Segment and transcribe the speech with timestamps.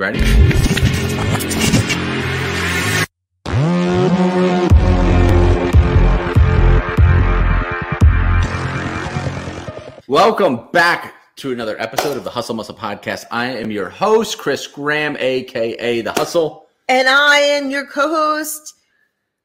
[0.00, 0.20] Ready?
[10.06, 13.24] Welcome back to another episode of the Hustle Muscle Podcast.
[13.32, 16.68] I am your host, Chris Graham, aka The Hustle.
[16.88, 18.74] And I am your co-host,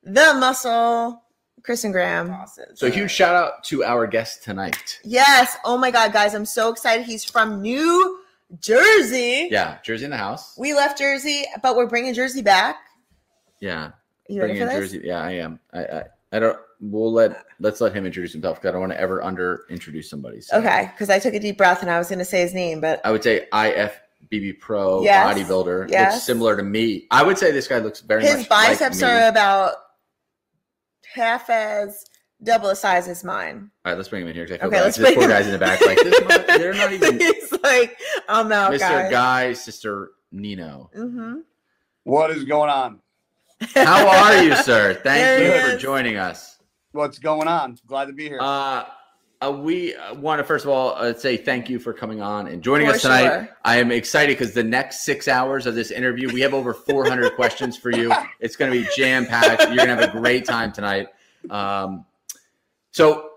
[0.03, 1.19] the muscle,
[1.63, 2.31] Kristen Graham.
[2.75, 4.99] So, huge shout out to our guest tonight.
[5.03, 5.57] Yes.
[5.65, 7.07] Oh my God, guys, I'm so excited.
[7.07, 8.19] He's from New
[8.59, 9.47] Jersey.
[9.51, 10.55] Yeah, Jersey in the house.
[10.57, 12.77] We left Jersey, but we're bringing Jersey back.
[13.59, 13.91] Yeah,
[14.27, 14.73] You ready for this?
[14.91, 15.01] Jersey.
[15.05, 15.59] Yeah, I am.
[15.73, 16.03] I, I,
[16.33, 16.57] I don't.
[16.81, 20.09] We'll let let's let him introduce himself because I don't want to ever under introduce
[20.09, 20.41] somebody.
[20.41, 22.53] So Okay, because I took a deep breath and I was going to say his
[22.53, 26.13] name, but I would say IFBB Pro Yes, bodybuilder yes.
[26.13, 27.07] looks similar to me.
[27.09, 29.07] I would say this guy looks very his much like biceps me.
[29.07, 29.75] are about
[31.13, 32.03] half as
[32.43, 33.71] double the size as mine.
[33.85, 34.45] All right, let's bring him in here.
[34.45, 34.83] 'cause I feel Okay, bad.
[34.83, 35.81] let's this bring poor him- guy's in the back.
[35.85, 37.97] Like this, mother- they're not even He's like,
[38.27, 38.79] I'm out, Mr.
[38.79, 39.11] guys.
[39.11, 40.89] Guy, Sister Nino.
[40.93, 41.35] hmm
[42.03, 42.99] What is going on?
[43.75, 44.93] How are you, sir?
[45.03, 46.57] Thank There you he for joining us.
[46.91, 47.77] What's going on?
[47.87, 48.39] Glad to be here.
[48.41, 48.85] Uh,
[49.41, 52.61] uh, we want to first of all uh, say thank you for coming on and
[52.63, 53.23] joining For us tonight.
[53.25, 53.49] sure.
[53.65, 57.33] I am excited because the next six hours of this interview, we have over 400
[57.35, 58.13] questions for you.
[58.39, 59.63] It's going to be jam packed.
[59.63, 61.07] You're going to have a great time tonight.
[61.49, 62.05] Um,
[62.93, 63.31] so,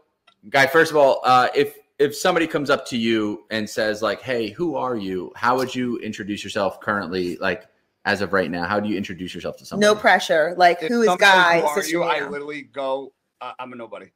[0.51, 4.21] guy, first of all, uh, if if somebody comes up to you and says like,
[4.21, 7.37] "Hey, who are you?" How would you introduce yourself currently?
[7.39, 7.67] Like
[8.05, 9.93] as of right now, how do you introduce yourself to somebody?
[9.93, 10.55] No pressure.
[10.57, 11.61] Like, If who is Guy?
[11.61, 12.03] Who are you?
[12.05, 13.15] I literally go.
[13.41, 14.07] Uh, I'm a nobody.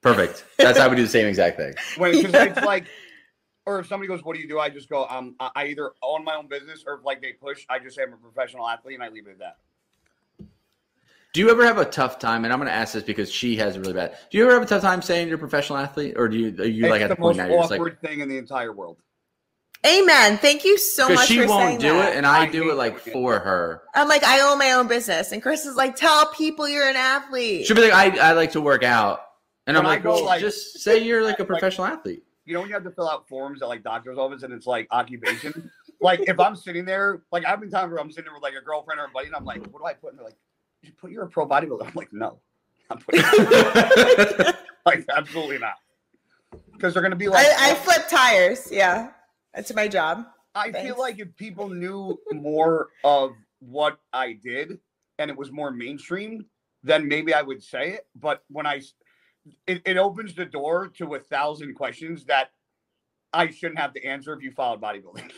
[0.00, 0.44] Perfect.
[0.58, 1.74] That's how we do the same exact thing.
[1.96, 2.86] When because it's like,
[3.66, 5.92] or if somebody goes, "What do you do?" I just go, um, I I either
[6.02, 8.68] own my own business or if like they push, I just say I'm a professional
[8.68, 9.56] athlete and I leave it at that.
[11.32, 12.44] Do you ever have a tough time?
[12.44, 14.16] And I'm going to ask this because she has a really bad.
[14.30, 16.48] Do you ever have a tough time saying you're a professional athlete, or do you
[16.62, 18.20] are you it's like at the the point most now you're just awkward like thing
[18.20, 18.98] in the entire world.
[19.84, 20.38] Amen.
[20.38, 22.12] Thank you so much she for won't saying do that.
[22.12, 23.12] it, and I, I do it like it.
[23.12, 23.82] for her.
[23.94, 26.94] I'm like, I own my own business, and Chris is like, tell people you're an
[26.96, 27.66] athlete.
[27.66, 29.22] She'll be like, I, I like to work out,
[29.66, 32.22] and I'm like, go, well, like- just say you're like a like- professional athlete.
[32.44, 34.66] You know when you have to fill out forms at like doctor's office and it's
[34.66, 35.70] like occupation.
[36.00, 38.54] like if I'm sitting there, like I've been times where I'm sitting there with like
[38.60, 40.36] a girlfriend or a buddy, and I'm like, "What do I put?" And they're like,
[40.82, 42.40] "You put you're a pro bodybuilder." I'm like, "No,
[42.90, 43.22] I'm putting
[44.86, 45.74] like absolutely not."
[46.72, 48.68] Because they're gonna be like, I, I flip tires.
[48.70, 49.10] Yeah,
[49.54, 50.26] that's my job.
[50.54, 50.86] I Thanks.
[50.86, 54.78] feel like if people knew more of what I did
[55.18, 56.46] and it was more mainstream,
[56.82, 58.06] then maybe I would say it.
[58.14, 58.82] But when I,
[59.66, 62.50] it, it opens the door to a thousand questions that
[63.32, 65.30] I shouldn't have to answer if you followed bodybuilding.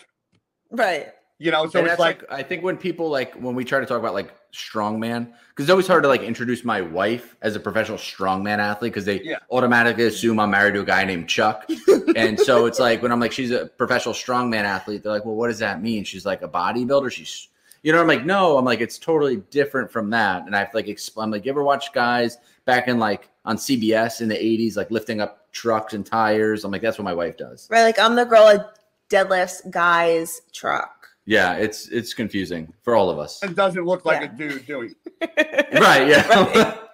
[0.71, 1.13] Right.
[1.39, 3.65] You know, so and it's that's like, like, I think when people like when we
[3.65, 7.37] try to talk about like strongman, because it's always hard to like introduce my wife
[7.43, 9.39] as a professional strongman athlete because they Yeah.
[9.51, 11.69] automatically assume I'm married to a guy named Chuck,
[12.17, 15.35] and so it's like when I'm like she's a professional strongman athlete, they're like, well,
[15.35, 16.05] what does that mean?
[16.05, 17.11] She's like a bodybuilder.
[17.11, 17.49] She's
[17.83, 20.47] you know, I'm like, no, I'm like, it's totally different from that.
[20.47, 24.29] And I've like explained, like, you ever watch guys back in like on CBS in
[24.29, 26.65] the 80s, like lifting up trucks and tires?
[26.65, 27.69] I'm like, that's what my wife does.
[27.71, 27.83] Right.
[27.83, 28.79] Like I'm the girl that
[29.11, 30.94] deadlifts guys' truck.
[31.27, 33.43] Yeah, it's it's confusing for all of us.
[33.43, 34.33] it doesn't look like Yeah.
[34.33, 34.95] a dude doing.
[35.21, 36.27] right, yeah.
[36.55, 36.79] Right.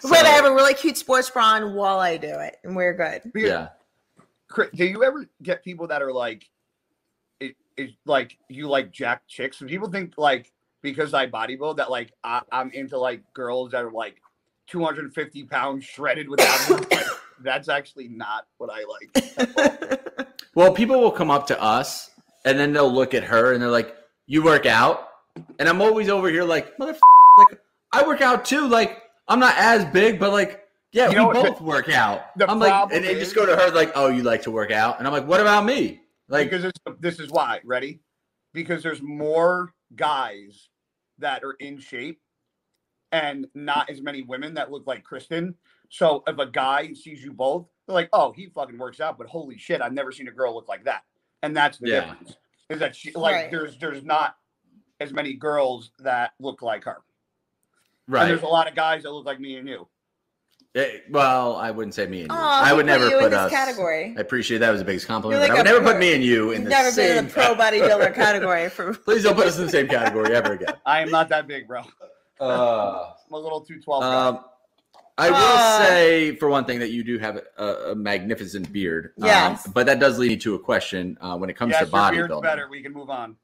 [0.00, 2.76] So, but I have a really cute sports bra on while I do it, and
[2.76, 3.22] we're good.
[3.34, 3.68] Yeah.
[4.74, 6.48] Do you ever get people that are like,
[7.40, 9.60] it is like you like jack chicks?
[9.60, 13.82] And people think like because I bodybuild that like I, I'm into like girls that
[13.84, 14.20] are like
[14.68, 16.70] 250 pounds shredded with abs.
[16.70, 17.02] Like,
[17.40, 20.28] That's actually not what I like.
[20.54, 22.10] Well, people will come up to us
[22.46, 23.94] and then they'll look at her and they're like,
[24.26, 25.08] "You work out?"
[25.58, 27.00] And I'm always over here like, "Motherfucker,
[27.50, 27.60] like
[27.92, 28.66] I work out too.
[28.66, 30.62] Like I'm not as big, but like."
[30.92, 32.34] Yeah, You we both work out.
[32.38, 34.70] the I'm like, and they just go to her like, "Oh, you like to work
[34.70, 37.60] out?" And I'm like, "What about me?" Like, because it's, this is why.
[37.64, 38.00] Ready?
[38.54, 40.70] Because there's more guys
[41.18, 42.20] that are in shape
[43.12, 45.54] and not as many women that look like Kristen.
[45.90, 49.26] So if a guy sees you both, they're like, "Oh, he fucking works out," but
[49.26, 51.02] holy shit, I've never seen a girl look like that.
[51.42, 52.00] And that's the Yeah.
[52.00, 52.36] difference.
[52.68, 53.50] Is that she like Right.
[53.50, 54.36] there's there's not
[55.00, 56.96] as many girls that look like her.
[58.06, 58.26] And right?
[58.28, 59.86] there's a lot of guys that look like me and you.
[60.74, 62.36] Eh, well, I wouldn't say me and you.
[62.36, 63.50] Oh, I we would put never you in put this us.
[63.50, 64.14] category.
[64.16, 65.40] I appreciate that was the biggest compliment.
[65.40, 67.08] You're but I would a never put pro- me and you in the never same.
[67.08, 68.92] been in the pro bodybuilder category for.
[68.94, 70.74] Please don't put us in the same category ever again.
[70.84, 71.82] I am not that big, bro.
[72.40, 74.02] Uh, I'm a little 212.
[74.02, 74.26] guy.
[74.26, 74.44] Um,
[75.18, 79.12] I will Uh, say, for one thing, that you do have a, a magnificent beard.
[79.22, 81.96] Um, but that does lead me to a question uh, when it comes yes, to
[81.96, 82.42] your beard's bodybuilding.
[82.42, 82.68] better.
[82.68, 83.36] We can move on.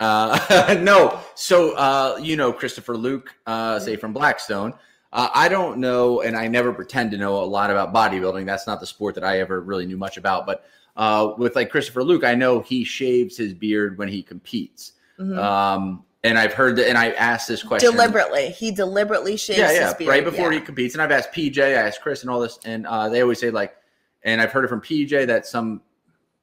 [0.00, 1.18] Uh, no.
[1.34, 4.74] So, uh, you know, Christopher Luke, uh, say from Blackstone.
[5.12, 8.44] Uh, I don't know, and I never pretend to know a lot about bodybuilding.
[8.46, 10.46] That's not the sport that I ever really knew much about.
[10.46, 10.66] But
[10.96, 14.92] uh, with like Christopher Luke, I know he shaves his beard when he competes.
[15.18, 15.36] Mhm.
[15.36, 18.50] Um, and I've heard that, and I asked this question deliberately.
[18.50, 20.10] He deliberately shaves yeah, yeah, his beard.
[20.10, 20.58] right before yeah.
[20.58, 20.94] he competes.
[20.94, 23.50] And I've asked PJ, I asked Chris, and all this, and uh, they always say
[23.50, 23.76] like,
[24.22, 25.80] and I've heard it from PJ that some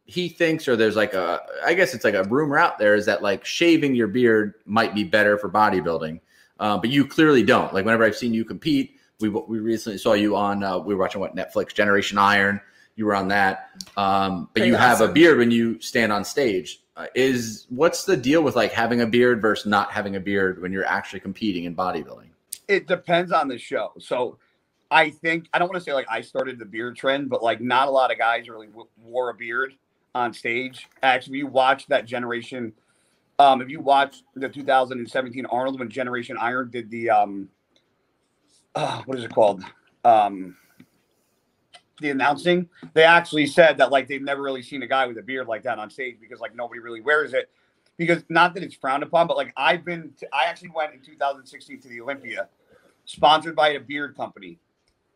[0.05, 3.05] he thinks, or there's like a, I guess it's like a rumor out there is
[3.07, 6.21] that like shaving your beard might be better for bodybuilding,
[6.59, 7.73] uh, but you clearly don't.
[7.73, 11.01] Like whenever I've seen you compete, we we recently saw you on, uh, we were
[11.01, 12.61] watching what Netflix Generation Iron.
[12.95, 16.23] You were on that, um, but Pretty you have a beard when you stand on
[16.23, 16.81] stage.
[16.97, 20.61] Uh, is what's the deal with like having a beard versus not having a beard
[20.61, 22.29] when you're actually competing in bodybuilding?
[22.67, 23.91] it depends on the show.
[23.99, 24.37] So
[24.91, 27.61] I think I don't want to say like I started the beard trend, but like
[27.61, 29.73] not a lot of guys really w- wore a beard
[30.13, 30.87] on stage.
[31.03, 32.73] Actually, you watch that generation,
[33.39, 37.49] um, if you watch the 2017 Arnold when Generation Iron did the um,
[38.75, 39.63] uh, what is it called?
[40.03, 40.55] Um,
[42.01, 45.21] the announcing, they actually said that like they've never really seen a guy with a
[45.21, 47.49] beard like that on stage because like nobody really wears it.
[47.97, 50.99] Because not that it's frowned upon, but like I've been, to, I actually went in
[50.99, 52.49] 2016 to the Olympia,
[53.05, 54.59] sponsored by a beard company,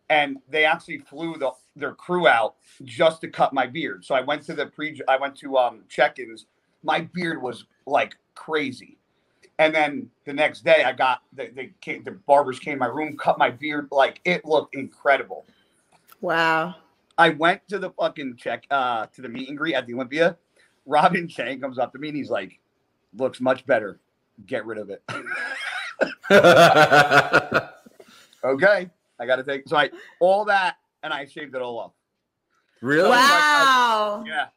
[0.10, 4.06] and they actually flew the their crew out just to cut my beard.
[4.06, 6.46] So I went to the pre, I went to um check-ins.
[6.84, 8.98] My beard was like crazy,
[9.58, 13.38] and then the next day I got the came, the barbers came my room, cut
[13.38, 15.46] my beard, like it looked incredible.
[16.22, 16.76] Wow.
[17.18, 20.38] I went to the fucking check uh to the meet and greet at the Olympia.
[20.86, 22.60] Robin Chang comes up to me and he's like,
[23.16, 24.00] looks much better.
[24.46, 25.04] Get rid of it.
[28.44, 28.90] okay.
[29.20, 29.90] I gotta take so I
[30.20, 31.92] all that and I shaved it all off.
[32.82, 33.10] really?
[33.10, 34.24] Wow.
[34.26, 34.48] Yeah.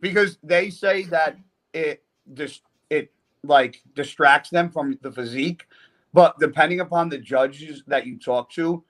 [0.00, 1.36] Because they say that
[1.72, 2.02] it
[2.34, 3.12] just it
[3.44, 5.66] like distracts them from the physique.
[6.12, 8.84] But depending upon the judges that you talk to,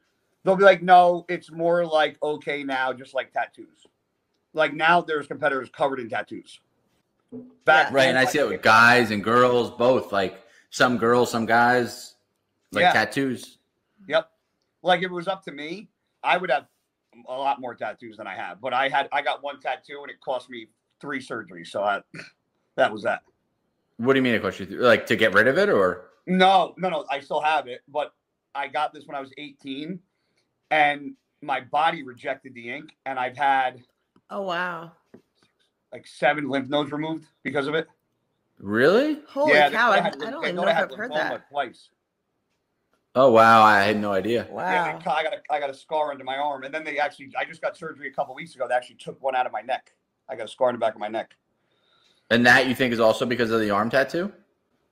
[0.45, 3.87] they'll be like, no, it's more like okay now, just like tattoos.
[4.55, 6.61] Like now there's competitors covered in tattoos.
[7.65, 7.97] Back Yeah.
[7.97, 10.13] Right, and I see it with guys and girls both.
[10.13, 12.15] Like some girls, some guys,
[12.73, 12.93] like Yeah.
[12.93, 13.59] tattoos.
[14.09, 14.31] Yep.
[14.83, 15.89] Like if it was up to me,
[16.23, 16.67] I would have
[17.29, 18.61] a lot more tattoos than I have.
[18.61, 20.69] But I had I got one tattoo and it cost me
[21.01, 21.69] three surgeries.
[21.69, 22.01] So I,
[22.77, 23.23] that was that.
[23.99, 24.35] What do you mean?
[24.35, 27.05] It costs you like to get rid of it, or No, no, no.
[27.11, 28.15] I still have it, but
[28.55, 29.99] I got this when I was 18,
[30.73, 33.83] and my body rejected the ink, and I've had
[34.31, 34.93] Oh wow.
[35.93, 37.87] like seven lymph nodes removed because of it.
[38.59, 39.21] really?
[39.29, 39.91] Holy yeah, cow.
[39.91, 41.49] thought I, had I don't even know if I've heard that.
[41.51, 41.91] twice.
[43.15, 44.47] Oh wow, I had no idea.
[44.49, 44.99] Yeah, Wow.
[45.05, 47.31] they, I got a, I got a scar under my arm, and then they actually,
[47.39, 48.67] I just got surgery a couple weeks ago.
[48.67, 49.93] They actually took one out of my neck.
[50.31, 51.37] I got a scar in the back of my neck.
[52.31, 54.33] And that you think is also because of the arm tattoo?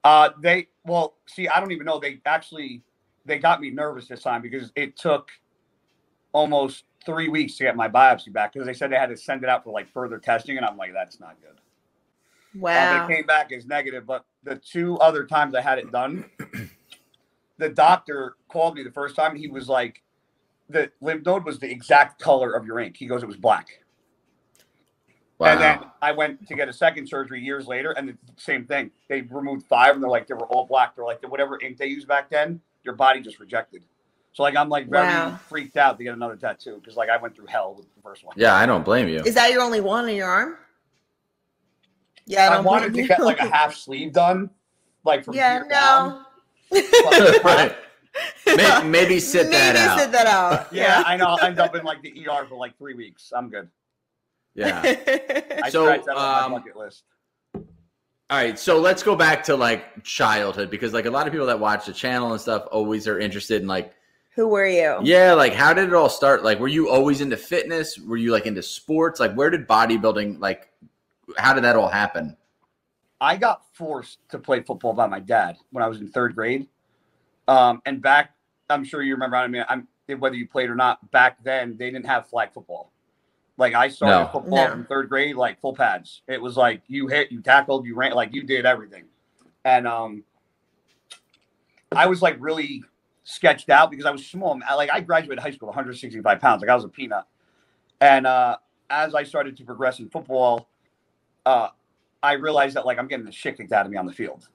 [0.05, 1.99] Uh, they well, see, I don't even know.
[1.99, 2.83] They actually
[3.25, 5.31] they got me nervous this time because it took
[6.33, 9.43] almost three weeks to get my biopsy back because they said they had to send
[9.43, 11.51] it out for like further testing, and I'm like, that's not good.
[11.51, 13.07] Uh, Wow.
[13.07, 14.07] but it came back as negative.
[14.07, 16.25] But the two other times I had it done,
[17.59, 19.37] the doctor called me the first time.
[19.37, 20.03] He was like,
[20.69, 22.97] the lymph node was the exact color of your ink.
[22.97, 23.81] He goes, it was black.
[25.39, 25.53] Wow.
[25.53, 28.91] And then I went to get a second surgery years later, and the same thing.
[29.09, 30.95] They removed five, and they're like they were all black.
[30.95, 33.85] They're like whatever ink they used back then, your body just rejected.
[34.33, 35.39] So like I'm like very Wow.
[35.49, 38.25] freaked out to get another tattoo because like I went through hell with the first
[38.25, 38.35] one.
[38.39, 39.21] yeah, I don't blame you.
[39.21, 40.57] Is that your only one on your arm?
[42.27, 44.51] Yeah, I I, don't wanted to blame get like a half sleeve done,
[45.05, 46.25] like from Yeah, here down.
[46.73, 46.81] no.
[47.45, 47.75] right.
[48.47, 49.99] Maybe, maybe sit that Maybe out.
[49.99, 50.73] sit that out.
[50.73, 51.27] Yeah, I know.
[51.27, 53.33] I'll end up in like the ER for like three weeks.
[53.35, 53.69] I'm good.
[54.55, 54.81] yeah.
[55.65, 57.05] I So, scratched that off um, my bucket list.
[57.55, 61.47] All right, so let's go back to like childhood because like a lot of people
[61.47, 63.93] that watch the channel and stuff always are interested in like
[64.37, 64.99] Who were you?
[65.03, 66.45] yeah, like how did it all start?
[66.45, 67.99] Like were you always into fitness?
[67.99, 69.21] Were you like into sports?
[69.21, 70.71] Like where did bodybuilding like
[71.37, 72.37] how did that all happen?
[73.21, 76.67] I got forced to play football by my dad when I was in third grade.
[77.49, 78.31] Um, and back,
[78.71, 79.37] I'm sure you remember.
[79.37, 79.87] I mean, I'm
[80.19, 81.11] whether you played or not.
[81.11, 82.93] Back then, they didn't have flag football.
[83.59, 84.27] Like I started No.
[84.29, 84.71] football No.
[84.71, 86.23] from third grade, like full pads.
[86.29, 89.05] It was like you hit, you tackled, you ran, like you did everything.
[89.65, 90.25] And um,
[91.93, 92.83] I was like really
[93.31, 94.59] sketched out because I was small.
[94.77, 96.61] Like I graduated high school, 165 pounds.
[96.61, 97.25] Like I was a peanut.
[98.01, 98.57] And uh,
[98.89, 100.69] as I started to progress in football,
[101.47, 101.69] uh,
[102.23, 104.49] I realized that like I'm getting the shit kicked out of me on the field.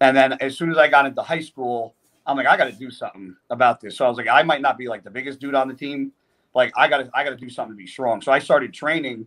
[0.00, 1.94] And then as soon as I got into high school,
[2.26, 3.96] I'm like, I got to do something about this.
[3.96, 6.12] So I was like, I might not be like the biggest dude on the team.
[6.54, 8.20] Like I got to, I got to do something to be strong.
[8.20, 9.26] So I started training.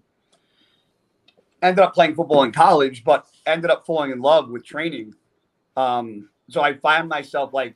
[1.64, 5.14] Ended up playing football in college, but ended up falling in love with training.
[5.78, 7.76] Um, so I found myself like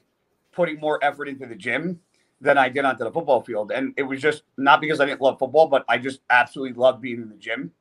[0.55, 1.99] putting more effort into the gym
[2.41, 3.71] than I did onto the football field.
[3.71, 7.01] And it was just not because I didn't love football, but I just absolutely loved
[7.01, 7.71] being in the gym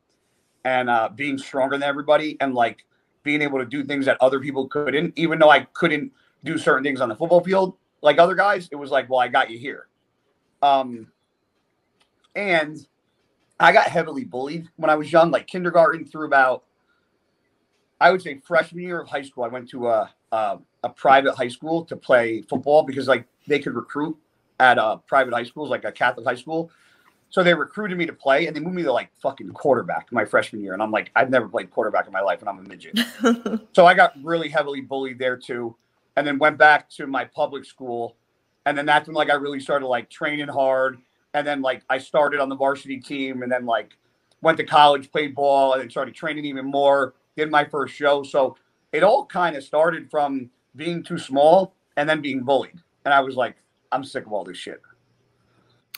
[0.64, 2.84] and uh, being stronger than everybody and like
[3.22, 6.12] being able to do things that other people couldn't, even though I couldn't
[6.44, 9.28] do certain things on the football field like other guys, it was like, well, I
[9.28, 9.88] got you here.
[10.62, 11.08] Um,
[12.34, 12.86] and
[13.58, 16.64] I got heavily bullied when I was young, like kindergarten through about,
[18.00, 19.44] I would say freshman year of high school.
[19.44, 23.58] I went to a a, a private high school to play football because like they
[23.58, 24.16] could recruit
[24.60, 26.70] at a private high schools, like a Catholic high school.
[27.30, 30.24] So they recruited me to play, and they moved me to like fucking quarterback my
[30.24, 30.72] freshman year.
[30.72, 33.00] And I'm like, I've never played quarterback in my life, and I'm a midget.
[33.72, 35.74] so I got really heavily bullied there too,
[36.16, 38.16] and then went back to my public school,
[38.66, 40.98] and then that's when like I really started like training hard,
[41.32, 43.96] and then like I started on the varsity team, and then like
[44.42, 47.14] went to college, played ball, and then started training even more.
[47.36, 48.56] Did my first show, so
[48.92, 53.20] it all kind of started from being too small and then being bullied, and I
[53.20, 53.56] was like,
[53.92, 54.80] I'm sick of all this shit.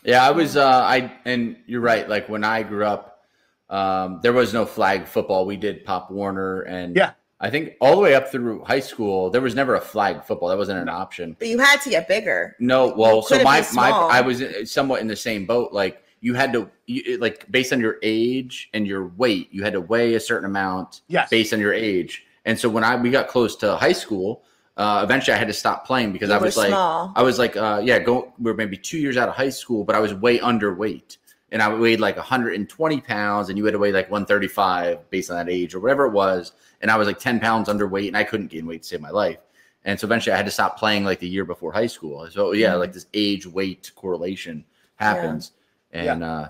[0.04, 0.56] Yeah, I was.
[0.56, 2.08] Uh, I and you're right.
[2.08, 3.24] Like when I grew up,
[3.70, 5.46] um, there was no flag football.
[5.46, 7.12] We did Pop Warner, and Yeah.
[7.38, 10.48] I think all the way up through high school, there was never a flag football.
[10.48, 11.36] That wasn't an option.
[11.38, 12.56] but you had to get bigger.
[12.60, 13.90] No, well, so my my.
[13.90, 15.72] I was somewhat in the same boat.
[15.72, 19.74] Like you had to, you, like based on your age and your weight, you had
[19.74, 21.28] to weigh a certain amount Yes.
[21.28, 22.24] based on your age.
[22.46, 24.44] And so when I we got close to high school,
[24.76, 27.12] uh, eventually I had to stop playing because You I was like, small.
[27.16, 28.32] I was like, uh, yeah, go.
[28.38, 31.16] We are maybe two years out of high school, but I was way underweight,
[31.50, 35.36] and I weighed like 120 pounds, and you had to weigh like 135 based on
[35.36, 36.52] that age or whatever it was,
[36.82, 39.10] and I was like 10 pounds underweight, and I couldn't gain weight to save my
[39.10, 39.38] life,
[39.84, 42.28] and so eventually I had to stop playing like the year before high school.
[42.30, 42.78] So yeah, Mhm.
[42.80, 44.64] like this age weight correlation
[44.96, 45.52] happens,
[45.92, 46.12] Yeah.
[46.12, 46.48] and uh,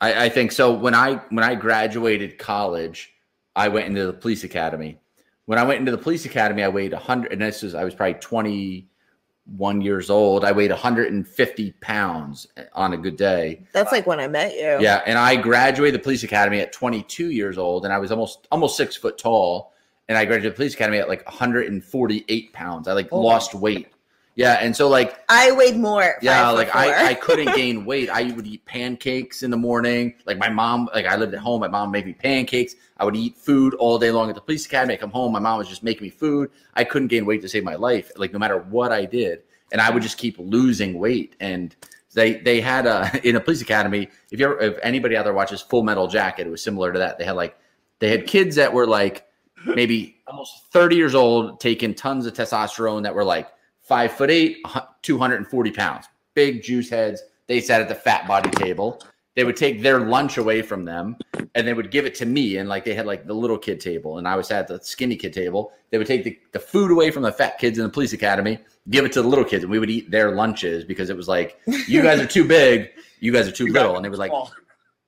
[0.00, 0.72] I, I think so.
[0.72, 3.12] When I when I graduated college,
[3.54, 4.98] I went into the police academy.
[5.46, 7.94] When I went into the police academy, I weighed 100, and this was I was
[7.94, 10.44] probably 21 years old.
[10.44, 13.64] I weighed 150 pounds eh, on a good day.
[13.72, 14.78] That's like when I met you.
[14.80, 18.46] Yeah, and I graduated the police academy at 22 years old, and I was almost
[18.50, 19.72] almost six foot tall.
[20.08, 22.88] And I graduated the police academy at like 148 pounds.
[22.88, 23.20] I like Oh.
[23.20, 23.88] lost weight.
[24.36, 26.16] Yeah, and so like I weighed more.
[26.20, 26.74] yeah, like.
[26.74, 28.10] I, I couldn't gain weight.
[28.10, 30.14] I would eat pancakes in the morning.
[30.26, 31.60] Like my mom, like I lived at home.
[31.60, 32.74] My mom made me pancakes.
[32.96, 34.94] I would eat food all day long at the police academy.
[34.94, 36.50] I come home, my mom was just making me food.
[36.74, 39.80] I couldn't gain weight to save my life, like no matter what I did, and
[39.80, 41.34] I would just keep losing weight.
[41.40, 41.74] And
[42.14, 44.08] they they had a in a police academy.
[44.30, 46.98] If you ever, if anybody out there watches Full Metal Jacket, it was similar to
[46.98, 47.18] that.
[47.18, 47.58] They had like
[47.98, 49.26] they had kids that were like
[49.66, 53.48] maybe almost 30 years old, taking tons of testosterone that were like
[53.80, 54.58] five foot eight,
[55.02, 57.22] 240 pounds, big juice heads.
[57.46, 59.02] They sat at the fat body table.
[59.34, 61.16] They would take their lunch away from them
[61.54, 62.56] and they would give it to me.
[62.56, 65.16] And like they had like the little kid table, and I was at the skinny
[65.16, 65.72] kid table.
[65.90, 68.58] They would take the, the food away from the fat kids in the police academy,
[68.90, 71.28] give it to the little kids, and we would eat their lunches because it was
[71.28, 73.96] like, you guys are too big, you guys are too little.
[73.96, 74.32] And they were like,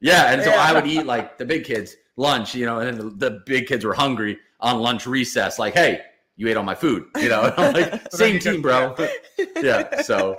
[0.00, 3.11] yeah, and so I would eat like the big kids lunch, you know, and the,
[3.11, 6.02] the big kids were hungry on lunch recess, like, hey,
[6.37, 7.52] you ate all my food, you know.
[7.57, 8.95] I'm like, same team, bro.
[9.57, 10.02] yeah.
[10.02, 10.37] So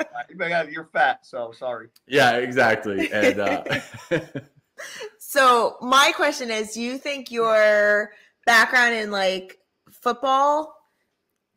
[0.70, 1.90] you're fat, so sorry.
[2.08, 3.12] yeah, exactly.
[3.12, 3.64] And uh,
[5.18, 8.12] So my question is, do you think your
[8.46, 9.60] background in like
[9.92, 10.74] football,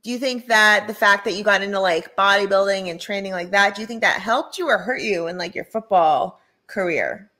[0.02, 3.50] do you think that the fact that you got into like bodybuilding and training like
[3.52, 7.30] that, do you think that helped you or hurt you in like your football career?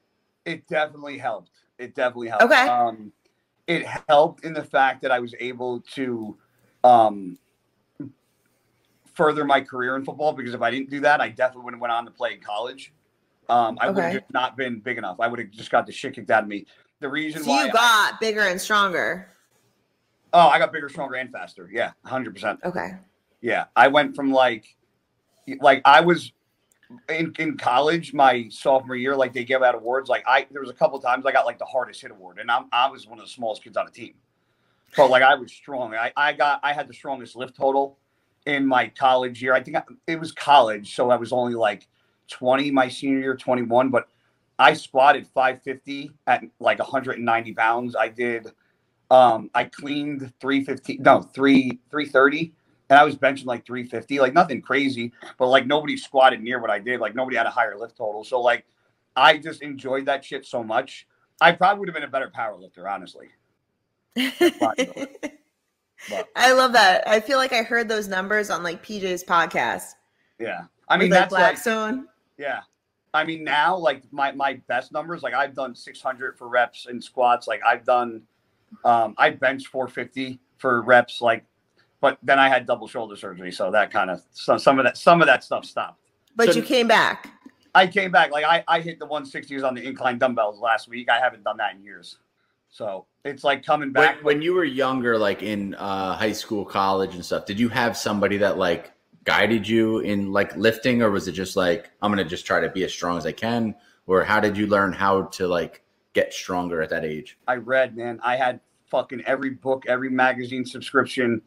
[0.45, 1.51] It definitely helped.
[1.79, 2.45] It definitely helped.
[2.45, 2.69] Okay.
[2.69, 3.13] Um,
[3.67, 6.37] it helped in the fact that I was able to
[6.85, 7.39] um,
[9.15, 11.81] further my career in football because if I didn't do that, I definitely would have
[11.81, 12.93] went on to play in college.
[13.49, 15.19] Um, I would have not been big enough.
[15.21, 16.67] I would have just got the shit kicked out of me.
[17.01, 19.29] The reason So why you I- got bigger and stronger.
[20.33, 21.69] oh, I got bigger, stronger, and faster.
[21.73, 22.61] Yeah, hundred percent.
[22.65, 22.93] Okay.
[23.41, 24.77] Yeah, I went from like,
[25.61, 26.33] like I was
[27.09, 29.17] in in college my sophomore year.
[29.17, 30.09] Like they give out awards.
[30.09, 32.51] Like I, there was a couple times I got like the hardest hit award, and
[32.51, 34.15] I'm I was one of the smallest kids on the team.
[34.97, 35.95] But like I was strong.
[35.95, 37.99] I I got I had the strongest lift total
[38.47, 39.55] in my college year.
[39.55, 41.87] I think I, it was college, so I was only like
[42.31, 43.91] 20 my senior year, 21.
[43.91, 44.09] But
[44.59, 47.97] I squatted 550 at like 190 pounds.
[47.97, 48.49] I did.
[49.11, 52.53] Um, I cleaned 315, no, three 330
[52.91, 56.71] and I was benching like 350, like nothing crazy, but like nobody squatted near what
[56.71, 57.01] I did.
[57.01, 58.25] Like nobody had a higher lift total.
[58.25, 58.67] So like
[59.17, 61.07] I just enjoyed that shit so much.
[61.41, 63.29] I probably would have been a better power lifter, honestly.
[66.37, 67.07] I love that.
[67.07, 69.95] I feel like I heard those numbers on like PJ's podcast.
[70.39, 70.63] yeah.
[70.89, 72.09] I mean, like that's like, Blackstone.
[72.37, 72.61] yeah.
[73.15, 77.03] I mean, now like my, my best numbers, like I've done 600 for reps and
[77.03, 77.47] squats.
[77.47, 78.23] Like I've done,
[78.85, 81.21] um, I bench 450 for reps.
[81.21, 81.45] Like,
[82.01, 83.53] but then I had double shoulder surgery.
[83.53, 86.01] So that kind of, so some of that, some of that stuff stopped.
[86.35, 87.29] but So- you came back.
[87.73, 91.09] I came back like I, I hit the 160s on the incline dumbbells last week.
[91.09, 92.19] I haven't done that in years.
[92.71, 94.23] So it's like coming back.
[94.23, 97.97] when you were younger, like in uh, high school, college, and stuff, did you have
[97.97, 98.93] somebody that like
[99.25, 102.69] guided you in like lifting, or was it just like I'm gonna just try to
[102.69, 103.75] be as strong as I can,
[104.07, 107.39] or how did you learn how to like get stronger at that age?
[107.47, 108.21] I read, man.
[108.23, 111.43] I had fucking every book, every magazine subscription.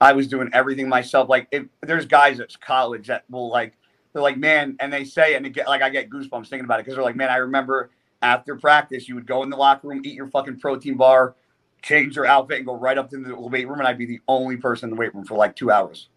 [0.00, 1.28] I was doing everything myself.
[1.28, 3.74] Like, if there's guys at college that will like,
[4.12, 6.78] they're like, man, and they say, and it get like I get goosebumps thinking about
[6.78, 7.90] it because they're like, man, I remember
[8.22, 11.34] after practice, you would go in the locker room, eat your fucking protein bar,
[11.82, 14.20] change your outfit, and go right up to the weight room, and I'd be the
[14.28, 16.08] only person in the weight room for like two hours.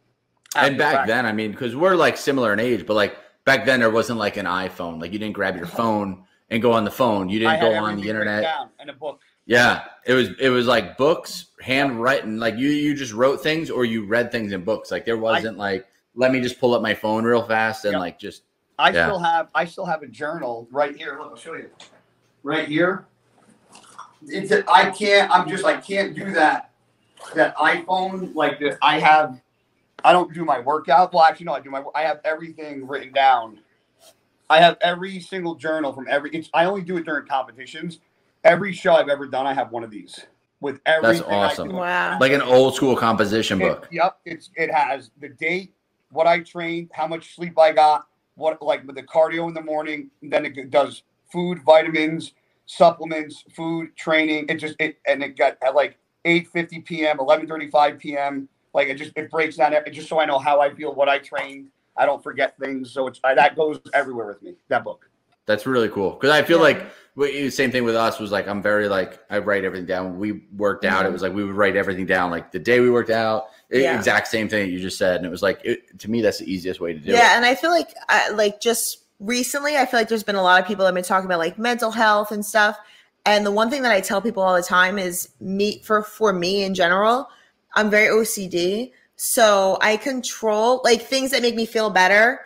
[0.55, 1.13] and back practice.
[1.13, 3.15] then, I mean, because we're like similar in age, but like
[3.46, 5.00] back then there wasn't like an iPhone.
[5.01, 7.29] Like you didn't grab your phone and go on the phone.
[7.29, 8.46] You didn't go on the internet.
[8.81, 9.22] in a book.
[9.46, 12.39] Yeah, it was it was like books, handwritten.
[12.39, 14.91] Like you you just wrote things or you read things in books.
[14.91, 18.00] Like there wasn't like let me just pull up my phone real fast and Yep.
[18.01, 18.43] like just
[18.77, 19.08] I Yeah.
[19.08, 21.17] still have I still have a journal right here.
[21.20, 21.70] Look, I'll show you.
[22.44, 23.06] Right here.
[24.28, 26.72] It's a, I can't I'm just I can't do that
[27.36, 28.78] that iPhone like this.
[28.82, 29.42] I have
[30.04, 31.14] I don't do my workout.
[31.14, 33.60] Well, actually no, I do my I have everything written down.
[34.50, 38.00] I have every single journal from every it's I only do it during competitions.
[38.44, 40.20] Every show I've ever done, I have one of these
[40.62, 41.24] with everything.
[41.30, 41.70] I awesome.
[41.70, 41.76] do.
[41.76, 42.18] Wow.
[42.20, 43.88] like an old school composition It- book.
[43.92, 45.74] yep, it's it has the date,
[46.12, 49.62] what I trained, how much sleep I got, what like with the cardio in the
[49.62, 50.10] morning.
[50.22, 52.34] Then it does food, vitamins,
[52.66, 54.46] supplements, food, training.
[54.50, 58.48] It just it and it got at like eight fifty p.m., eleven thirty five p.m.
[58.74, 61.10] Like it just it breaks down it just so I know how I feel, what
[61.10, 61.68] I trained.
[61.98, 64.56] I don't forget things, so it's I, that goes everywhere with me.
[64.70, 65.10] That book.
[65.46, 66.64] That's really cool because I feel Yeah.
[66.64, 66.86] like
[67.16, 70.18] what you- same thing with us was like I'm very like I write everything down.
[70.18, 71.06] We worked out.
[71.06, 72.32] It was like we would write everything down.
[72.32, 73.98] Like the day we worked out, Yeah.
[73.98, 76.38] exact same thing that you just said, and it was like it, to me that's
[76.40, 77.18] the easiest way to do yeah it.
[77.18, 80.42] Yeah, and i feel like I, like just recently i feel like there's been a
[80.42, 82.78] lot of people that have been talking about like mental health and stuff.
[83.24, 86.34] And the one thing that i tell people all the time is me for for
[86.34, 87.30] me in general
[87.75, 92.42] i'm very ocd so i control like things that make me feel better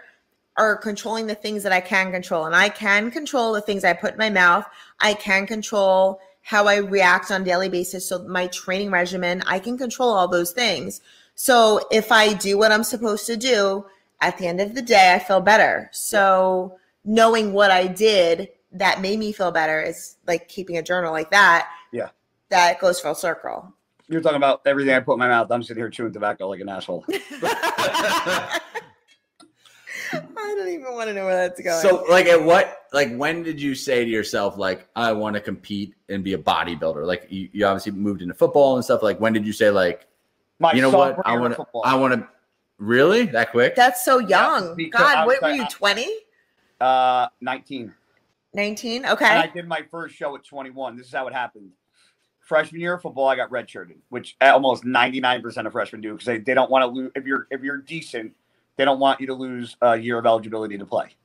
[0.57, 2.45] are controlling the things that i can control.
[2.45, 4.65] And i can control the things i put in my mouth.
[4.99, 8.07] I can control how i react on a daily basis.
[8.07, 10.99] So my training regimen i can control all those things.
[11.35, 13.85] So if I do what I'm supposed to do,
[14.25, 15.89] at the end of the day, I feel better.
[15.93, 21.11] So knowing what I did that made me feel better is like keeping a journal
[21.11, 21.69] like that.
[21.91, 22.09] Yeah.
[22.49, 23.73] That goes full circle.
[24.07, 25.51] You're talking about everything I put in my mouth.
[25.51, 27.05] I'm sitting here chewing tobacco like an asshole.
[27.09, 28.59] I
[30.57, 31.81] don't even want to know where that's going.
[31.81, 35.41] So, like, at what, like, when did you say to yourself, like, I want to
[35.41, 37.05] compete and be a bodybuilder?
[37.05, 39.01] Like, you, you obviously moved into football and stuff.
[39.01, 40.07] Like, when did you say, like,
[40.59, 41.65] My you know what, I want to.
[41.83, 42.27] I want to,
[42.77, 43.75] really that quick?
[43.75, 44.75] that's so young.
[44.75, 46.07] because I God, was what were you, 20?
[46.81, 47.93] uh 19.
[48.53, 49.05] 19?
[49.25, 50.95] And I did my first show at 21.
[50.95, 51.71] This is how it happened.
[52.39, 56.37] Freshman year of football, I got redshirted, which almost 99% of freshmen do because they,
[56.37, 57.11] they don't want to lose.
[57.15, 58.33] If you're if you're decent,
[58.77, 61.15] they don't want you to lose a year of eligibility to play.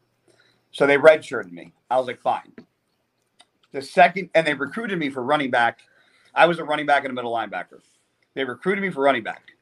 [0.73, 1.73] So they redshirted me.
[1.91, 2.53] I was like, fine.
[3.73, 5.81] The second, and they recruited me for running back.
[6.35, 7.81] I was a running back and a middle linebacker.
[8.35, 9.53] They recruited me for running back.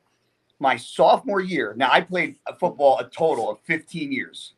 [0.61, 4.55] My sophomore year, now I played football a total of 15 years.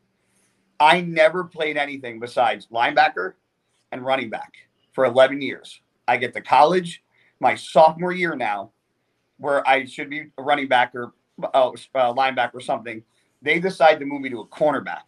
[0.79, 3.33] I never played anything besides linebacker
[3.91, 4.53] and running back
[4.93, 5.79] for 11 years.
[6.07, 7.03] I get to college,
[7.39, 8.71] my sophomore year now,
[9.37, 11.13] where I should be a running back or
[11.53, 13.03] uh, linebacker or something.
[13.43, 15.03] They decide to move me to a cornerback,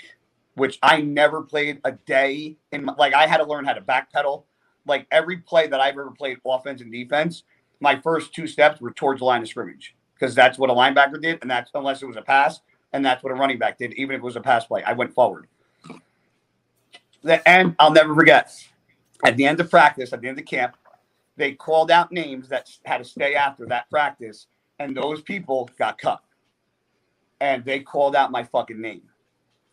[0.53, 2.86] which I never played a day in.
[2.86, 4.43] My, like I had to learn how to backpedal.
[4.86, 7.43] Like every play that I've ever played, offense and defense,
[7.79, 11.21] my first two steps were towards the line of scrimmage because that's what a linebacker
[11.21, 12.62] did, and that's unless it was a pass,
[12.93, 13.93] and that's what a running back did.
[13.95, 15.47] Even if it was a pass play, I went forward.
[17.45, 18.53] And I'll never forget
[19.25, 20.77] at the end of practice, at the end of camp,
[21.36, 24.47] they called out names that had to stay after that practice,
[24.79, 26.21] and those people got cut.
[27.41, 29.01] And they called out my fucking name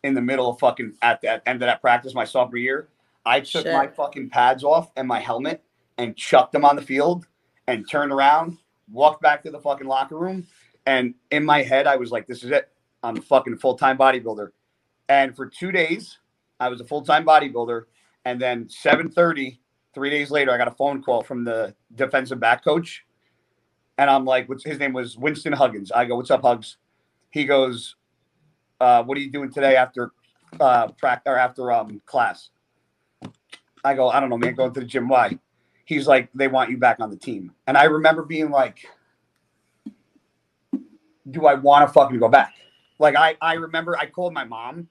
[0.03, 2.89] in the middle of fucking at the end of that practice, my sophomore year.
[3.25, 5.63] I took my fucking pads off and my helmet
[5.97, 7.25] and chucked them on the field
[7.67, 8.57] and turned around,
[8.91, 10.45] walked back to the fucking locker room.
[10.85, 12.69] And in my head, I was like, this is it.
[13.03, 14.49] I'm a fucking full time bodybuilder.
[15.09, 16.19] And for two days,
[16.59, 17.83] I was a full time bodybuilder.
[18.25, 19.59] And then 7:30,
[19.93, 23.03] three days later, I got a phone call from the defensive back coach.
[23.97, 25.91] And I'm like, what's his name was Winston Huggins.
[25.91, 26.77] I go, what's up, Hugs?
[27.29, 27.95] He goes,
[28.79, 30.11] uh, what are you doing today after
[30.59, 32.49] uh practice or after um class?
[33.83, 35.07] I go, I don't know, man, going to the gym.
[35.07, 35.37] Why?
[35.85, 37.51] He's like, they want you back on the team.
[37.67, 38.85] And I remember being like,
[41.29, 42.53] do I want to fucking go back?
[42.99, 44.87] Like I, I remember I called my mom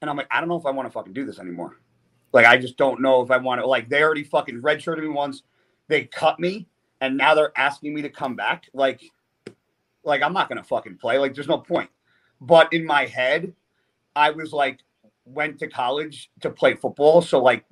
[0.00, 1.80] and I'm like, I don't know if I want to fucking do this anymore.
[2.32, 5.08] Like I just don't know if I want to like they already fucking redshirted me
[5.08, 5.42] once.
[5.88, 6.68] they cut me
[7.00, 8.68] and now they're asking me to come back.
[8.74, 9.02] Like,
[10.04, 11.18] like I'm not gonna fucking play.
[11.18, 11.90] Like, there's no point.
[12.40, 13.52] But in my head,
[14.14, 14.80] I was like,
[15.24, 17.22] went to college to play football.
[17.22, 17.64] So like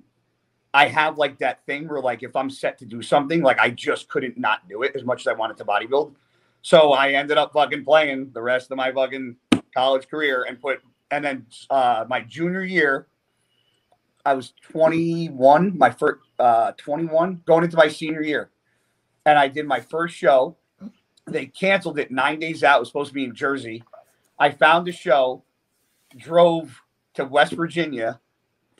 [0.76, 3.70] I have like that thing where like if I'm set to do something, like I
[3.70, 6.14] just couldn't not do it as much as I wanted to bodybuild.
[6.60, 9.36] So I ended up fucking playing the rest of my fucking
[9.74, 13.06] college career and put and then uh my junior year,
[14.26, 18.50] I was 21, my first uh 21, going into my senior year.
[19.24, 20.58] And I did my first show.
[21.26, 22.76] They canceled it nine days out.
[22.76, 23.82] It was supposed to be in Jersey.
[24.38, 25.42] I found the show,
[26.18, 26.82] drove
[27.14, 28.20] to West Virginia,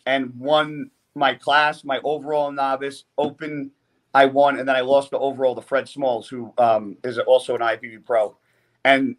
[0.04, 3.72] and won my class, my overall novice, open.
[4.14, 7.54] I won, and then I lost the overall to Fred Smalls, who um, is also
[7.54, 8.36] an IFBB pro.
[8.84, 9.16] And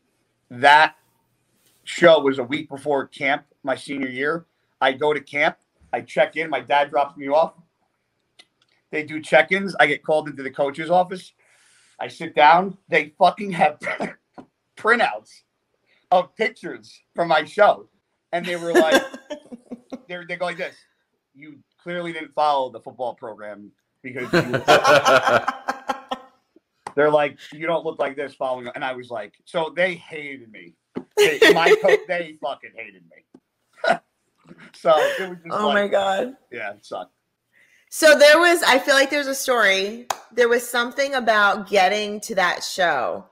[0.49, 0.95] that
[1.83, 4.45] show was a week before camp, my senior year.
[4.81, 5.57] I go to camp,
[5.93, 7.53] I check in, my dad drops me off.
[8.91, 9.75] They do check ins.
[9.79, 11.33] I get called into the coach's office.
[11.99, 12.77] I sit down.
[12.87, 13.79] They fucking have
[14.77, 15.41] printouts
[16.11, 17.89] of pictures from my show.
[18.31, 19.01] And they were like,
[20.07, 20.75] they're, they go like this.
[21.33, 24.41] You clearly didn't follow the football program because you,
[26.95, 28.67] they're like, you don't look like this following.
[28.73, 30.73] And I was like, so they hated me.
[31.15, 33.97] They, my coach, they fucking hated me.
[34.73, 36.35] so it was just Oh like, my god.
[36.51, 37.11] yeah, it sucked.
[37.89, 40.07] So there was I feel like there's a story.
[40.33, 43.25] There was something about getting to that show.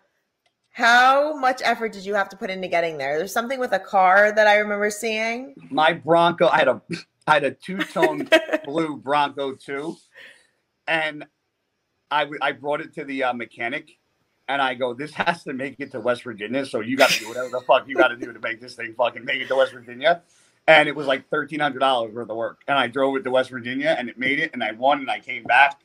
[0.76, 3.18] How much effort did you have to put into getting there?
[3.18, 5.56] There's something with a car that I remember seeing.
[5.70, 6.82] My Bronco, I had a,
[7.26, 8.28] I had a two tone
[8.66, 9.96] blue Bronco too,
[10.86, 11.24] and
[12.12, 13.90] I, I brought it to the uh, mechanic,
[14.50, 17.20] and I go, this has to make it to West Virginia, so you got to
[17.22, 19.48] do whatever the fuck you got to do to make this thing fucking make it
[19.48, 20.24] to West Virginia.
[20.68, 23.32] And it was like thirteen hundred dollars worth of work, and I drove it to
[23.32, 25.80] West Virginia, and it made it, and I won, and I came back,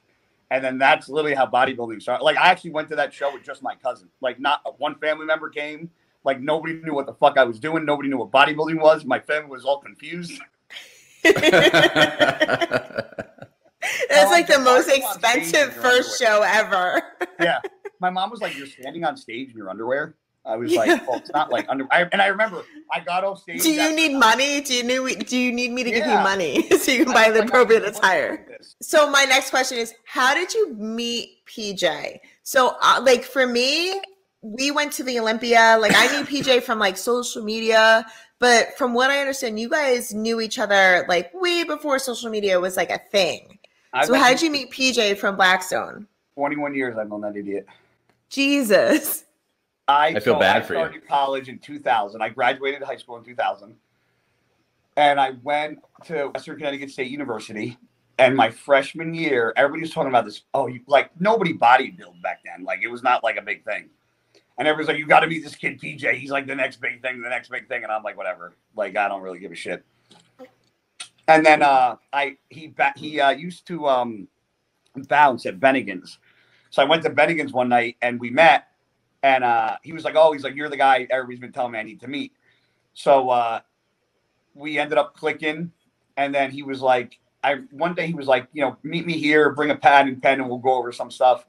[0.51, 2.25] and then that's literally how bodybuilding started.
[2.25, 5.27] Like I actually went to that show with just my cousin, like not one family
[5.27, 5.91] member came.
[6.25, 7.85] Like nobody knew what the fuck I was doing.
[7.85, 9.05] Nobody knew what bodybuilding was.
[9.05, 10.33] My family was all confused.
[14.13, 17.03] It's like the most Why are you on stage in expensive first show ever.
[17.41, 17.61] yeah.
[18.01, 20.81] My mom was like, "You're standing on stage in your underwear." I was Yeah.
[20.81, 23.63] like, "Well, it's not like under." I, and I remember I got off stage.
[23.63, 24.61] Do you after- need money?
[24.63, 27.25] Do you need do you need me to give you money so you can I
[27.25, 28.50] buy was the appropriate like, attire?
[28.61, 28.77] "What is?
[28.83, 32.19] So my next question is, how did you meet PJ?
[32.43, 34.01] So uh, like for me,
[34.43, 35.77] we went to the Olympia.
[35.81, 38.07] Like I knew PJ from like social media,
[38.39, 42.59] but from what I understand, you guys knew each other like way before social media
[42.61, 43.59] was like a thing.
[43.93, 46.07] I've So how did you meet PJ from Blackstone?
[46.35, 47.67] 21 years I've known that idiot.
[48.29, 49.25] Jesus.
[49.89, 50.81] I, I feel so bad I for you.
[50.81, 52.23] started college in 2000.
[52.23, 53.75] I graduated high school in 2000,
[54.97, 57.77] and I went to Western Connecticut State University.
[58.21, 60.43] And my freshman year, everybody was talking about this.
[60.53, 62.65] Oh, you like nobody bodybuild back then.
[62.65, 63.89] Like it was not like a big thing.
[64.59, 66.17] And everybody's like, "You got to meet this kid, PJ.
[66.17, 68.95] He's like the next big thing, the next big thing." And I'm like, "Whatever." Like
[68.95, 69.83] I don't really give a shit.
[71.29, 74.29] And then uh, I he he uh, used to um,
[75.09, 76.19] bounce at Bennigan's.
[76.69, 78.67] So I went to Bennigan's one night and we met.
[79.23, 81.79] And uh, he was like, "Oh, he's like, you're the guy everybody's been telling me
[81.79, 82.35] I need to meet."
[82.93, 83.61] So uh,
[84.55, 85.73] we ended up clicking,
[86.19, 89.19] and then he was like, "I." One day he was like, "You know, meet me
[89.19, 91.47] here, bring a pad and pen, and we'll go over some stuff."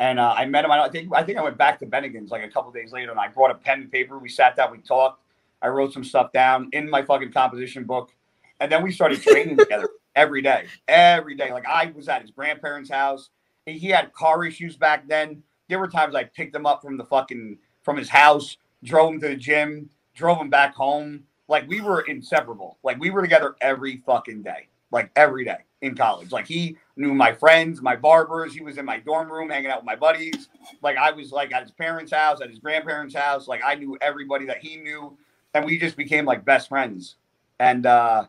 [0.00, 0.70] And uh, I met him.
[0.70, 3.20] I think I think I went back to Bennigan's like a couple days later, and
[3.20, 4.18] I brought a pen and paper.
[4.18, 5.22] We sat down, we talked.
[5.62, 8.12] I wrote some stuff down in my fucking composition book,
[8.60, 11.52] and then we started training together every day, every day.
[11.52, 13.30] Like I was at his grandparents' house.
[13.66, 17.04] He had car issues back then there were times I picked him up from the
[17.04, 21.24] fucking from his house, drove him to the gym, drove him back home.
[21.48, 22.78] Like we were inseparable.
[22.82, 24.68] Like we were together every fucking day.
[24.94, 26.32] Like every day in college.
[26.32, 28.54] Like he knew my friends, my barbers.
[28.54, 30.48] He was in my dorm room hanging out with my buddies.
[30.82, 33.48] Like I was like at his parents' house, at his grandparents' house.
[33.48, 35.16] Like I knew everybody that he knew.
[35.52, 37.16] And we just became like best friends.
[37.58, 38.26] And uh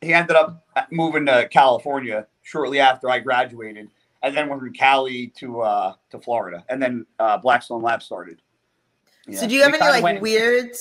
[0.00, 3.90] he ended up moving to California shortly after I graduated
[4.22, 8.40] and then went from Cali to uh to Florida, and then uh Blackstone Lab started.
[9.32, 10.74] So do you have We any like weird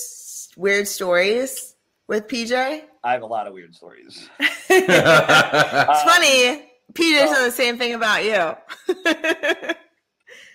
[0.55, 1.75] weird stories
[2.09, 2.81] with PJ?
[3.03, 4.29] I have a lot of weird stories.
[4.69, 6.65] it's Uh, funny.
[6.93, 8.55] PJ so- said the same thing about you.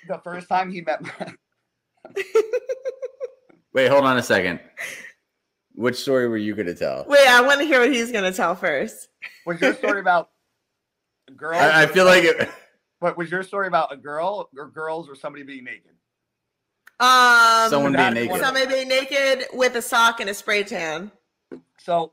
[0.07, 1.01] The first time he met,
[3.73, 4.61] Wait, hold on a second.
[5.75, 7.07] Which story were you going to tell?
[7.09, 9.09] Wait, I want to hear what he's gonna tell first.
[9.47, 10.29] was your story about
[11.35, 11.57] girls?
[11.57, 12.51] I, I feel like it.
[13.01, 15.93] But was your story about a girl or girls or somebody being naked?
[17.01, 18.31] Um, Someone being naked.
[18.31, 21.11] one somebody being naked with a sock and a spray tan.
[21.79, 22.13] So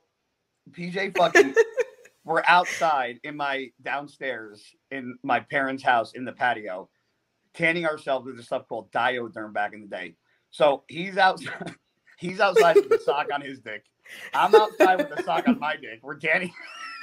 [0.71, 1.53] PJ fucking
[2.23, 6.89] we're outside in my downstairs in my parents' house in the patio,
[7.53, 10.15] tanning ourselves with this stuff called Dy-O-Derm back in the day.
[10.51, 11.75] So he's outside.
[12.19, 13.83] He's outside with the sock on his dick.
[14.35, 16.01] I'm outside with the sock on my dick.
[16.03, 16.53] We're tanning.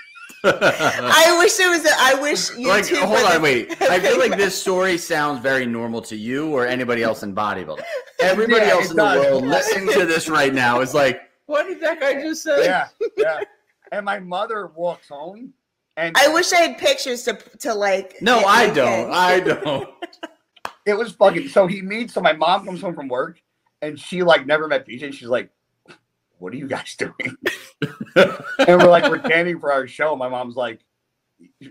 [0.44, 1.84] I wish it was.
[1.84, 3.82] A, I wish you like, two hold on, the- wait.
[3.82, 7.82] I feel like this story sounds very normal to you or anybody else in bodybuilding.
[8.20, 11.66] Everybody Yeah, else it in the world listening to this right now is like, what
[11.66, 12.64] did that guy just say?
[12.64, 13.40] Yeah, yeah.
[13.90, 15.54] And my mother walks home,
[15.96, 18.20] and I wish I had pictures to to like.
[18.20, 19.10] No, I you don't.
[19.10, 19.88] I don't.
[20.86, 21.48] it was fucking.
[21.48, 22.12] So he meets.
[22.12, 23.40] So my mom comes home from work,
[23.80, 25.02] and she like never met PJ.
[25.02, 25.48] And she's like,
[26.38, 27.36] "What are you guys doing?"
[28.14, 30.80] and we're like, "We're tanning for our show." My mom's like,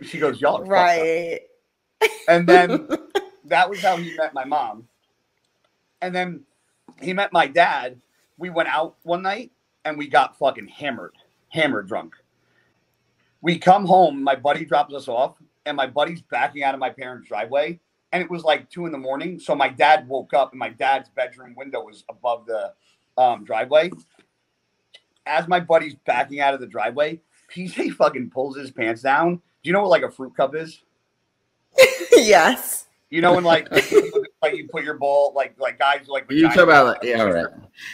[0.01, 1.41] she goes, "Y'all are fucked up." right.
[2.27, 2.87] And then
[3.45, 4.87] that was how he met my mom.
[6.01, 6.45] And then
[6.99, 8.01] he met my dad.
[8.39, 9.51] We went out one night
[9.87, 11.15] and we got fucking hammered,
[11.49, 12.13] hammered drunk.
[13.41, 16.89] We come home, my buddy drops us off, and my buddy's backing out of my
[16.89, 17.79] parents' driveway.
[18.11, 19.39] And it was like two in the morning.
[19.39, 22.73] So my dad woke up and my dad's bedroom window was above the
[23.17, 23.91] um, driveway.
[25.25, 27.21] As my buddy's backing out of the driveway,
[27.53, 29.35] PJ fucking pulls his pants down.
[29.35, 30.81] Do you know what like a fruit cup is?
[32.11, 32.86] yes.
[33.09, 33.71] You know when like
[34.41, 37.47] like you put your ball like like guys like You talk about like, yeah, right.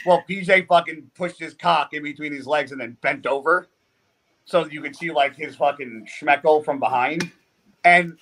[0.04, 3.68] Well, PJ fucking pushed his cock in between his legs and then bent over,
[4.44, 7.30] so you could see like his fucking schmeckle from behind.
[7.84, 8.18] And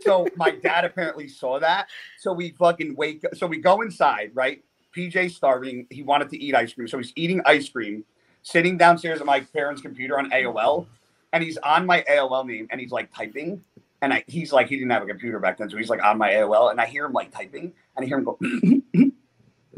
[0.00, 1.88] so my dad apparently saw that.
[2.18, 3.24] So we fucking wake.
[3.24, 3.36] Up.
[3.36, 4.64] So we go inside, right?
[4.96, 5.86] PJ's starving.
[5.90, 8.04] He wanted to eat ice cream, so he's eating ice cream,
[8.42, 10.86] sitting downstairs at my parents' computer on AOL,
[11.32, 13.62] and he's on my AOL name, and he's like typing.
[14.04, 16.18] And I, he's like, he didn't have a computer back then, so he's like on
[16.18, 18.36] my AOL, and I hear him like typing, and I hear him go,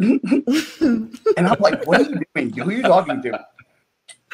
[0.00, 2.52] and I'm like, what are you doing?
[2.52, 3.46] Who are you talking to?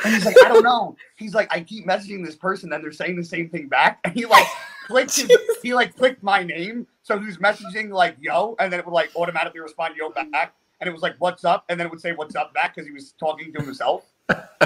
[0.03, 0.97] And he's like, I don't know.
[1.17, 4.01] He's like, I keep messaging this person, and they're saying the same thing back.
[4.05, 4.47] And he like
[4.87, 5.31] clicked his,
[5.63, 8.95] he like clicked my name, so he was messaging like yo, and then it would
[8.95, 12.01] like automatically respond yo back, and it was like what's up, and then it would
[12.01, 14.07] say what's up back because he was talking to himself.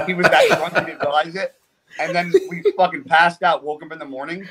[0.05, 1.55] He was that drunk, he didn't realize it.
[1.99, 4.47] And then we fucking passed out, woke up in the morning.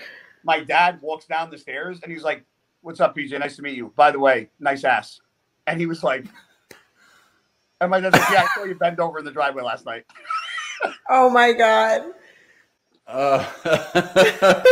[0.46, 2.44] My dad walks down the stairs, and he's like,
[2.80, 3.36] "What's up, PJ?
[3.38, 3.92] Nice to meet you.
[3.96, 5.20] By the way, nice ass."
[5.66, 6.24] And he was like,
[7.80, 10.04] and my dad's like, "Yeah, I saw you bend over in the driveway last night."
[11.08, 12.02] Oh my god.
[13.06, 13.44] Uh,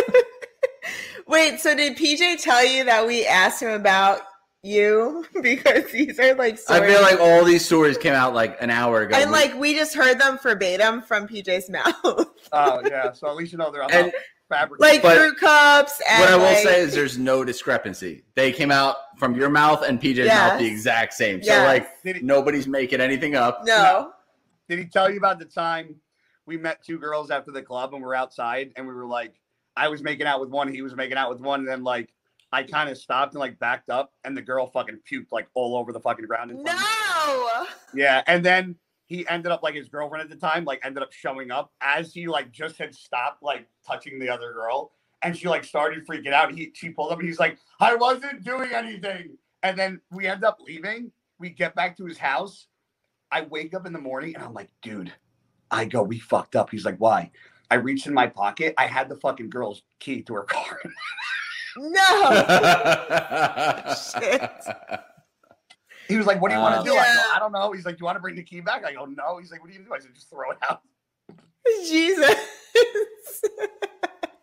[1.27, 4.21] Wait, so did PJ tell you that we asked him about
[4.63, 5.25] you?
[5.43, 9.03] Because these are like I feel like all these stories came out like an hour
[9.03, 9.17] ago.
[9.17, 12.27] and like we just heard them verbatim from PJ's mouth.
[12.53, 14.21] Oh yeah, so at least you know they're And- not fabricated.
[14.51, 18.23] Like But fruit cups and what I will like, say is there's no discrepancy.
[18.35, 20.51] They came out from your mouth and PJ's Yes.
[20.53, 21.43] mouth the exact same.
[21.43, 21.67] So Yes.
[21.67, 23.65] like Did he, nobody's making anything up.
[23.65, 24.13] no.
[24.69, 25.97] did he tell you about the time
[26.47, 29.35] we met two girls after the club and we're outside and we were like,
[29.77, 32.11] I was making out with one, he was making out with one, and then like
[32.53, 35.77] I kind of stopped and like backed up, and the girl fucking puked like all
[35.77, 36.53] over the fucking ground.
[36.53, 36.91] in front of me.
[37.27, 37.67] No.
[37.95, 41.13] Yeah, and then he ended up like his girlfriend at the time, like ended up
[41.13, 45.49] showing up as he like just had stopped like touching the other girl, and she
[45.49, 46.53] like started freaking out.
[46.53, 49.37] He she pulled up and he's like, I wasn't doing anything.
[49.63, 51.11] And then we end up leaving.
[51.39, 52.67] We get back to his house.
[53.31, 55.13] I wake up in the morning and I'm like, dude,
[55.71, 56.71] I go, we fucked up.
[56.71, 57.31] He's like, why?
[57.71, 58.75] I reached in my pocket.
[58.79, 60.81] I had the fucking girl's key to her car.
[61.77, 62.21] No.
[64.21, 64.51] Shit.
[66.09, 66.97] He was like, what do you want Uh, to do?
[66.97, 67.73] I go, I don't know.
[67.73, 68.85] He's like, do you want to bring the key back?
[68.85, 69.39] I go, no.
[69.39, 69.93] He's like, what do you do?
[69.95, 70.83] I said, just throw it out.
[71.87, 72.35] Jesus.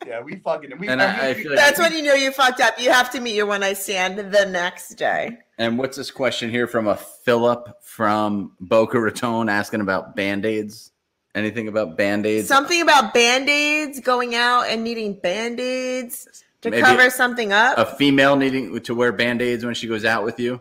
[0.08, 0.78] Yeah, we fucking.
[0.80, 2.80] We, And I, I feel like That's when you know you fucked up.
[2.80, 5.38] You have to meet your one night stand the next day.
[5.60, 10.92] And what's this question here from a Philip from Boca Raton asking about band aids?
[11.36, 12.48] Anything about band aids?
[12.48, 17.78] Something about band aids, going out and needing band aids to Maybe cover something up.
[17.78, 20.60] A female needing to wear band aids when she goes out with you?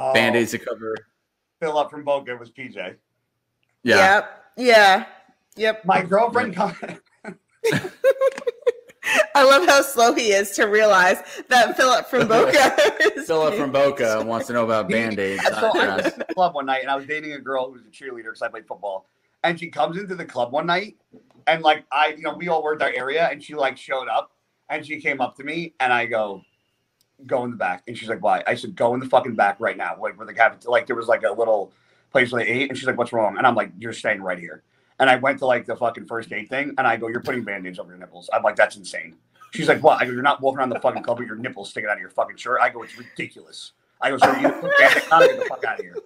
[0.00, 0.94] Oh, Band aids to cover.
[1.60, 2.76] Philip from Boca was PJ.
[2.76, 2.94] Yeah.
[4.14, 4.44] Yep.
[4.56, 5.06] Yeah.
[5.56, 5.84] Yep.
[5.84, 6.54] My girlfriend.
[6.54, 6.76] come-
[9.34, 12.70] I love how slow he is to realize that Philip from Boca
[13.26, 15.42] Philip from Boca wants to know about band aids.
[15.44, 17.72] so I was in the club one night and I was dating a girl who
[17.72, 19.06] was a cheerleader because I played football.
[19.44, 20.96] And she comes into the club one night
[21.46, 24.32] and like I, you know, we all worked our area and she like showed up
[24.68, 26.42] and she came up to me and I go,
[27.26, 27.82] go in the back.
[27.86, 28.42] And she's like, why?
[28.46, 29.96] I said, go in the fucking back right now.
[30.00, 31.72] Like where the cafeteria, like there was like a little
[32.10, 32.70] place where they ate.
[32.70, 33.36] And she's like, what's wrong?
[33.38, 34.62] And I'm like, you're staying right here.
[34.98, 37.44] And I went to like the fucking first date thing and I go, you're putting
[37.44, 38.28] band-aids over your nipples.
[38.32, 39.16] I'm like, that's insane.
[39.52, 40.00] She's like, what?
[40.02, 42.00] I go, you're not walking around the fucking club with your nipples sticking out of
[42.00, 42.58] your fucking shirt.
[42.60, 43.72] I go, it's ridiculous.
[44.00, 45.96] I go, so you get the fuck out of here.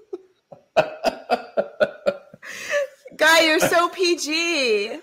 [3.17, 5.01] Guy, you're so PG.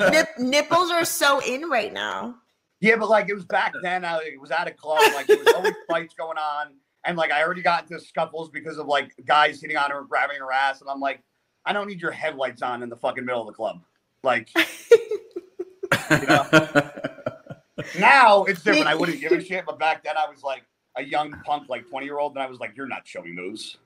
[0.00, 2.36] Nip, nipples are so in right now.
[2.80, 4.04] Yeah, but like it was back then.
[4.04, 5.00] I it was at a club.
[5.14, 8.78] Like there was always fights going on, and like I already got into scuffles because
[8.78, 11.22] of like guys hitting on her, grabbing her ass, and I'm like,
[11.64, 13.80] I don't need your headlights on in the fucking middle of the club.
[14.22, 16.46] Like you know.
[17.98, 18.86] now it's different.
[18.86, 20.62] I wouldn't give a shit, but back then I was like
[20.96, 23.76] a young punk, like 20 year old, and I was like, you're not showing those.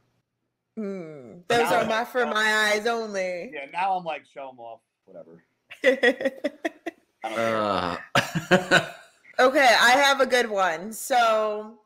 [0.76, 3.50] Hmm, those Now- are my for my eyes only.
[3.52, 5.42] Yeah, now I'm like, show them off, whatever.
[7.24, 7.98] I.
[8.60, 8.88] Uh,
[9.38, 10.92] Okay, I have a good one.
[10.92, 11.78] So,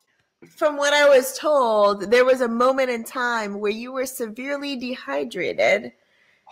[0.57, 4.77] from what I was told, there was a moment in time where you were severely
[4.77, 5.93] dehydrated,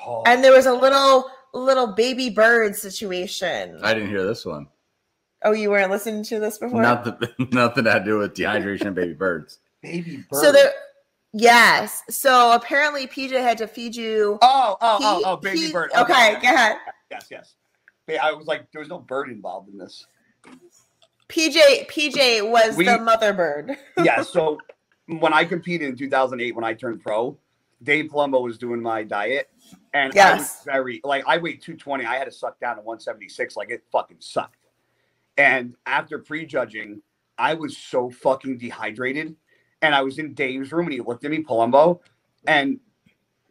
[0.07, 3.79] Oh, and there was a little little baby bird situation.
[3.83, 4.69] I didn't hear this one.
[5.45, 6.81] oh, you weren't listening to this before.
[6.81, 7.17] Nothing,
[7.53, 9.59] nothing to do with dehydration and baby birds.
[9.83, 10.41] baby bird.
[10.41, 10.73] So there,
[11.33, 12.03] yes.
[12.09, 14.39] So apparently, PJ had to feed you.
[14.41, 15.91] Oh, oh, oh, he- oh, baby he- bird.
[15.99, 16.77] Okay, go ahead.
[17.11, 17.55] Yes, yes.
[18.09, 20.07] I was like, there was no bird involved in this.
[21.29, 23.77] PJ PJ was We- the mother bird.
[24.03, 24.59] yeah, so
[25.07, 27.37] when I competed in 2008, when I turned pro,
[27.83, 29.51] Dave Palumbo was doing my diet,
[29.95, 30.65] and I was Yes.
[30.65, 32.05] very like I weighed 220.
[32.05, 34.67] I had to suck down to 176, like it fucking sucked.
[35.37, 37.03] And after prejudging,
[37.39, 39.35] I was so fucking dehydrated,
[39.83, 42.01] and I was in Dave's room, and he looked at me, Palumbo,
[42.47, 42.79] and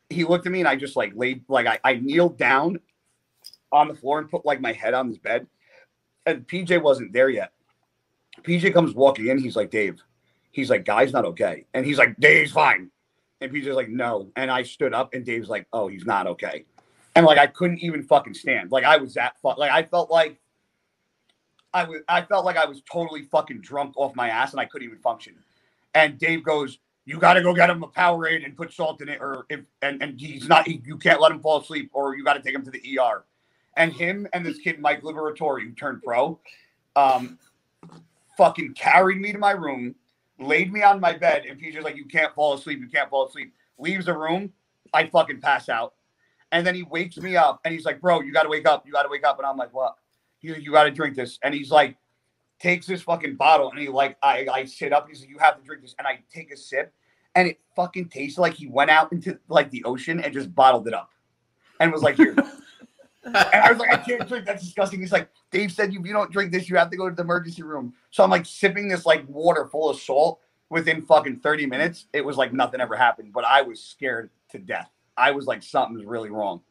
[0.10, 2.80] he looked at me, and I just like laid like I, I kneeled down
[3.73, 5.47] on the floor and put like my head on his bed,
[6.25, 7.51] and PJ wasn't there yet.
[8.41, 10.01] PJ comes walking in, he's like, Dave,
[10.51, 11.65] he's like, guy's not okay.
[11.73, 12.89] And he's like, Dave's fine.
[13.41, 14.29] And PJ's like, no.
[14.36, 16.65] And I stood up and Dave's like, oh, he's not okay.
[17.15, 18.71] And like I couldn't even fucking stand.
[18.71, 20.39] Like I was that fuck like I felt like
[21.73, 24.65] I was I felt like I was totally fucking drunk off my ass and I
[24.65, 25.36] couldn't even function.
[25.93, 29.19] And Dave goes, You gotta go get him a Powerade and put salt in it,
[29.21, 32.23] or if and, and he's not he, you can't let him fall asleep, or you
[32.23, 33.25] gotta take him to the ER.
[33.75, 36.39] And him and this kid, Mike Liberatore, who turned pro,
[36.95, 37.39] um,
[38.38, 39.95] fucking carried me to my room,
[40.39, 43.27] laid me on my bed, and PJ's like, You can't fall asleep, you can't fall
[43.27, 43.53] asleep.
[43.79, 44.51] Leaves the room,
[44.93, 45.93] I fucking pass out.
[46.51, 48.91] And then he wakes me up and he's like, Bro, you gotta wake up, you
[48.91, 49.39] gotta wake up.
[49.39, 49.95] And I'm like, What?
[50.41, 51.39] You you gotta drink this.
[51.43, 51.97] And he's like,
[52.59, 55.57] takes this fucking bottle and he like I, I sit up, he's like, You have
[55.57, 55.95] to drink this.
[55.97, 56.93] And I take a sip
[57.36, 60.88] and it fucking tastes like he went out into like the ocean and just bottled
[60.88, 61.09] it up
[61.79, 62.36] and was like, Here.
[63.25, 64.45] And I was like, I can't drink.
[64.45, 64.99] That's disgusting.
[64.99, 67.21] He's like, Dave said, if you don't drink this, you have to go to the
[67.21, 67.93] emergency room.
[68.12, 72.05] So I'm like sipping this like water full of salt within fucking 30 minutes.
[72.13, 74.89] It was like nothing ever happened, but I was scared to death.
[75.15, 76.62] I was like, something's really wrong.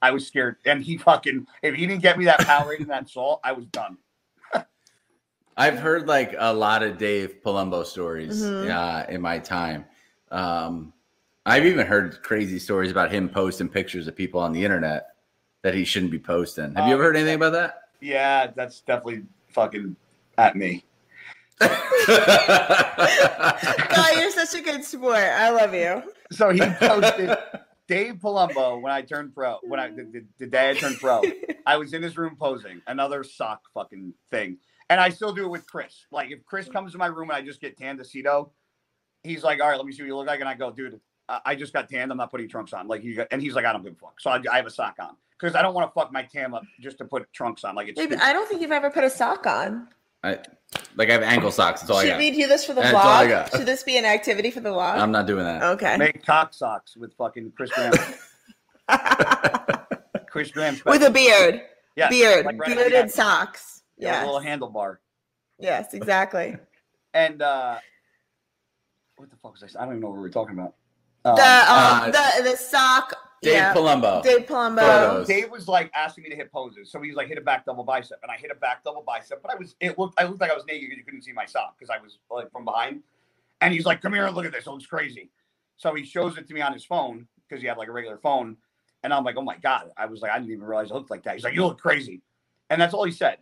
[0.00, 0.56] I was scared.
[0.64, 3.66] And he fucking, if he didn't get me that Powerade and that salt, I was
[3.66, 3.98] done.
[5.56, 8.70] I've heard like a lot of Dave Palumbo stories Mhm.
[8.70, 9.86] uh, in my time.
[10.30, 10.92] Um,
[11.46, 15.06] I've even heard crazy stories about him posting pictures of people on the internet
[15.62, 16.74] that he shouldn't be posting.
[16.74, 17.82] Have you oh, ever heard anything about that?
[18.00, 19.96] Yeah, that's definitely fucking
[20.36, 20.84] at me.
[21.58, 21.68] God,
[24.16, 25.16] you're such a good sport.
[25.16, 26.02] I love you.
[26.30, 27.36] So he posted
[27.88, 31.22] Dave Palumbo when I turned pro, when I the, the, the day I turned pro,
[31.66, 34.58] I was in his room posing another sock fucking thing.
[34.90, 36.06] And I still do it with Chris.
[36.12, 38.50] Like if Chris comes to my room and I just get tan Tandacito,
[39.24, 40.40] he's like, all right, let me see what you look like.
[40.40, 42.12] And I go, dude, I, I just got tanned.
[42.12, 42.86] I'm not putting trunks on.
[42.86, 44.20] Like you got, and he's like, I don't give a fuck.
[44.20, 46.54] So I, I have a sock on because I don't want to fuck my cam
[46.54, 47.74] up just to put trunks on.
[47.74, 48.18] Like it's Babe.
[48.20, 49.88] I don't think you've ever put a sock on.
[50.24, 50.38] I,
[50.96, 51.80] like I have ankle socks.
[51.80, 52.18] That's all I Should got.
[52.18, 53.28] we do this for the That's all I vlog?
[53.28, 53.50] got.
[53.52, 54.98] Should this be an activity for the vlog?
[54.98, 55.62] I'm not doing that.
[55.62, 55.96] okay.
[55.96, 57.92] make cock socks with fucking Chris Graham.
[60.28, 61.62] Chris Graham With a beard.
[61.96, 62.44] yeah, Beard.
[62.46, 63.82] like right- Bearded socks.
[63.96, 64.96] yeah, a little handlebar.
[65.58, 66.56] Yes, exactly.
[67.14, 67.78] And uh
[69.16, 69.66] what the fuck was I?
[69.68, 69.76] saying?
[69.82, 70.74] I don't even know what we were talking about.
[71.24, 73.14] Um, the, um, uh, the the sock.
[73.42, 73.74] Dave yeah.
[73.74, 74.22] Palumbo.
[74.22, 74.80] Dave Palumbo.
[74.80, 75.26] Photos.
[75.28, 77.84] Dave was like asking me to hit poses, so he's like hit a back double
[77.84, 80.40] bicep, and I hit a back double bicep, but I was it looked I looked
[80.40, 82.64] like I was naked because you couldn't see my sock because I was like from
[82.64, 83.02] behind,
[83.60, 85.30] and he's like, "Come here and look at this, it looks crazy."
[85.76, 88.18] So he shows it to me on his phone because he had like a regular
[88.18, 88.56] phone,
[89.04, 91.10] and I'm like, "Oh my god!" I was like, "I didn't even realize it looked
[91.10, 92.22] like that." He's like, "You look crazy,"
[92.70, 93.38] and that's all he said.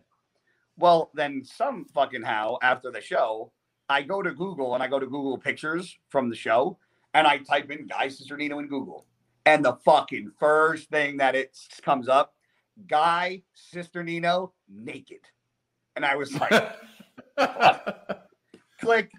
[0.77, 3.51] Well, then some fucking how after the show,
[3.89, 6.77] I go to Google and I go to Google pictures from the show,
[7.13, 9.05] and I type in Guy Cisternino in Google,
[9.47, 12.33] and the fucking first thing that it comes up,
[12.85, 13.43] Guy
[13.73, 15.21] Cisternino, naked,
[15.95, 16.51] and I was like,
[18.81, 19.09] click,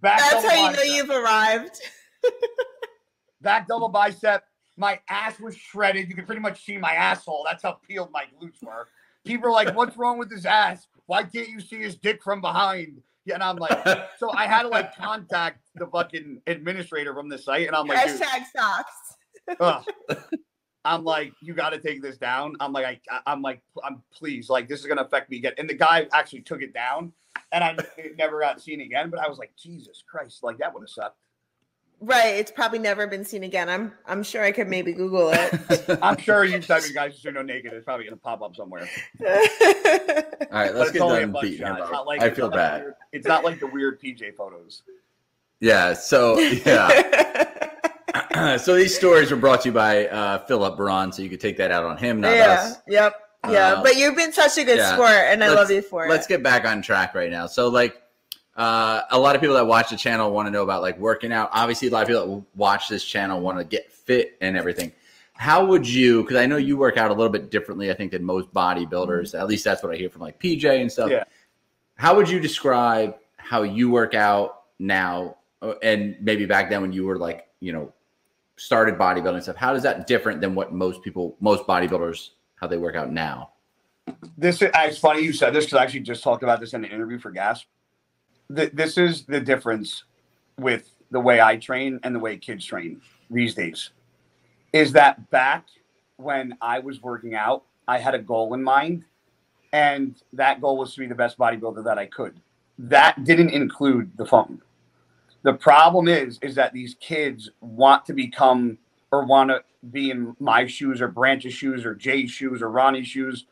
[0.00, 1.80] back That's how you know you've arrived.
[3.42, 4.44] back double bicep.
[4.76, 6.08] My ass was shredded.
[6.08, 7.44] You can pretty much see my asshole.
[7.44, 8.86] That's how peeled my glutes were.
[9.24, 10.86] People are like, "What's wrong with his ass?
[11.06, 13.72] Why can't you see his dick from behind?" Yeah, and I'm like,
[14.18, 17.98] so I had to like contact the fucking administrator from the site, and I'm like,
[17.98, 18.92] Hashtag socks.
[19.60, 19.84] Ugh.
[20.86, 22.56] I'm like, you got to take this down.
[22.60, 25.52] I'm like, I, I'm like, I'm please, like, this is gonna affect me again.
[25.56, 27.12] And the guy actually took it down,
[27.52, 29.08] and I it never got seen again.
[29.08, 31.16] But I was like, Jesus Christ, like that would have sucked.
[32.00, 32.34] Right.
[32.34, 33.70] It's probably never been seen again.
[33.70, 35.98] I'm I'm sure I could maybe Google it.
[36.02, 37.72] I'm sure you type in Guy Cisternino naked.
[37.72, 38.86] It's probably gonna pop up somewhere.
[39.20, 39.26] All
[40.50, 41.80] right, let's get only a done beating him shot.
[41.80, 42.06] It's up.
[42.06, 42.82] like I feel not like bad.
[42.82, 44.82] weird- It's not like the weird PJ photos.
[45.60, 45.94] Yeah.
[45.94, 47.48] So yeah.
[48.58, 51.56] so these stories were brought to you by uh, Philip Braun, so you could take
[51.56, 52.52] that out on him, not yeah.
[52.52, 52.76] us.
[52.88, 53.14] Yep.
[53.50, 53.50] Yeah.
[53.50, 54.94] Uh, but you've been such a good yeah.
[54.94, 56.10] sport, and I Let's- love you for it.
[56.10, 57.46] Let's get back on track right now.
[57.46, 58.00] So like.
[58.56, 61.32] Uh, a lot of people that watch the channel want to know about like working
[61.32, 61.50] out.
[61.52, 64.92] Obviously, a lot of people that watch this channel want to get fit and everything.
[65.32, 66.22] How would you?
[66.22, 69.36] Because I know you work out a little bit differently, I think, than most bodybuilders.
[69.36, 71.10] At least that's what I hear from like PJ and stuff.
[71.10, 71.24] Yeah.
[71.96, 76.92] How would you describe how you work out now, uh, and maybe back then when
[76.92, 77.92] you were like, you know,
[78.56, 79.56] started bodybuilding stuff?
[79.56, 83.50] How is that different than what most people, most bodybuilders, how they work out now?
[84.36, 86.84] This is it's funny you said this because I actually just talked about this in
[86.84, 87.64] an interview for Gas.
[88.48, 90.04] This is the difference
[90.58, 93.00] with the way I train and the way kids train
[93.30, 93.90] these days.
[94.72, 95.66] Is that back
[96.16, 99.04] when I was working out, I had a goal in mind,
[99.72, 102.40] and that goal was to be the best bodybuilder that I could.
[102.78, 104.60] That didn't include the phone.
[105.44, 108.78] The problem is, is that these kids want to become
[109.12, 113.08] or want to be in my shoes or Branch's shoes or Jay's shoes or Ronnie's
[113.08, 113.46] shoes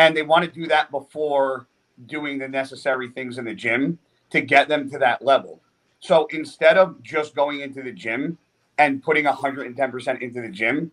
[0.00, 1.66] and they want to do that before
[2.06, 3.98] doing the necessary things in the gym
[4.30, 5.60] to get them to that level.
[6.00, 8.38] So instead of just going into the gym
[8.78, 10.90] and putting 110% into the gym,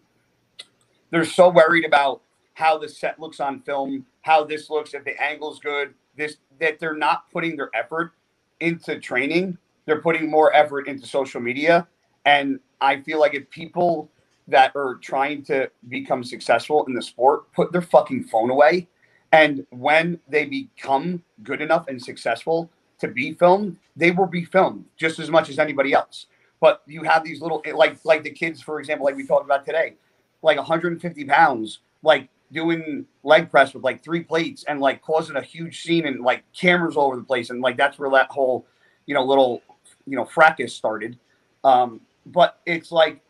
[1.09, 2.21] they're so worried about
[2.55, 6.79] how the set looks on film, how this looks, if the angle's good, this that
[6.79, 8.11] they're not putting their effort
[8.59, 9.57] into training.
[9.87, 11.87] They're putting more effort into social media.
[12.25, 14.11] And I feel like if people
[14.47, 18.87] that are trying to become successful in the sport put their fucking phone away
[19.31, 22.69] and when they become good enough and successful
[22.99, 26.27] to be filmed, they will be filmed just as much as anybody else.
[26.59, 29.45] But you have these little eh, like like the kids, for example, like we talked
[29.45, 29.95] about today,
[30.41, 35.41] like 150 pounds, like doing leg press with like three plates and like causing a
[35.41, 37.49] huge scene and like cameras all over the place.
[37.49, 38.65] And like that's where that whole,
[39.05, 39.61] you know, little,
[40.07, 41.17] you know, fracas started.
[41.63, 43.21] Um, but it's like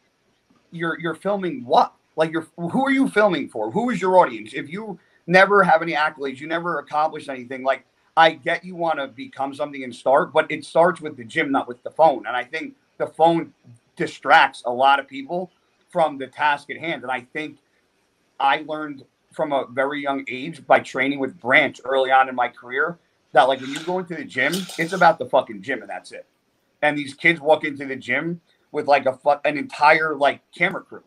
[0.71, 1.93] you're you're filming what?
[2.15, 3.71] Like you're who are you filming for?
[3.71, 4.53] Who is your audience?
[4.53, 8.97] If you never have any accolades, you never accomplish anything, like I get you want
[8.97, 12.25] to become something and start, but it starts with the gym, not with the phone.
[12.25, 13.53] And I think the phone
[13.95, 15.51] distracts a lot of people
[15.89, 17.03] from the task at hand.
[17.03, 17.57] And I think
[18.39, 22.47] I learned from a very young age by training with Branch early on in my
[22.47, 22.97] career
[23.33, 26.11] that like when you go into the gym, it's about the fucking gym and that's
[26.11, 26.25] it.
[26.81, 31.03] And these kids walk into the gym with like a an entire like camera crew,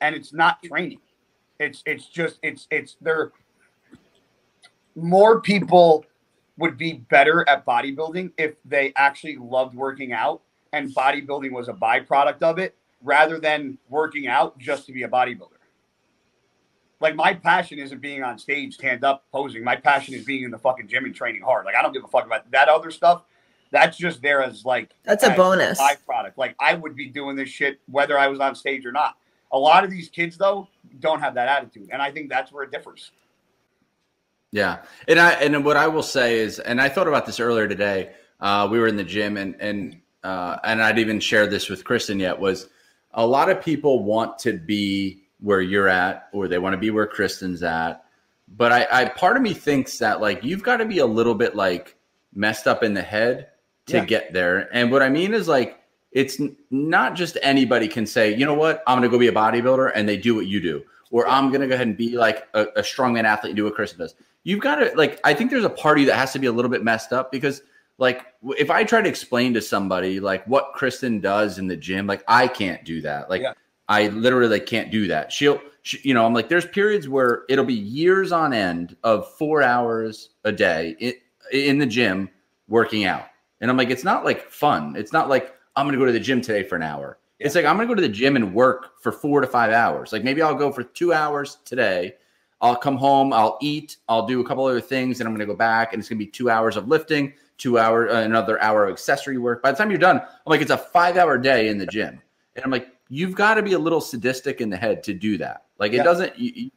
[0.00, 1.00] and it's not training.
[1.58, 3.32] It's it's just it's it's they're
[4.94, 6.04] more people
[6.58, 10.40] would be better at bodybuilding if they actually loved working out
[10.72, 15.08] and bodybuilding was a byproduct of it rather than working out just to be a
[15.08, 15.50] bodybuilder.
[16.98, 19.62] Like my passion isn't being on stage, stand up, posing.
[19.62, 21.66] My passion is being in the fucking gym and training hard.
[21.66, 23.24] Like I don't give a fuck about that other stuff.
[23.76, 25.78] That's just there as like That's a as bonus.
[25.78, 26.32] byproduct.
[26.38, 29.18] Like I would be doing this shit whether I was on stage or not.
[29.52, 30.68] A lot of these kids though
[30.98, 33.10] don't have that attitude, and I think that's where it differs.
[34.50, 37.68] Yeah, and I and what I will say is, and I thought about this earlier
[37.68, 38.12] today.
[38.40, 41.84] Uh, we were in the gym, and and uh, and I'd even shared this with
[41.84, 42.40] Kristen yet.
[42.40, 42.70] Was
[43.12, 46.90] a lot of people want to be where you're at, or they want to be
[46.90, 48.04] where Kristen's at.
[48.48, 51.34] But I, I part of me thinks that like you've got to be a little
[51.34, 51.94] bit like
[52.34, 53.48] messed up in the head
[53.86, 54.04] to Yeah.
[54.04, 54.68] get there.
[54.72, 55.80] And what I mean is like
[56.12, 59.92] it's not just anybody can say, you know what, I'm gonna go be a bodybuilder,
[59.94, 62.62] and they do what you do, or I'm gonna go ahead and be like a,
[62.76, 64.14] a strongman athlete and do what Kristen does.
[64.44, 65.20] You've got to like.
[65.24, 67.62] I think there's a party that has to be a little bit messed up because
[67.98, 68.24] like
[68.56, 72.22] if I try to explain to somebody like what Kristen does in the gym, like
[72.28, 73.28] I can't do that.
[73.28, 73.54] Like Yeah.
[73.88, 75.32] I literally like, can't do that.
[75.32, 79.28] She'll, she, you know, I'm like, there's periods where it'll be years on end of
[79.36, 81.14] four hours a day in,
[81.52, 82.28] in the gym
[82.68, 83.26] working out.
[83.60, 84.94] And I'm like, it's not like fun.
[84.96, 87.18] It's not like I'm going to go to the gym today for an hour.
[87.38, 89.72] It's like I'm going to go to the gym and work for four to five
[89.72, 90.12] hours.
[90.12, 92.14] Like maybe I'll go for two hours today.
[92.62, 95.52] I'll come home, I'll eat, I'll do a couple other things, and I'm going to
[95.52, 98.58] go back, and it's going to be two hours of lifting, two hour, uh, another
[98.62, 99.62] hour of accessory work.
[99.62, 102.18] By the time you're done, I'm like, it's a five hour day in the gym,
[102.54, 105.36] and I'm like, you've got to be a little sadistic in the head to do
[105.36, 105.64] that.
[105.78, 106.02] Like it Yeah.
[106.04, 106.70] doesn't, you-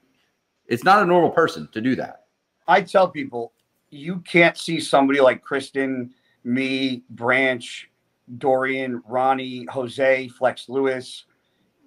[0.67, 2.25] it's not a normal person to do that.
[2.67, 3.53] I tell people
[3.89, 6.13] you can't see somebody like Kristen,
[6.43, 7.89] me, Branch,
[8.37, 11.25] Dorian, Ronnie, Jose, Flex Lewis.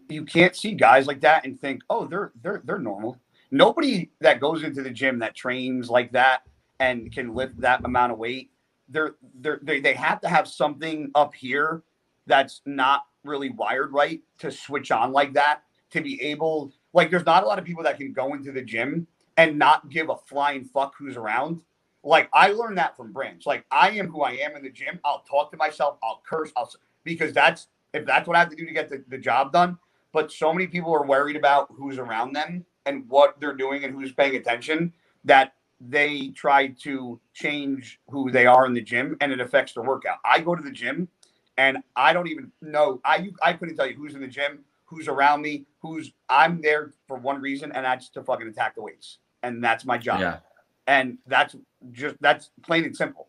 [0.09, 3.19] you can't see guys like that and think, oh, they're they're they're normal.
[3.51, 6.43] Nobody that goes into the gym that trains like that
[6.81, 8.51] and can lift that amount of weight,
[8.89, 11.83] they're they're they, they have to have something up here
[12.27, 17.27] that's not really wired right to switch on like that to be able like there's
[17.27, 20.17] not a lot of people that can go into the gym and not give a
[20.17, 21.63] flying fuck who's around.
[22.05, 23.45] Like I learned that from Branch.
[23.47, 24.99] Like I am who I am in the gym.
[25.05, 25.99] I'll talk to myself.
[26.03, 26.51] I'll curse.
[26.57, 26.71] I'll
[27.05, 29.79] because that's if that's what I have to do to get the, the job done.
[30.13, 33.95] But so many people are worried about who's around them and what they're doing and
[33.95, 34.93] who's paying attention
[35.25, 39.83] that they try to change who they are in the gym and it affects their
[39.83, 40.19] workout.
[40.25, 41.09] I go to the gym
[41.57, 43.01] and I don't even know.
[43.05, 46.93] I I couldn't tell you who's in the gym, who's around me, who's I'm there
[47.07, 50.21] for one reason, and that's to fucking attack the weights, and that's my job.
[50.21, 50.39] Yeah.
[50.87, 51.55] And that's
[51.93, 53.29] just that's plain and simple.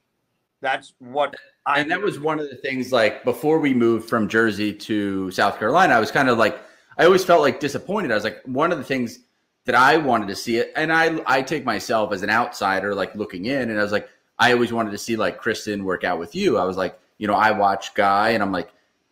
[0.62, 1.36] That's what.
[1.66, 2.92] I and that was one of the things.
[2.92, 6.60] Like before we moved from Jersey to South Carolina, I was kind of like
[6.98, 8.12] I always felt like disappointed.
[8.12, 9.20] I was like one of the things
[9.66, 13.16] that I wanted to see it, and I I take myself as an outsider, like
[13.16, 16.20] looking in, and I was like I always wanted to see like Kristen work out
[16.20, 16.58] with you.
[16.58, 18.70] I was like, you know, I watch Guy, and I'm like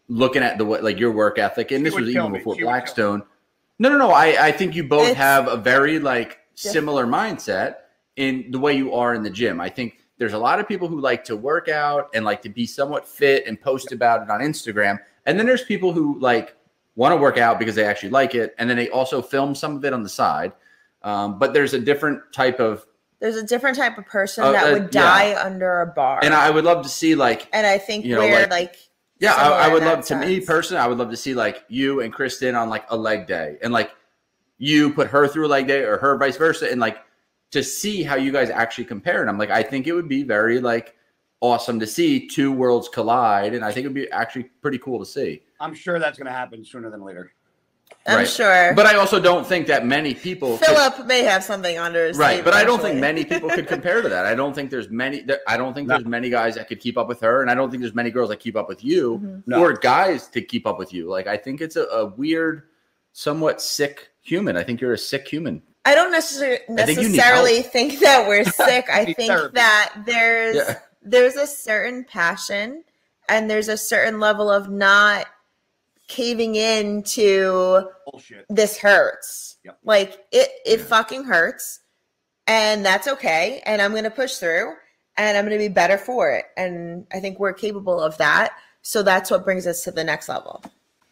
[0.10, 2.39] looking at the way like your work ethic, and She this was even me.
[2.39, 2.72] before She would kill me.
[2.74, 3.24] Blackstone.
[3.80, 4.12] No, no, no.
[4.12, 6.74] I I think you both It's have a very like different.
[6.74, 7.76] similar mindset
[8.16, 9.62] in the way you are in the gym.
[9.62, 12.49] I think there's a lot of people who like to work out and like to
[12.49, 14.99] be somewhat fit and post about it on Instagram.
[15.26, 16.55] And then there's people who like
[16.95, 18.53] want to work out because they actually like it.
[18.59, 20.51] And then they also film some of it on the side.
[21.03, 22.86] Um, but there's a different type of,
[23.20, 26.20] There's a different type of person Uh, that uh, would die under a bar.
[26.22, 28.76] and I would love to see like, and I think you know, we're like- like,
[29.20, 32.01] yeah, I, I would love to me personally, I would love to see like you
[32.01, 33.91] and Kristen on like a leg day and like
[34.57, 36.70] you put her through a leg day or her vice versa.
[36.72, 36.97] And like
[37.52, 39.22] to see how you guys actually compare.
[39.22, 40.95] And I'm like, I think it would be very like
[41.41, 43.54] awesome to see two worlds collide.
[43.54, 45.41] And I think it'd be actually pretty cool to see.
[45.60, 47.32] I'm sure that's going to happen sooner than later.
[48.08, 48.28] I'm Right.
[48.28, 48.74] sure.
[48.74, 52.18] But I also don't think that many people could- Philip may have something under his
[52.18, 54.72] right sleeve but i don't think many people could compare to that i don't think
[54.72, 55.95] there's many there- i don't think No.
[55.95, 58.10] there's many guys that could keep up with her and i don't think there's many
[58.10, 59.43] girls that keep up with you Mhm.
[59.45, 59.60] No.
[59.62, 62.64] or guys to keep up with you like i think it's a, a weird
[63.12, 67.61] somewhat sick human i think you're a sick human I don't necessarily I think necessarily
[67.63, 68.88] think that we're sick.
[68.89, 69.53] I think therapy.
[69.55, 70.79] that there's Yeah.
[71.01, 72.84] there's a certain passion
[73.29, 75.25] and there's a certain level of not
[76.07, 78.45] caving into Bullshit.
[78.49, 79.57] this hurts.
[79.63, 79.77] Yep.
[79.84, 80.86] Like it it Yeah.
[80.86, 81.79] fucking hurts
[82.47, 84.73] and that's okay and I'm going to push through
[85.17, 88.51] and I'm going to be better for it and I think we're capable of that.
[88.84, 90.63] So that's what brings us to the next level.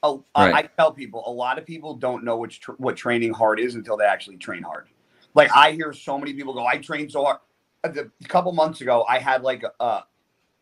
[0.03, 0.65] A, I- Right.
[0.65, 3.75] I tell people a lot of people don't know which tr- what training hard is
[3.75, 4.87] until they actually train hard.
[5.35, 7.37] Like I hear so many people go, "I train so hard."
[7.83, 10.03] Uh, a, a couple months ago, I had like a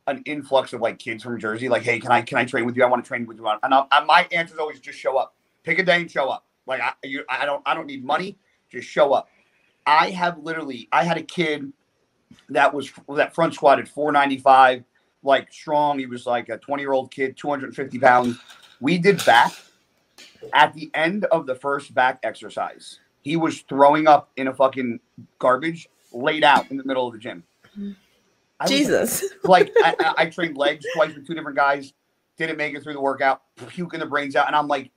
[0.07, 2.75] an influx of like kids from Jersey, like, "Hey, can I can I train with
[2.75, 2.83] you?
[2.83, 5.17] I want to train with you." And, I, and my answer is always just show
[5.17, 5.35] up.
[5.63, 6.45] Pick a day and show up.
[6.65, 8.37] Like I you, I don't I don't need money.
[8.69, 9.29] Just show up.
[9.85, 11.71] I have literally I had a kid
[12.49, 14.83] that was that front squatted 495
[15.23, 18.37] like strong he was like a 20 year old kid 250 pounds
[18.79, 19.51] we did back
[20.53, 24.99] at the end of the first back exercise he was throwing up in a fucking
[25.39, 27.43] garbage laid out in the middle of the gym
[28.59, 29.23] I Jesus.
[29.43, 31.93] like I, I- I trained legs twice with two different guys
[32.37, 34.91] didn't make it through the workout puking the brains out and i'm like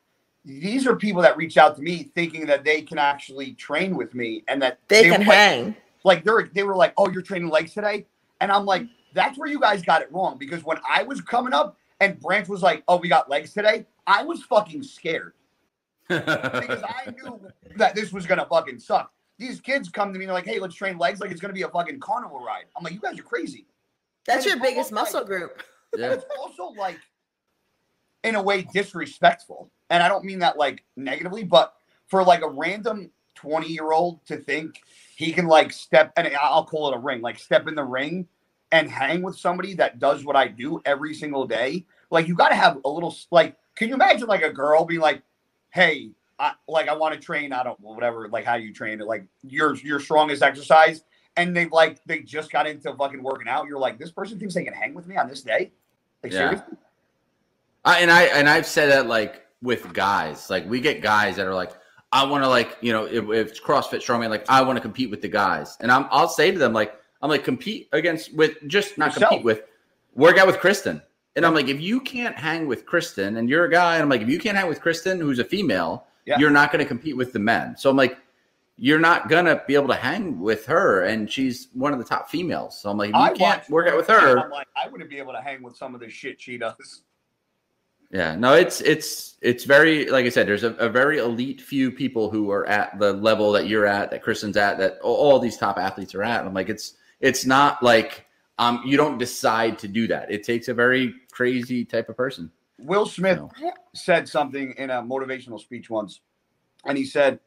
[0.44, 4.14] these are people that reach out to me thinking that they can actually train with
[4.14, 5.76] me and that They were can like- hang.
[6.04, 8.06] like they were they were like, "Oh, you're training legs today,"
[8.40, 11.52] and I'm like, "That's where you guys got it wrong." Because when I was coming
[11.52, 15.34] up and Branch was like, "Oh, we got legs today," I was fucking scared
[16.08, 17.40] because I knew
[17.76, 19.12] that this was gonna fucking suck.
[19.38, 21.54] These kids come to me and they're like, "Hey, let's train legs like it's gonna
[21.54, 23.66] be a fucking carnival ride." I'm like, "You guys are crazy."
[24.26, 25.62] That's And your biggest muscle like- group.
[25.96, 26.98] Yeah it's also like,
[28.22, 29.70] in a way, disrespectful.
[29.88, 31.74] And I don't mean that like negatively, but
[32.06, 34.82] for like a random 20 year old to think
[35.16, 38.28] he can like step, and I'll call it a ring, like step in the ring
[38.72, 41.86] and hang with somebody that does what I do every single day.
[42.10, 45.00] Like, you got to have a little, like, can you imagine like a girl being
[45.00, 45.22] like,
[45.70, 46.10] hey,
[46.40, 47.52] I, like I want to train.
[47.52, 49.06] I don't whatever like how do you train it.
[49.06, 51.04] Like your your strongest exercise,
[51.36, 53.66] and they like they just got into fucking working out.
[53.66, 55.72] You're like, this person thinks they can hang with me on this day.
[56.22, 56.38] Like Yeah.
[56.38, 56.76] seriously?
[57.84, 61.46] I, and I and I've said that like with guys, like we get guys that
[61.46, 61.72] are like,
[62.10, 64.80] I want to like you know if, if it's CrossFit strongman, like I want to
[64.80, 68.34] compete with the guys, and I'm I'll say to them like I'm like compete against
[68.34, 69.30] with just not Yourself.
[69.30, 69.62] compete with
[70.14, 71.02] work out with Kristen,
[71.36, 74.08] and I'm like if you can't hang with Kristen and you're a guy, and I'm
[74.08, 76.38] like if you can't hang with Kristen who's a female, Yeah.
[76.38, 77.76] you're not going to compete with the men.
[77.76, 78.16] So I'm like.
[78.82, 82.30] You're not gonna be able to hang with her, and she's one of the top
[82.30, 82.80] females.
[82.80, 84.38] So I'm like, if you I can't work out with her.
[84.38, 87.02] I'm like, I wouldn't be able to hang with some of the shit she does.
[88.10, 90.48] Yeah, no, it's it's it's very like I said.
[90.48, 94.10] There's a, a very elite few people who are at the level that you're at,
[94.12, 96.38] that Kristen's at, that all, all these top athletes are at.
[96.40, 98.26] And I'm like, it's it's not like
[98.58, 100.30] um you don't decide to do that.
[100.30, 102.50] It takes a very crazy type of person.
[102.78, 103.50] Will Smith So,
[103.94, 106.20] said something in a motivational speech once,
[106.86, 107.40] and he said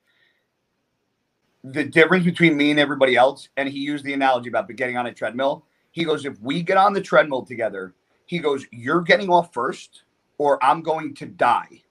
[1.63, 5.07] the difference between me and everybody else, and he used the analogy about getting on
[5.07, 5.65] a treadmill.
[5.91, 7.93] He goes, if we get on the treadmill together,
[8.25, 10.03] he goes, you're getting off first,
[10.37, 11.83] or I'm going to die.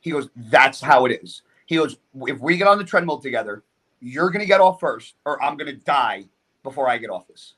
[0.00, 1.42] He goes, that's how it is.
[1.66, 3.62] He goes, if we get on the treadmill together,
[4.00, 6.24] you're gonna get off first, or I'm gonna die
[6.62, 7.54] before I get off this.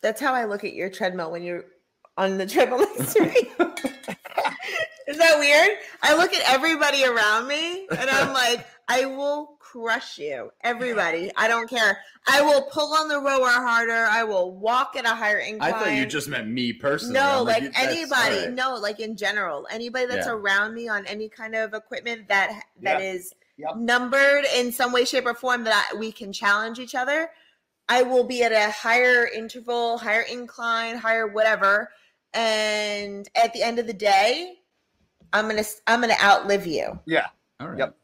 [0.00, 1.64] That's how I look at your treadmill when you're
[2.16, 3.50] on the treadmill next to me.
[5.06, 5.78] Is that weird?
[6.02, 10.52] I look at everybody around me and I'm like, I will crush you.
[10.62, 11.32] Everybody.
[11.36, 11.98] I don't care.
[12.28, 14.06] I will pull on the rower harder.
[14.08, 15.74] I will walk at a higher incline.
[15.74, 17.14] I thought you just meant me personally.
[17.14, 18.48] No, like anybody.
[18.48, 20.32] No, like in general, anybody that's Yeah.
[20.32, 23.12] around me on any kind of equipment that that Yeah.
[23.12, 23.76] is Yep.
[23.76, 27.30] numbered in some way, shape, or form that I, we can challenge each other.
[27.90, 31.90] I will be at a higher interval, higher incline, higher whatever,
[32.32, 34.54] and at the end of the day,
[35.32, 36.98] I'm gonna I'm gonna outlive you.
[37.04, 37.26] Yeah,
[37.58, 37.78] All right.
[37.80, 37.96] Yep.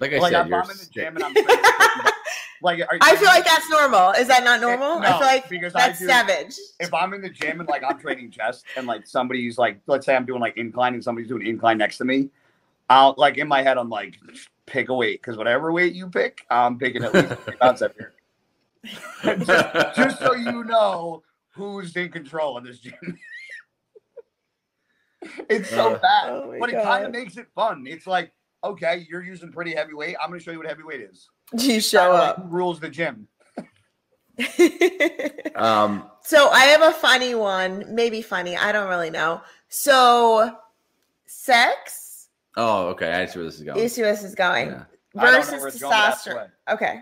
[0.00, 1.34] Like I like said, if you're I'm in the gym and I'm
[2.62, 4.12] like, are, I feel like that's normal.
[4.12, 4.98] Is that not eh, normal?
[4.98, 6.54] I no, feel like because I that's do- savage.
[6.80, 10.06] if I'm in the gym and like I'm training chest and like somebody's like, let's
[10.06, 12.30] say I'm doing like incline and somebody's doing incline next to me,
[12.88, 14.18] I'll like in my head I'm like,
[14.64, 17.92] pick a weight because whatever weight you pick, I'm picking at least three pounds up
[17.98, 18.13] here.
[19.24, 21.22] just, just so you know
[21.54, 22.92] who's in control of this gym.
[25.48, 27.84] it's so Uh, bad, Oh my but it kind of makes it fun.
[27.86, 28.32] It's like,
[28.62, 30.16] okay, you're using pretty heavy weight.
[30.22, 31.28] I'm going to show you what heavy weight is.
[31.52, 32.44] You show Kinda like up.
[32.48, 33.28] rules the gym?
[35.54, 38.56] um, So I have a funny one, maybe funny.
[38.56, 39.40] I don't really know.
[39.68, 40.56] So,
[41.26, 42.28] sex.
[42.56, 43.12] oh, okay.
[43.12, 43.78] I see where this is going.
[43.78, 44.68] You see where this is going.
[44.68, 44.84] Yeah.
[45.16, 46.50] I don't know Versus where it's going, but that's the testosterone.
[46.72, 47.00] Okay.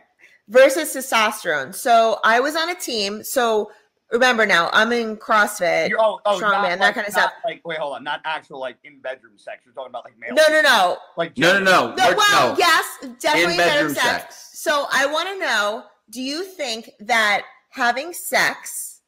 [0.52, 1.74] Versus testosterone.
[1.74, 3.24] So I was on a team.
[3.24, 3.70] So
[4.10, 5.88] remember now, I'm in CrossFit.
[5.88, 7.32] You're, oh, oh, strongman, not that like- kinda stuff.
[7.44, 9.62] Like, wait, hold on, not actual like in bedroom sex.
[9.64, 10.34] You're talking about like male.
[10.34, 10.98] No, no, no.
[11.16, 11.94] Like No, no, no.
[11.94, 12.58] No, well, no.
[12.58, 12.84] yes,
[13.20, 14.36] definitely In bedroom bedroom sex.
[14.36, 14.50] sex.
[14.60, 19.00] So I want to know: Do you think that having sex,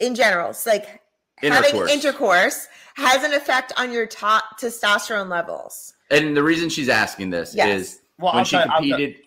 [0.00, 1.00] in general, it's like
[1.36, 1.90] having Intercourse.
[1.92, 5.94] intercourse, has an effect on your top testosterone levels?
[6.10, 7.80] And the reason she's asking this Yes.
[7.80, 9.20] is Well, when I'll she tell you- I'll competed Go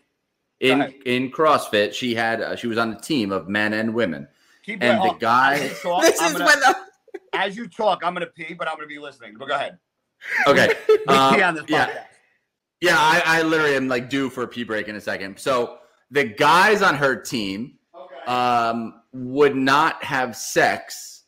[0.59, 0.93] in ahead.
[1.05, 4.27] in CrossFit, she had uh, she was on a team of men and women,
[4.63, 5.13] Keep and going.
[5.13, 5.55] the guy.
[5.55, 6.75] As you talk, this I'm is gonna- when the
[7.33, 9.35] as you talk, I'm gonna pee, but I'm gonna be listening.
[9.37, 9.77] But go ahead.
[10.47, 10.69] Okay,
[11.07, 11.87] um, pee on this yeah.
[11.87, 12.03] podcast.
[12.81, 15.39] Yeah, I, I literally am like due for a pee break in a second.
[15.39, 15.77] So
[16.11, 18.31] the guys on her team Okay.
[18.31, 21.23] um, would not have sex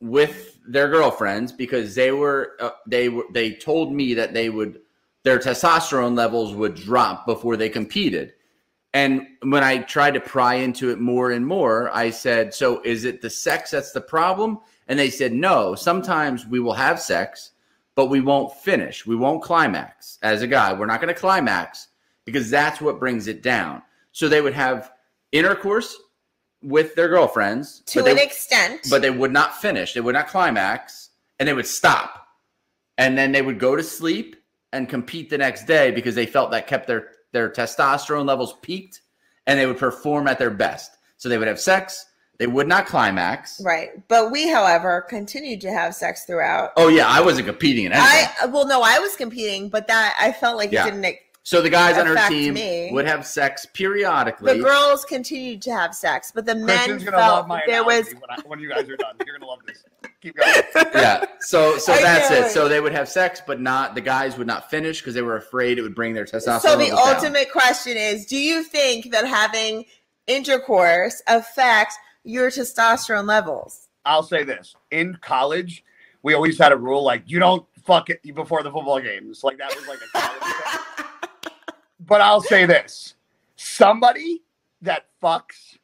[0.00, 4.80] with their girlfriends because they were uh, they were they told me that they would
[5.28, 8.32] their testosterone levels would drop before they competed.
[8.94, 13.04] And when I tried to pry into it more and more, I said, "So is
[13.04, 15.74] it the sex that's the problem?" And they said, "No.
[15.74, 17.50] Sometimes we will have sex,
[17.94, 19.04] but we won't finish.
[19.04, 20.18] We won't climax.
[20.22, 21.88] As a guy, we're not going to climax
[22.24, 23.82] because that's what brings it down.
[24.12, 24.92] So they would have
[25.30, 25.94] intercourse
[26.62, 28.86] with their girlfriends to an they, extent.
[28.88, 29.92] but they would not finish.
[29.92, 32.28] They would not climax, and they would stop,
[32.96, 34.36] and then they would go to sleep
[34.72, 39.02] and compete the next day because they felt that kept their their testosterone levels peaked,
[39.46, 40.92] and they would perform at their best.
[41.18, 42.06] So they would have sex.
[42.38, 43.60] They would not climax.
[43.64, 43.90] right.
[44.06, 46.70] But we, however, continued to have sex throughout.
[46.76, 48.30] Oh yeah, I wasn't competing in anything.
[48.40, 50.86] I well, no, I was competing, but that I felt like Yeah.
[50.86, 51.16] it didn't.
[51.48, 52.90] So the guys on her team me.
[52.92, 54.58] would have sex periodically.
[54.58, 57.82] The girls continued to have sex, but the men Kristen's gonna felt love my there
[57.82, 59.16] was analogy when, I, when you guys are done.
[59.24, 59.82] You're gonna love this.
[60.20, 60.62] Keep going.
[60.94, 61.24] yeah.
[61.40, 62.50] So so I that's can't it.
[62.50, 65.36] So they would have sex, but not the guys would not finish because they were
[65.36, 66.60] afraid it would bring their testosterone.
[66.60, 67.14] so the levels down.
[67.14, 69.86] ultimate question is do you think that having
[70.26, 75.82] intercourse affects your testosterone levels I'll say this: in college,
[76.22, 79.42] we always had a rule like you don't fuck it before the football games.
[79.42, 80.54] Like that was like a college
[80.96, 81.06] thing.
[82.08, 83.16] But I'll say this:
[83.56, 84.42] somebody
[84.82, 85.78] that fucks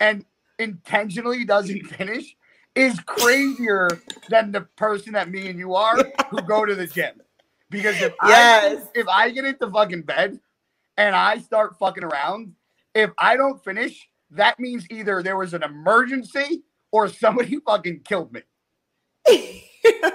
[0.00, 0.24] and
[0.58, 2.36] intentionally doesn't finish
[2.76, 3.88] is crazier
[4.28, 7.22] than the person that me and you are who go to the gym.
[7.70, 8.78] Because if Yes.
[8.78, 10.40] I if I get into fucking bed
[10.98, 12.54] and I start fucking around,
[12.94, 18.32] if I don't finish, that means either there was an emergency or somebody fucking killed
[18.32, 18.42] me.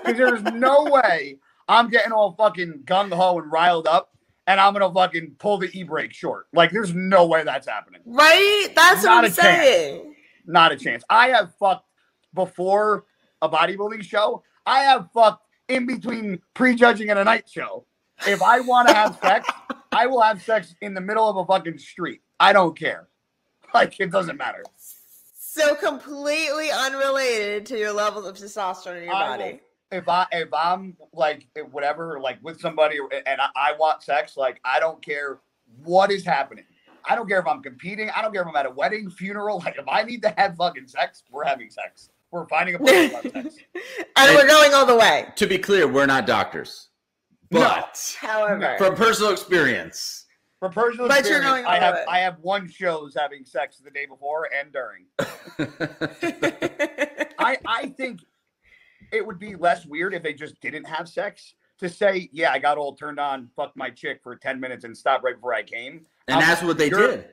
[0.05, 1.39] Because there's no way
[1.69, 4.16] I'm getting all fucking gung ho and riled up
[4.47, 6.47] and I'm gonna fucking pull the e brake short.
[6.53, 8.01] Like, there's no way that's happening.
[8.05, 9.35] right that's Not what I'm chance.
[9.35, 11.03] saying Not a chance.
[11.09, 11.85] I have fucked
[12.33, 13.05] before
[13.41, 14.43] a bodybuilding show.
[14.65, 17.85] I have fucked in between prejudging and a night show.
[18.25, 19.47] If I want to have sex,
[19.91, 22.21] I will have sex in the middle of a fucking street.
[22.39, 23.09] I don't care.
[23.73, 24.63] Like it doesn't matter.
[25.35, 29.59] So completely unrelated to your levels of testosterone in your I body.
[29.91, 34.59] If I if I'm like whatever, like with somebody and I, I want sex, like
[34.65, 35.39] I don't care
[35.83, 36.65] what is happening.
[37.09, 38.09] I don't care if I'm competing.
[38.15, 39.59] I don't care if I'm at a wedding, funeral.
[39.65, 42.09] Like if I need to have fucking sex, we're having sex.
[42.31, 43.55] We're finding a place to have sex.
[44.17, 45.27] and we're going all the way.
[45.37, 46.89] To be clear, we're not doctors,
[47.51, 47.61] No.
[47.61, 50.25] but However, from personal experience,
[50.59, 52.05] For personal But you're experience, going I have the way.
[52.09, 55.05] I have one shows having sex the day before and during.
[57.39, 58.19] I I think
[59.11, 61.53] it would be less weird if they just didn't have sex.
[61.79, 64.97] To say, yeah, I got all turned on, fucked my chick for ten minutes and
[64.97, 66.05] stopped right before I came.
[66.27, 67.29] and I'm- that's what they did.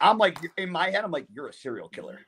[0.00, 2.20] I'm like in my head, I'm like, you're a serial killer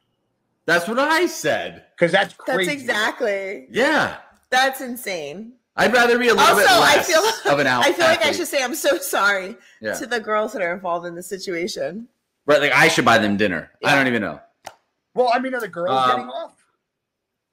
[0.67, 1.85] That's what I said.
[1.97, 2.65] because that's crazy.
[2.71, 3.69] That's exactly.
[3.71, 4.17] Yeah,
[4.51, 5.53] That's insane.
[5.77, 7.85] I'd rather be a little Also, bit I feel- of an out.
[7.87, 10.75] I feel like I should say I'm so sorry Yeah, to the girls that are
[10.75, 12.09] involved in the situation.
[12.47, 12.61] right.
[12.61, 13.71] Like I should buy them dinner.
[13.85, 14.41] I don't even know.
[15.15, 16.60] Well, I mean, are the girls Um, getting off?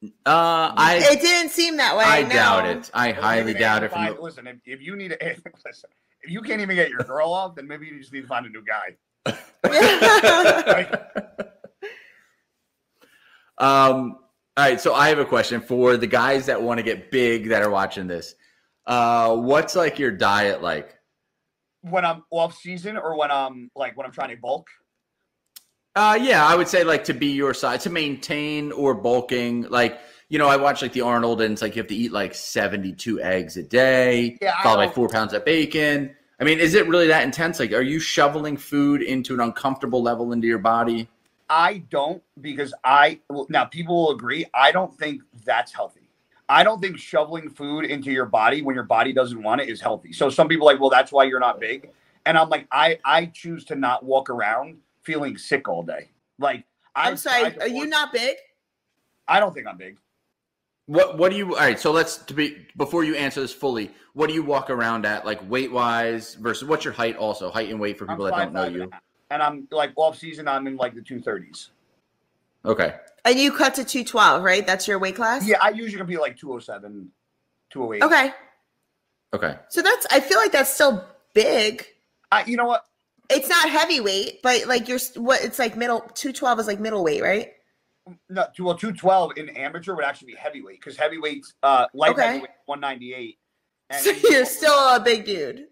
[0.04, 2.04] Uh, I it didn't seem that way.
[2.06, 2.30] I no.
[2.30, 2.92] doubt it.
[2.94, 3.92] I Well, highly doubt it.
[3.92, 5.18] Find- the, listen, if, if you need a
[5.66, 5.90] listen,
[6.22, 8.46] if you can't even get your girl off, then maybe you just need to find
[8.46, 8.96] a new guy.
[9.64, 10.94] Like,
[13.60, 14.20] Um,
[14.56, 17.50] all right, so I have a question for the guys that want to get big
[17.50, 18.36] that are watching this.
[18.86, 20.98] Uh, what's like your diet like?
[21.82, 24.68] when I'm off season or when I'm like when I'm trying to bulk.
[25.98, 29.64] Uh, yeah, I would say like to be your size to maintain or bulking.
[29.64, 32.12] Like you know, I watch like the Arnold, and it's like you have to eat
[32.12, 36.16] like seventy-two eggs a day, Yeah, followed by four pounds of bacon.
[36.40, 37.60] I mean, is it really that intense?
[37.60, 41.10] Like, are you shoveling food into an uncomfortable level into your body?
[41.50, 44.46] I don't because I well, now people will agree.
[44.54, 46.12] I don't think that's healthy.
[46.48, 49.82] I don't think shoveling food into your body when your body doesn't want it is
[49.82, 50.14] healthy.
[50.14, 51.90] So some people are like, well, that's why you're not big.
[52.24, 54.78] And I'm like, I I choose to not walk around
[55.08, 56.10] feeling sick all day.
[56.38, 57.42] Like I'm I've sorry.
[57.42, 58.36] tried to Are you not big?
[59.28, 59.98] I don't think I'm big.
[60.86, 61.56] What What do you?
[61.56, 63.90] All right, so let's to be before you answer this fully.
[64.14, 67.16] What do you walk around at, like weight wise versus what's your height?
[67.16, 68.92] Also, height and weight for people I'm that don't know 5'5" and a you.
[69.30, 71.70] And I'm like off season, I'm in like the two thirties.
[72.66, 74.68] Okay, And you cut to 212, right?
[74.68, 75.48] That's your weight class?
[75.48, 77.10] Yeah, I usually compete like 207,
[77.70, 78.04] 208.
[78.06, 78.34] Okay.
[79.34, 79.60] okay.
[79.70, 81.86] So that's, I feel like that's still big.
[82.30, 82.84] I, you know what?
[83.30, 87.52] It's not heavyweight, but like you're, what, it's like middle, 212 is like middleweight, right?
[88.30, 92.22] No, well, 212 in amateur would actually be heavyweight because heayweights, uh, light Okay.
[92.22, 93.38] heavyweight, 198.
[93.90, 95.66] And So you're still a big dude.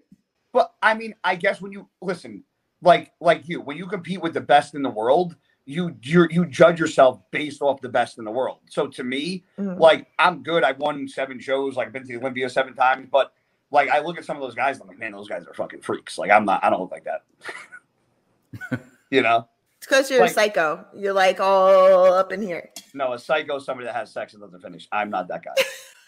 [0.52, 2.44] But I mean, I guess when you listen,
[2.82, 5.36] like like you, when you compete with the best in the world,
[5.66, 8.60] you you you judge yourself based off the best in the world.
[8.70, 9.80] So to me, Mhm.
[9.80, 10.64] like I'm good.
[10.64, 11.76] I've won seven shows.
[11.76, 13.08] Like I've been to the Olympia seven times.
[13.12, 13.34] But
[13.72, 15.82] like I look at some of those guys, I'm like, man, those guys are fucking
[15.82, 16.18] freaks.
[16.18, 16.64] Like I'm not.
[16.64, 18.82] I don't look like that.
[19.10, 19.48] you know.
[19.78, 20.86] It's because you're Like- a psycho.
[20.96, 22.70] You're like all up in here.
[22.94, 24.88] No, a psycho is somebody that has sex and doesn't finish.
[24.92, 25.54] I'm not that guy.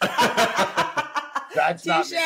[1.54, 2.12] That's not Touche.
[2.12, 2.18] me.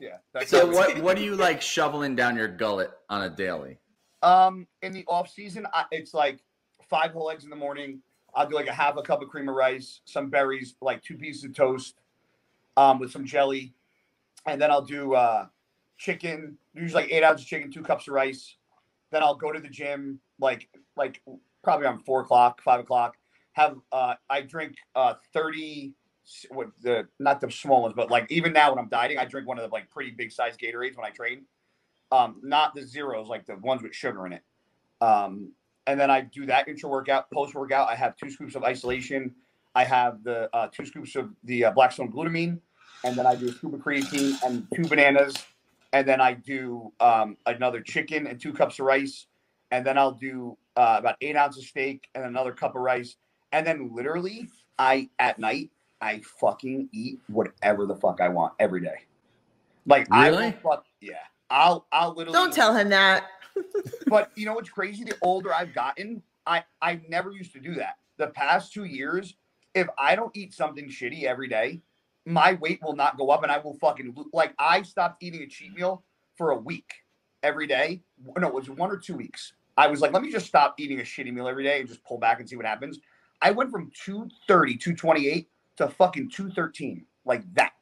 [0.00, 0.16] Yeah.
[0.32, 0.74] That's so not me.
[0.76, 3.78] what What do you like shoveling down your gullet on a daily?
[4.22, 6.40] Um, in the off season, I, it's like
[6.88, 8.00] five whole eggs in the morning.
[8.34, 11.16] I'll do like a half a cup of cream of rice, some berries, like two
[11.16, 12.00] pieces of toast,
[12.76, 13.72] um, with some jelly,
[14.46, 15.46] and then I'll do uh,
[15.98, 18.56] chicken, usually like eight ounces of chicken, two cups of rice.
[19.10, 21.22] Then I'll go to the gym, like like
[21.62, 23.16] probably around four o'clock, five o'clock.
[23.52, 25.94] Have uh, I drink uh thirty,
[26.50, 29.46] what the not the small ones, but like even now when I'm dieting, I drink
[29.46, 31.44] one of the like pretty big size Gatorades when I train
[32.12, 34.42] um, not the zeros, like the ones with sugar in it.
[35.00, 35.52] Um,
[35.86, 37.30] and then I do that intra workout.
[37.30, 39.34] Post workout, I have two scoops of isolation.
[39.74, 42.60] I have the uh, two scoops of the uh, Blackstone glutamine,
[43.04, 45.34] and then I do a scoop of creatine and two bananas.
[45.92, 49.26] And then I do um, another chicken and two cups of rice.
[49.70, 53.16] And then I'll do uh, about eight ounces of steak and another cup of rice.
[53.52, 55.70] And then literally, I at night
[56.00, 59.04] I fucking eat whatever the fuck I want every day.
[59.86, 60.52] Like I will Really?
[60.62, 61.14] fuck yeah.
[61.48, 63.24] I'll I'll literally Don't tell him that.
[64.08, 65.04] but you know what's crazy?
[65.04, 67.96] The older I've gotten, I I never used to do that.
[68.18, 69.34] The past two years,
[69.74, 71.80] if I don't eat something shitty every day,
[72.26, 74.52] my weight will not go up, and I will fucking like.
[74.58, 76.02] I stopped eating a cheat meal
[76.36, 76.92] for a week
[77.42, 78.02] every day.
[78.36, 79.54] No, it was one or two weeks.
[79.76, 82.02] I was like, let me just stop eating a shitty meal every day and just
[82.04, 82.98] pull back and see what happens.
[83.42, 87.72] I went from 230, 228 to fucking 213, like that.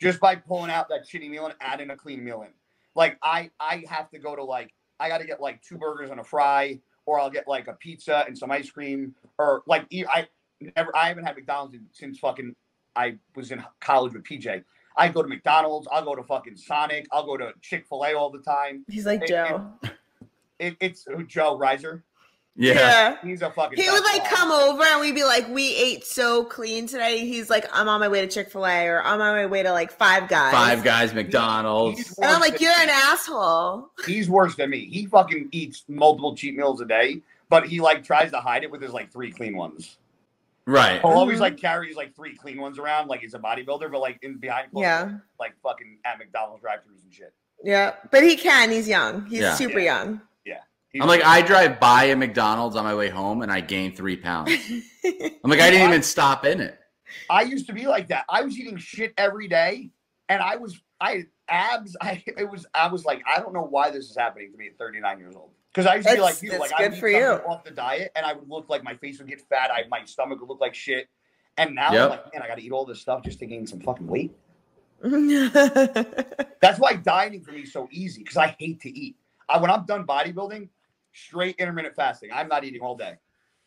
[0.00, 2.48] Just by pulling out that shitty meal and adding a clean meal in.
[2.94, 6.10] Like I I have to go to like I got to get like two burgers
[6.10, 9.86] and a fry, or I'll get like a pizza and some ice cream, or like
[9.92, 10.26] I
[10.76, 12.54] never I haven't had McDonald's in- since fucking
[12.96, 14.64] I was in college with PJ.
[14.96, 15.88] I go to McDonald's.
[15.90, 17.06] I'll go to fucking Sonic.
[17.10, 18.84] I'll go to Chick Fil A all the time.
[18.88, 19.70] He's like It- Joe.
[20.60, 22.02] It, it's uh, Joe Reiser.
[22.56, 23.16] Yeah.
[23.22, 23.80] He's a fucking.
[23.80, 27.26] He would like tough come over and we'd be like, "We ate so clean today."
[27.26, 29.64] He's like, "I'm on my way to Chick Fil A or I'm on my way
[29.64, 32.16] to like Five Guys." Five guys, He's McDonald's.
[32.16, 34.86] And I'm like, "You're an asshole." He's worse than me.
[34.88, 38.70] He fucking eats multiple cheat meals a day, but he like tries to hide it
[38.70, 39.98] with his like three clean ones.
[40.66, 41.00] Right.
[41.00, 41.42] He'll always Mhm.
[41.42, 44.70] like carries like three clean ones around, like he's a bodybuilder, but like in behind
[44.70, 45.04] closed Yeah.
[45.06, 47.34] doors, like fucking at McDonald's drive-throughs and shit.
[47.62, 48.70] Yeah, but he can.
[48.70, 49.26] He's young.
[49.26, 49.54] He's Yeah.
[49.54, 50.16] super Yeah.
[50.90, 53.96] He's I'm like, I drive by a McDonald's on my way home and I gain
[53.96, 54.50] three pounds.
[55.04, 56.78] I'm like, I didn't even stop in it.
[57.28, 58.24] I used to be like that.
[58.28, 59.90] I was eating shit every day,
[60.28, 61.96] and I was I had abs.
[62.00, 64.68] I it was I was like I don't know why this is happening to me
[64.68, 65.50] at 39 years old.
[65.74, 67.46] Because I used to be like you, it's like I good would eat for something
[67.46, 67.50] you.
[67.50, 69.72] off the diet, and I would look like my face would get fat.
[69.72, 71.08] I my stomach would look like shit.
[71.56, 72.02] And now Yep.
[72.02, 74.06] I'm like, man, I got to eat all this stuff just to gain some fucking
[74.06, 74.36] weight.
[75.02, 79.16] That's why dieting for me is so easy because I hate to eat.
[79.48, 80.68] I, when I'm done bodybuilding,
[81.12, 82.30] straight intermittent fasting.
[82.32, 83.14] I'm not eating all day.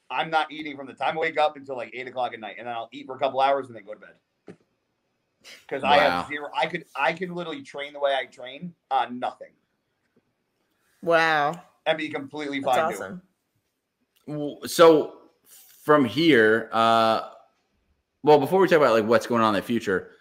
[0.10, 2.56] I'm not eating from the time I wake up until like eight o'clock at night,
[2.58, 4.56] and then I'll eat for a couple hours and then go to bed.
[5.68, 6.50] Because I have zero.
[6.56, 9.52] I could I can literally train the way I train on nothing
[11.02, 12.76] wow, and be completely fine.
[12.76, 12.96] doing it.
[12.96, 13.22] awesome.
[14.28, 15.14] W- So
[15.84, 17.30] from here, uh,
[18.24, 20.12] well, before we talk about like what's going on in the future,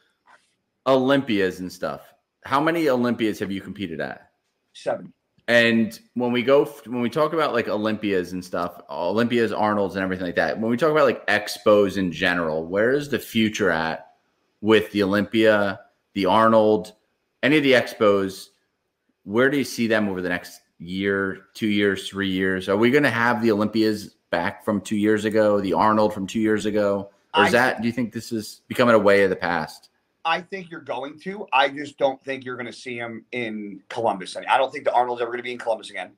[0.87, 2.03] Olympias and stuff.
[2.45, 4.31] How many Olympias have you competed at?
[4.73, 5.12] Seven.
[5.49, 10.03] And when we go, when we talk about like Olympias and stuff, Olympias, Arnold's, and
[10.05, 13.71] everything like that, when we talk about like expos in general, where is the future
[13.71, 14.12] at
[14.61, 15.81] with the Olympia,
[16.14, 16.93] the Arnold,
[17.43, 18.49] any of the expos?
[19.25, 22.68] Where do you see them over the next year, two years, three years?
[22.68, 26.27] Are we going to have the Olympias back from two years ago, the Arnold from
[26.27, 27.11] two years ago?
[27.35, 29.91] Or is I- that, do you think this is becoming a way of the past?
[30.24, 31.47] I think you're going to.
[31.53, 34.37] I just don't think you're going to see him in Columbus.
[34.37, 36.11] I don't think the Arnold's ever going to be in Columbus again.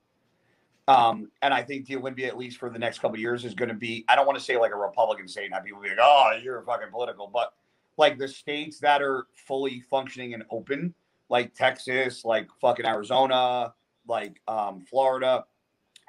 [0.89, 3.69] Um, and I think the Olympia, at least for the next couple years, is going
[3.69, 4.07] to be.
[4.09, 5.51] I don't want to say like a Republican state.
[5.51, 7.53] Not people be like, "Oh, you're fucking political," but
[7.99, 10.95] like the states that are fully functioning and open,
[11.29, 13.75] like Texas, like fucking Arizona,
[14.09, 15.45] like um, Florida.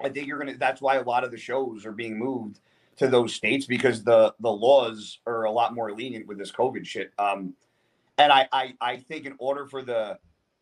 [0.02, 0.58] I think you're gonna.
[0.58, 2.60] That's why a lot of the shows are being moved
[2.98, 6.86] to those states because the the laws are a lot more lenient with this COVID
[6.86, 7.12] shit.
[7.18, 7.54] Um,
[8.18, 10.20] and I, I I think in order for the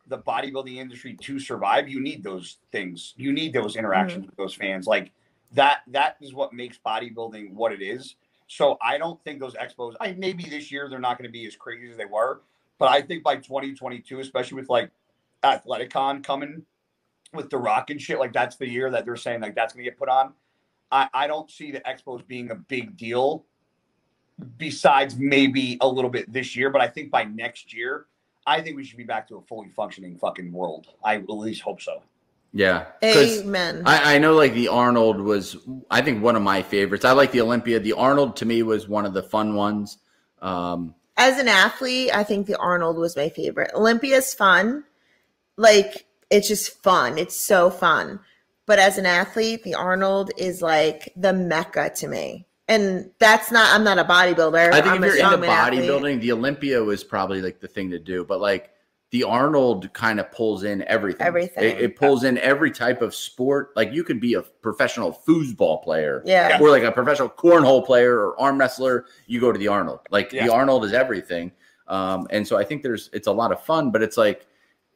[0.07, 3.13] the bodybuilding industry to survive, you need those things.
[3.17, 4.88] You need those interactions with those fans.
[4.88, 5.11] Like
[5.53, 8.15] that that is what makes bodybuilding what it is.
[8.47, 9.95] So I don't think those expos.
[9.99, 12.41] I maybe this year they're not going to be as crazy as they were,
[12.79, 14.91] but I think by 2022, especially with like
[15.43, 16.63] Athleticon coming
[17.34, 19.84] with the Rock and shit, like that's the year that they're saying like that's going
[19.84, 20.34] to get put on.
[20.91, 23.45] I, I don't see the expos being a big deal
[24.57, 28.05] besides maybe a little bit this year, but I think by next year,
[28.45, 30.88] I think we should be back to a fully functioning fucking world.
[31.03, 32.01] I at least hope so.
[32.53, 32.86] Yeah.
[33.03, 33.84] Amen.
[33.86, 35.57] I, I know like the Arnold was
[35.91, 37.03] I think one of my favorites.
[37.03, 37.80] I like the Olympia.
[37.80, 39.97] The Arnold to me was one of the fun ones.
[40.41, 43.71] Um As an athlete, I think the Arnold was my favorite.
[43.75, 44.86] Olympia's fun.
[45.57, 47.17] Like it's just fun.
[47.17, 48.19] It's so fun.
[48.65, 52.45] But as an athlete, the Arnold is like the mecca to me.
[52.67, 54.73] And that's not I'm not a bodybuilder.
[54.73, 55.82] I think I'm if you're into strongman athlete.
[55.84, 58.25] bodybuilding, the Olympia was probably like the thing to do.
[58.25, 58.71] But like
[59.11, 61.25] the Arnold kind of pulls in everything.
[61.25, 61.63] Everything.
[61.63, 63.71] It, it pulls in every type of sport.
[63.78, 66.21] Like you could be a professional foosball player.
[66.25, 66.59] Yeah.
[66.59, 70.01] Or like a professional cornhole player or arm wrestler, you go to the Arnold.
[70.11, 70.45] Like Yeah.
[70.45, 71.53] the Arnold is everything.
[71.88, 74.45] Um, and so I think there's it's a lot of fun, but it's like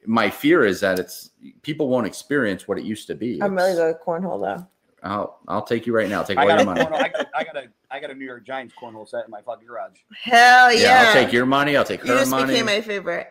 [0.06, 1.30] my fear is that it's
[1.62, 3.42] people won't experience what it used to be.
[3.42, 4.66] I'm really It's- good at cornhole though.
[5.04, 6.20] I'll I'll take you right now.
[6.20, 6.80] I'll take I all your money.
[6.80, 9.30] cornhole, I, got, I got a I got a New York Giants cornhole set in
[9.32, 9.98] my fucking garage.
[10.22, 10.80] Hell yeah.
[10.80, 11.76] Yeah, I'll take your money.
[11.76, 12.52] I'll take You her just money.
[12.52, 13.28] became my favorite.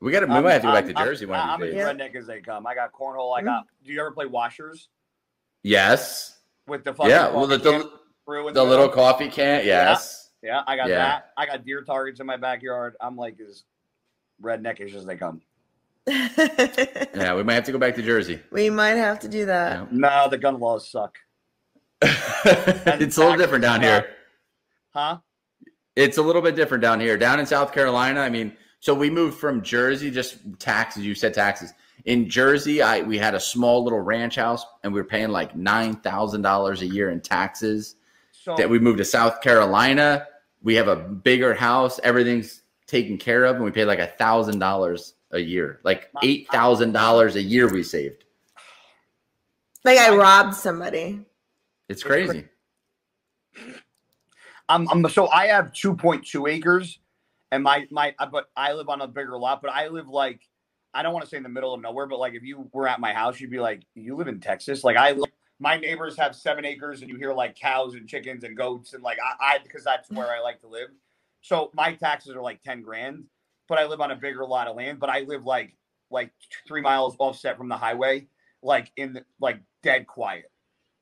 [0.00, 0.26] we got to.
[0.26, 1.76] We I'm- might have to go back I'm- to Jersey I'm, one I'm of these
[1.80, 1.96] as days.
[1.96, 2.66] redneck as they come.
[2.66, 3.34] I got cornhole.
[3.34, 3.46] I mm-hmm.
[3.46, 3.66] got.
[3.84, 4.88] Do you ever play washers
[5.62, 6.38] Yes.
[6.66, 7.30] with the fucking Yeah.
[7.30, 7.90] Well, the coffee can the,
[8.26, 9.64] through the little coffee can.
[9.64, 10.30] Yes.
[10.42, 10.98] Yeah, I got Yeah.
[10.98, 11.32] that.
[11.36, 12.96] I got deer targets in my backyard.
[13.00, 13.64] I'm like as
[14.42, 15.40] redneckish as they come.
[17.14, 17.34] Yeah.
[17.34, 18.40] We might have to go back to Jersey.
[18.50, 19.72] we might have to do that.
[19.72, 19.86] Yeah.
[19.90, 21.18] No, the gun laws suck.
[22.02, 24.08] it's a little different down here.
[24.90, 25.18] Huh?
[25.96, 27.16] It's a little bit different down here.
[27.18, 31.04] Down in South Carolina, I mean, so we moved from Jersey, just taxes.
[31.04, 31.72] You said taxes.
[32.04, 35.56] In Jersey, I we had a small little ranch house, and we were paying like
[35.56, 37.96] nine thousand dollars a year in taxes.
[38.32, 40.26] So That we moved to South Carolina,
[40.62, 41.98] we have a bigger house.
[42.04, 46.48] Everything's taken care of, and we pay like a thousand dollars a year, like eight
[46.50, 48.24] thousand dollars a year we saved.
[49.84, 51.20] Like I robbed somebody.
[51.88, 52.46] It's crazy.
[54.68, 56.98] I'm, I'm so I have 2.2 acres,
[57.50, 60.40] and my my but I live on a bigger lot, but I live like
[60.92, 62.88] I don't want to say in the middle of nowhere, but like if you were
[62.88, 64.84] at my house, you'd be like, you live in Texas.
[64.84, 65.16] Like I
[65.60, 69.02] my neighbors have seven acres, and you hear like cows and chickens and goats, and
[69.02, 70.88] like I, I because that's where I like to live.
[71.40, 73.24] So my taxes are like ten grand,
[73.68, 74.98] but I live on a bigger lot of land.
[74.98, 75.76] But I live like
[76.10, 76.32] like
[76.66, 78.26] three miles offset from the highway,
[78.62, 80.50] like in the, like dead quiet,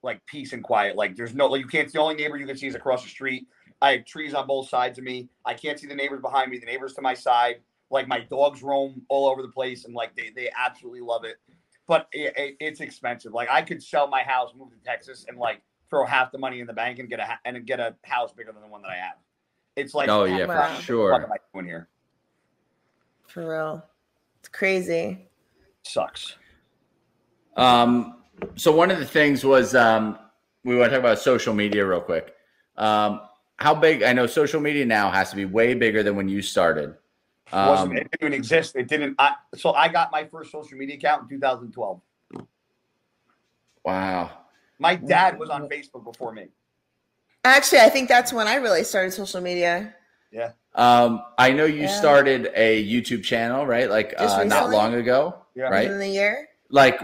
[0.02, 0.96] like peace and quiet.
[0.96, 1.90] Like there's no like you can't.
[1.90, 3.46] The only neighbor you can see is across the street.
[3.80, 5.28] I have trees on both sides of me.
[5.44, 6.58] I can't see the neighbors behind me.
[6.58, 7.56] The neighbors to my side.
[7.88, 11.36] Like my dogs roam all over the place, and like they they absolutely love it.
[11.86, 13.32] But it, it, it's expensive.
[13.32, 16.58] Like I could sell my house, move to Texas, and like throw half the money
[16.58, 18.90] in the bank and get a and get a house bigger than the one that
[18.90, 19.14] I have.
[19.76, 21.12] It's like oh yeah, for sure.
[21.12, 21.88] What am I doing here?
[23.36, 23.84] For real.
[24.40, 25.28] It's crazy.
[25.82, 26.36] Sucks.
[27.54, 28.22] Um,
[28.54, 30.18] so one of the things was um,
[30.64, 32.34] we want to talk about social media real quick.
[32.78, 33.20] Um,
[33.56, 34.02] how big?
[34.02, 36.94] I know social media now has to be way bigger than when you started.
[37.52, 38.74] wasn't Um, it didn't exist.
[38.74, 39.16] It didn't.
[39.18, 42.00] I, so I got my first social media account in 2012.
[43.84, 44.30] wow.
[44.78, 46.46] My dad was on Facebook before me.
[47.44, 49.94] Actually, I think that's when I really started social media.
[50.76, 51.98] Um, I know you Yeah.
[51.98, 53.88] started a YouTube channel, right?
[53.90, 55.64] Like uh, not long ago, Yeah.
[55.64, 55.90] right?
[55.90, 56.48] In the year.
[56.68, 57.00] Like,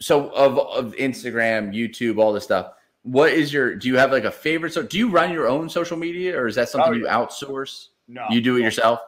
[0.00, 2.72] so of of Instagram, YouTube, all this stuff.
[3.02, 3.74] What is your?
[3.74, 4.72] Do you have like a favorite?
[4.72, 7.88] So, do you run your own social media, or is that something Oh, you outsource?
[8.06, 8.64] No, You do it no.
[8.66, 9.00] yourself.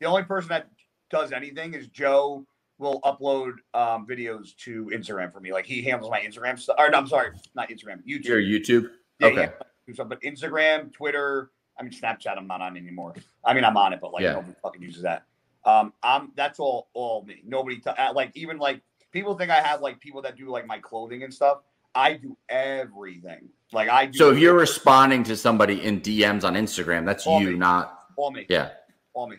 [0.00, 0.68] The only person that
[1.10, 2.44] does anything is Joe.
[2.78, 5.52] Will upload um, videos to Instagram for me.
[5.52, 6.74] Like he handles my Instagram stuff.
[6.80, 8.04] Or no, I'm sorry, not Instagram.
[8.04, 8.24] YouTube.
[8.24, 8.90] Your YouTube.
[9.20, 9.52] Yeah, okay.
[9.86, 11.52] handles but Instagram, Twitter.
[11.78, 12.36] I mean Snapchat.
[12.36, 13.14] I'm not on anymore.
[13.44, 14.34] I mean I'm on it, but like Yeah.
[14.34, 15.24] nobody fucking uses that.
[15.64, 17.42] Um, I'm that's all all me.
[17.44, 18.80] Nobody t- uh, like even like
[19.12, 21.58] people think I have like people that do like my clothing and stuff.
[21.94, 23.48] I do everything.
[23.72, 24.18] Like I do.
[24.18, 27.56] So if you're responding to somebody in DMs on Instagram, that's All you, me.
[27.56, 28.70] not all me, yeah.
[29.14, 29.36] all me.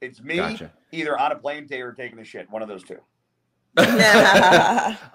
[0.00, 0.72] It's me Gotcha.
[0.90, 2.50] either on a plane day or taking a shit.
[2.50, 2.98] One of those two.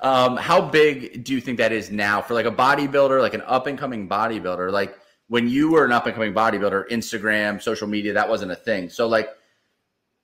[0.02, 3.42] um, how big do you think that is now for like a bodybuilder, like an
[3.46, 4.72] up and coming bodybuilder?
[4.72, 4.98] Like
[5.28, 8.90] when you were an up and coming bodybuilder, Instagram, social media, that wasn't a thing.
[8.90, 9.30] So like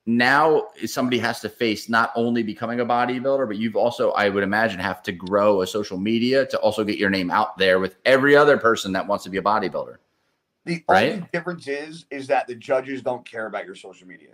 [0.06, 4.43] now somebody has to face not only becoming a bodybuilder, but you've also, I would
[4.43, 7.95] imagine, have to grow a social media to also get your name out there with
[8.06, 9.95] every other person that wants to be a bodybuilder.
[10.66, 11.14] The Right?
[11.14, 14.32] only difference is is that the judges don't care about your social media.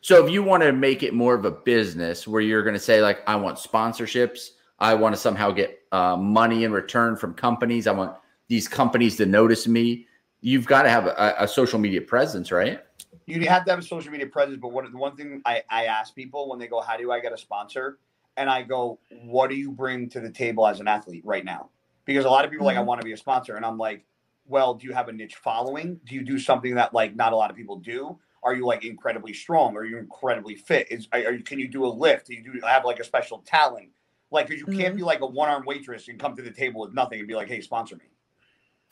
[0.00, 2.80] So if you want to make it more of a business where you're going to
[2.80, 7.34] say like, I want sponsorships, I want to somehow get uh, money in return from
[7.34, 8.16] companies, I want
[8.48, 10.06] these companies to notice me.
[10.40, 12.80] You've got to have a, a social media presence, right?
[13.26, 15.84] You have to have a social media presence, but one the one thing I, I
[15.86, 17.98] ask people when they go, How do I get a sponsor?
[18.36, 21.70] And I go, What do you bring to the table as an athlete right now?
[22.04, 22.86] Because a lot of people are like, I Mhm.
[22.86, 23.56] want to be a sponsor.
[23.56, 24.04] And I'm like,
[24.46, 26.00] Well, do you have a niche following?
[26.06, 28.18] Do you do something that like not a lot of people do?
[28.42, 29.76] Are you like incredibly strong?
[29.76, 30.90] Are you incredibly fit?
[30.90, 32.28] Is are you, can you do a lift?
[32.28, 33.88] Do you do have like a special talent?
[34.30, 36.82] Like, because you can't be like a one arm waitress and come to the table
[36.82, 38.04] with nothing and be like, Hey, sponsor me.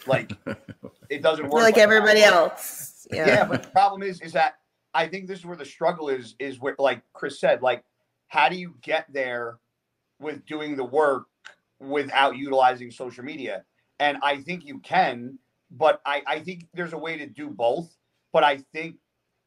[0.06, 0.32] Like,
[1.10, 1.82] it doesn't work like that.
[1.82, 3.06] everybody else.
[3.10, 3.26] Yeah.
[3.26, 3.44] Yeah.
[3.44, 4.58] but the problem is, is that
[4.94, 6.34] I think this is where the struggle is.
[6.38, 7.84] Is where, like Chris said, like,
[8.28, 9.58] how do you get there
[10.20, 11.26] with doing the work
[11.80, 13.64] without utilizing social media?
[13.98, 15.38] And I think you can,
[15.70, 17.94] but I, I think there's a way to do both.
[18.32, 18.96] But I think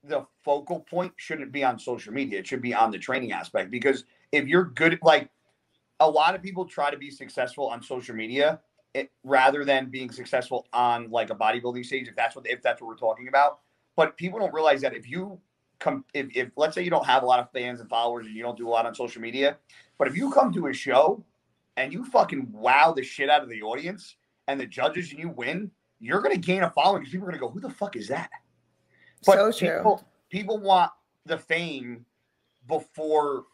[0.03, 2.39] the focal point shouldn't be on social media.
[2.39, 5.29] It should be on the training aspect because if you're good, like
[5.99, 8.61] a lot of people try to be successful on social media
[8.93, 12.81] it, rather than being successful on like a bodybuilding stage, if that's what if that's
[12.81, 13.59] what we're talking about.
[13.95, 15.39] But people don't realize that if you
[15.79, 18.35] come, if, if let's say you don't have a lot of fans and followers and
[18.35, 19.57] you don't do a lot on social media,
[19.97, 21.23] but if you come to a show
[21.77, 24.15] and you fucking wow the shit out of the audience
[24.47, 27.41] and the judges and you win, you're gonna gain a following because people are gonna
[27.41, 28.29] go, "Who the fuck is that?"
[29.21, 29.77] So true.
[29.77, 30.91] People, people want
[31.25, 32.05] the fame
[32.67, 33.45] before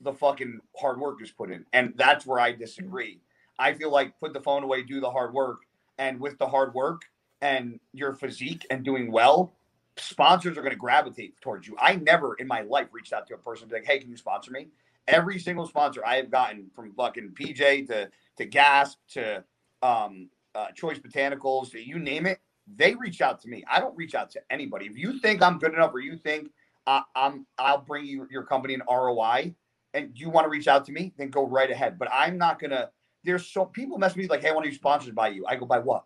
[0.00, 3.20] the fucking hard work is put in, and that's where I disagree.
[3.58, 5.62] I feel like put the phone away, do the hard work,
[5.98, 7.02] and with the hard work
[7.40, 9.52] and your physique and doing well,
[9.96, 11.76] sponsors are going to gravitate towards you.
[11.78, 14.50] I never in my life reached out to a person like, "Hey, can you sponsor
[14.50, 14.68] me?"
[15.06, 19.44] Every single sponsor I have gotten from fucking PJ to to Gasp to
[19.82, 22.40] um, uh, Choice Botanicals to you name it,
[22.76, 23.64] they reach out to me.
[23.70, 24.86] I don't reach out to anybody.
[24.86, 26.50] If you think I'm good enough or you think
[26.86, 29.54] uh, I'm, I'll bring you your company an ROI,
[29.94, 31.98] and you want to reach out to me, then go right ahead.
[31.98, 32.90] But I'm not gonna.
[33.24, 35.44] There's so people mess with me like, hey, I want to be sponsored by you.
[35.46, 36.04] I go by what?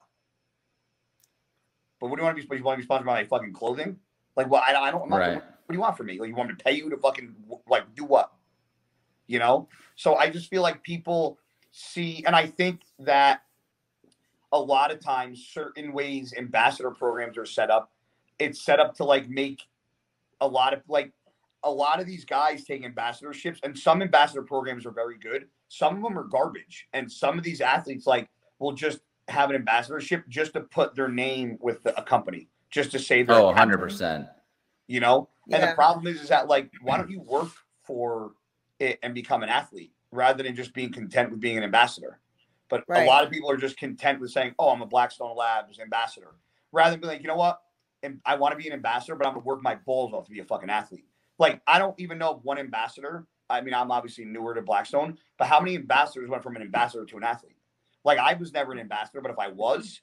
[2.00, 2.56] But what do you want to be?
[2.56, 3.96] You want to be sponsored by my fucking clothing?
[4.36, 5.02] Like, well, I, I don't.
[5.02, 5.34] I'm not- Right.
[5.34, 6.18] What do you want from me?
[6.18, 7.34] Like, you want me to pay you to fucking
[7.68, 8.32] like do what?
[9.26, 9.68] You know.
[9.96, 11.38] So I just feel like people
[11.72, 13.42] see, and I think that
[14.50, 17.90] a lot of times, certain ways ambassador programs are set up
[18.38, 19.62] it's set up to like make
[20.40, 21.12] a lot of like
[21.64, 25.48] a lot of these guys take ambassadorships, and some ambassador programs are very good.
[25.68, 29.56] Some of them are garbage, and some of these athletes like will just have an
[29.56, 34.28] ambassadorship just to put their name with a company, just to say they're Oh, 100%.
[34.86, 35.28] you know.
[35.50, 37.48] And the problem is, is that like, why don't you work
[37.82, 38.32] for
[38.78, 42.20] it and become an athlete rather than just being content with being an ambassador?
[42.70, 43.04] But Right.
[43.04, 46.34] a lot of people are just content with saying, "Oh, I'm a Blackstone Labs ambassador,"
[46.72, 47.62] rather than be like, you know what,
[48.02, 50.30] and I want to be an ambassador, but I'm gonna work my balls off to
[50.30, 51.06] be a fucking athlete.
[51.38, 53.26] Like, I don't even know one ambassador.
[53.50, 57.04] I mean, I'm obviously newer to Blackstone, but how many ambassadors went from an ambassador
[57.06, 57.56] to an athlete?
[58.04, 60.00] Like, I was never an ambassador, but if I was,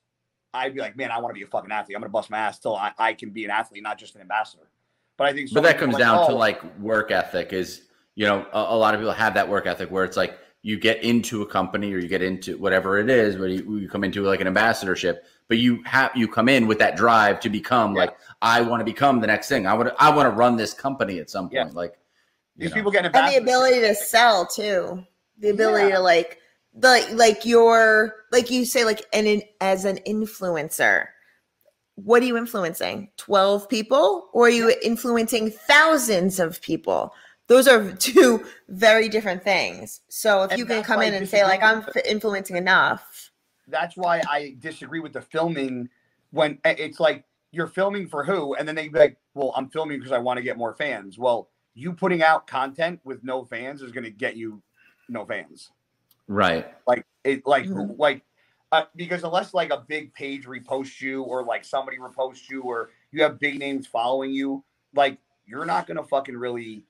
[0.54, 1.96] I'd be like, man, I want to be a fucking athlete.
[1.96, 4.22] I'm gonna bust my ass till I, I can be an athlete, not just an
[4.22, 4.70] ambassador.
[5.18, 7.84] But I think, so but that comes are down to "Oh, like work ethic is
[8.16, 10.80] you know a, a lot of people have that work ethic where it's like you
[10.80, 14.04] get into a company or you get into whatever it is but you, you come
[14.04, 17.94] into like an ambassadorship but you have you come in with that drive to become
[17.94, 18.02] Yeah.
[18.02, 20.56] like i want to become the next thing i want to i want to run
[20.56, 21.70] this company at some point Yeah.
[21.74, 21.98] like
[22.58, 22.76] these know.
[22.76, 25.04] people get and the ability to sell too.
[25.40, 25.96] The ability Yeah.
[25.96, 26.40] to like
[26.74, 31.08] the like your like you say like and in, as an influencer
[31.96, 33.10] what are you influencing?
[33.18, 34.30] 12 people?
[34.34, 37.14] Or are you influencing thousands of people?
[37.48, 40.02] Those are two very different things.
[40.10, 43.32] So if And you can come in and say like i'm influencing enough.
[43.68, 45.90] That's why I disagree with the filming
[46.32, 49.70] when eh, it's like you're filming for who, and then they be like, "Well, I'm
[49.70, 53.44] filming because I want to get more fans." Well, you putting out content with no
[53.46, 54.62] fans is going to get you
[55.10, 55.70] no fans.
[56.28, 57.96] right Like it, like Mhm.
[58.00, 58.24] like
[58.72, 62.90] uh, because unless like a big page reposts you or like somebody reposts you or
[63.12, 64.64] you have big names following you,
[64.96, 66.84] like you're not going to fucking really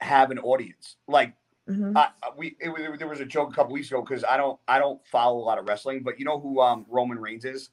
[0.00, 0.96] have an audience.
[1.08, 1.34] Like
[1.68, 1.96] Mhm.
[1.96, 4.36] I, I- we it, was- there was a joke a couple weeks ago because I
[4.36, 7.44] don't I don't follow a lot of wrestling, but you know who um Roman Reigns
[7.46, 7.70] is?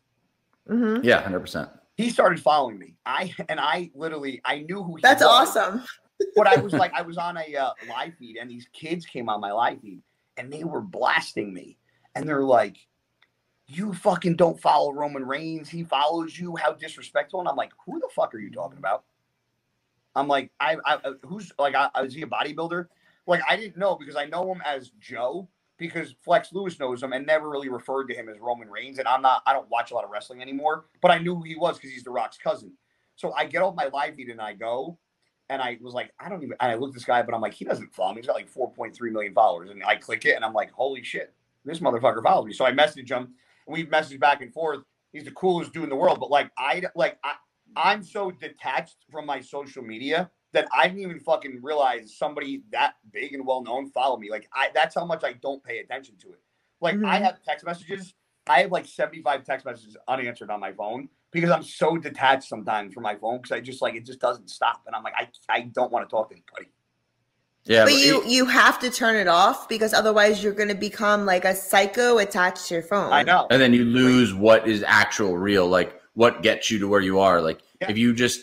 [0.69, 1.03] Mhm.
[1.03, 2.95] yeah 100% He started following me.
[3.05, 5.83] I and I literally I knew who he that's was, awesome
[6.35, 9.29] But I was like I was on a uh, live feed and these kids came
[9.29, 10.01] on my live feed
[10.37, 11.77] and they were blasting me
[12.15, 12.77] and they're like,
[13.67, 15.69] "You fucking don't follow Roman Reigns.
[15.69, 16.55] He follows you.
[16.55, 19.03] How disrespectful!" And I'm like, "Who the fuck are you talking about?"
[20.15, 22.87] I'm like, I, I uh, who's like, I, is he a bodybuilder?
[23.27, 25.47] Like, I didn't know because I know him as Joe
[25.77, 28.99] because Flex Lewis knows him and never really referred to him as Roman Reigns.
[28.99, 31.43] And I'm not, I don't watch a lot of wrestling anymore, but I knew who
[31.43, 32.73] he was because he's The Rock's cousin.
[33.15, 34.97] So I get off my live feed and I go,
[35.49, 37.41] and I was like, I don't even, and I look at this guy, but I'm
[37.41, 38.21] like, he doesn't follow me.
[38.21, 39.69] He's got like 4.3 million followers.
[39.69, 41.33] And I click it and I'm like, holy shit,
[41.65, 42.53] this motherfucker follows me.
[42.53, 43.33] So I message him
[43.67, 44.79] and we message back and forth.
[45.11, 46.19] He's the coolest dude in the world.
[46.19, 47.33] But like, I, like, I,
[47.75, 52.95] I'm so detached from my social media that I didn't even fucking realize somebody that
[53.11, 54.29] big and well known followed me.
[54.29, 56.41] Like I that's how much I don't pay attention to it.
[56.81, 57.21] Like I Mhm.
[57.21, 58.13] have text messages.
[58.47, 62.93] I have like 75 text messages unanswered on my phone because I'm so detached sometimes
[62.93, 64.81] from my phone because I just like it just doesn't stop.
[64.85, 66.71] And I'm like, I, I don't want to talk to anybody.
[67.65, 70.69] yeah but but you it- you have to turn it off because otherwise you're going
[70.69, 73.47] to become like a psycho attached to your phone I know.
[73.49, 77.19] and then you lose what is actual real like what gets you to where you
[77.19, 77.91] are like Yeah.
[77.91, 78.39] if you just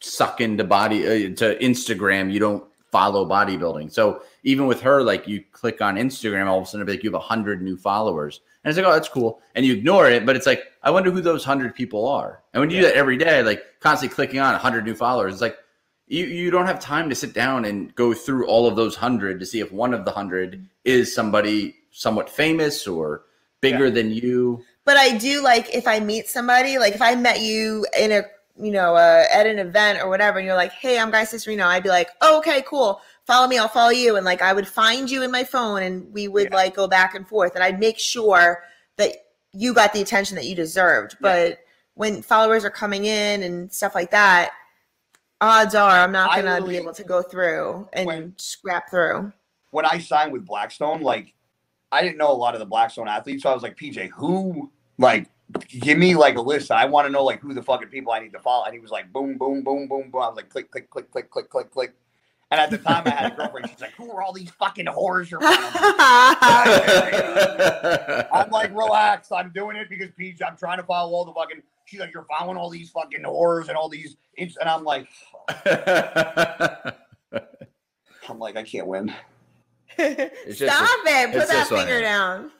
[0.00, 3.90] suck into body uh, to instagram you don't follow bodybuilding.
[3.90, 6.92] So even with her like you click on instagram all of a sudden it'll be
[6.98, 8.40] like you have a 100 new followers.
[8.62, 9.40] And it's like oh that's cool.
[9.54, 12.42] And you ignore it but it's like i wonder who those 100 people are.
[12.52, 15.32] And when you do that every day like constantly clicking on a 100 new followers
[15.32, 15.56] it's like
[16.06, 19.40] you, you don't have time to sit down and go through all of those 100
[19.40, 23.22] to see if one of the 100 is somebody somewhat famous or
[23.62, 24.62] bigger than you.
[24.84, 28.24] But I do like if I meet somebody, like if I met you in a,
[28.56, 31.64] you know, uh, at an event or whatever, and you're like, "Hey, I'm Guy Cisternino,"
[31.66, 33.00] I'd be like, oh, "Okay, cool.
[33.26, 33.58] Follow me.
[33.58, 36.48] I'll follow you." And like I would find you in my phone, and we would
[36.50, 36.56] Yeah.
[36.56, 38.64] like go back and forth, and I'd make sure
[38.96, 39.12] that
[39.52, 41.16] you got the attention that you deserved.
[41.20, 41.60] But
[41.94, 44.52] when followers are coming in and stuff like that,
[45.40, 49.32] odds are I'm not gonna be able to go through and When- scrap through.
[49.70, 51.34] when I signed with Blackstone, like
[51.90, 54.70] I didn't know a lot of the Blackstone athletes, so I was like, PJ, who
[54.98, 55.26] like
[55.68, 56.70] give me like a list.
[56.70, 58.64] I want to know like who the fucking people I need to follow.
[58.64, 60.22] And he was like, boom, boom, boom, boom, boom.
[60.22, 61.94] I was like, click, click, click, click, click, click, click.
[62.52, 63.70] And at the time, I had a girlfriend.
[63.70, 65.62] She's like, "Who are all these fucking whores you're following?"
[68.30, 69.32] I'm like, "Relax.
[69.32, 70.42] I'm doing it because PJ.
[70.46, 73.68] I'm trying to follow all the fucking." She's like, "You're following all these fucking whores
[73.68, 75.08] and all these," and I'm like,
[78.28, 79.14] "I'm like, I can't win."
[79.96, 81.32] just Stop it.
[81.32, 82.50] Put that this one finger down.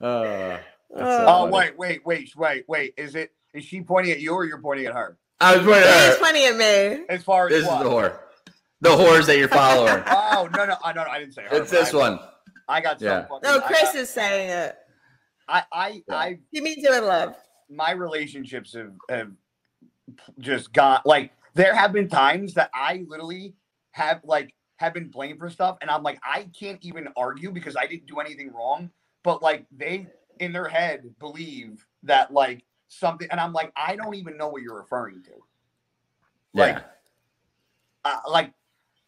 [0.00, 0.56] Uh,
[0.94, 2.94] that's Oh, wait, wait, wait, wait, wait.
[2.96, 3.32] Is it?
[3.54, 5.18] Is she pointing at you or you're pointing at her?
[5.40, 6.24] I was pointing at He's her.
[6.24, 6.56] pointing at
[6.98, 7.04] me.
[7.08, 8.18] As far as This is the whore.
[8.80, 10.02] The whores that you're following.
[10.06, 11.56] Oh no, no, I no, no, I didn't say her.
[11.56, 12.18] it's this I, one.
[12.68, 13.20] I got some Yeah.
[13.22, 13.40] fucking.
[13.44, 14.76] No, Chris got- is saying it.
[15.48, 16.14] I, I, Yeah.
[16.16, 17.34] I, He means it with love.
[17.68, 19.30] my relationships have, have
[20.38, 23.54] just got like there have been times that I literally
[23.92, 27.76] have like have been blamed for stuff and I'm like I can't even argue because
[27.76, 28.90] I didn't do anything wrong
[29.22, 30.06] but like they
[30.42, 34.62] in their head believe that like something and I'm like I don't even know what
[34.62, 35.30] you're referring to
[36.52, 36.82] like yeah.
[38.04, 38.52] uh, like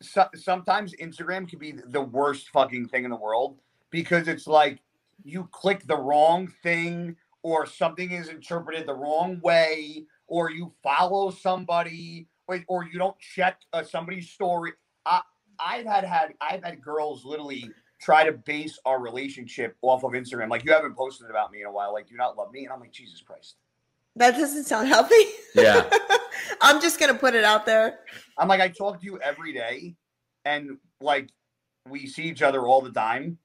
[0.01, 3.59] so, sometimes Instagram can be the worst fucking thing in the world
[3.91, 4.81] because it's like
[5.25, 11.31] you click the wrong thing or something is interpreted the wrong way or you follow
[11.31, 14.73] somebody or, or you don't check uh, somebody's story.
[15.07, 15.21] I,
[15.59, 17.71] I've had had I've had girls literally
[18.05, 20.51] try to base our relationship off of Instagram.
[20.51, 21.93] Like you haven't posted about me in a while.
[21.93, 22.65] Like do you not love me?
[22.65, 23.57] And I'm like Jesus Christ.
[24.17, 25.15] That doesn't sound healthy.
[25.55, 25.89] Yeah.
[26.61, 28.01] I'm just gonna put it out there.
[28.37, 29.97] I'm like, I talk to you every day,
[30.45, 31.31] and like
[31.89, 33.39] we see each other all the time,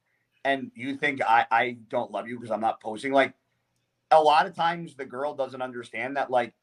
[0.44, 3.11] and you think I, I don't love you because I'm not posting.
[3.11, 3.34] Like
[4.11, 6.53] a lot of times the girl doesn't understand that, like,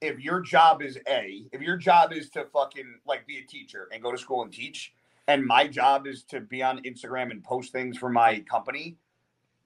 [0.00, 3.88] if your job is A, if your job is to fucking like be a teacher
[3.92, 4.94] and go to school and teach,
[5.28, 8.96] and my job is to be on Instagram and post things for my company,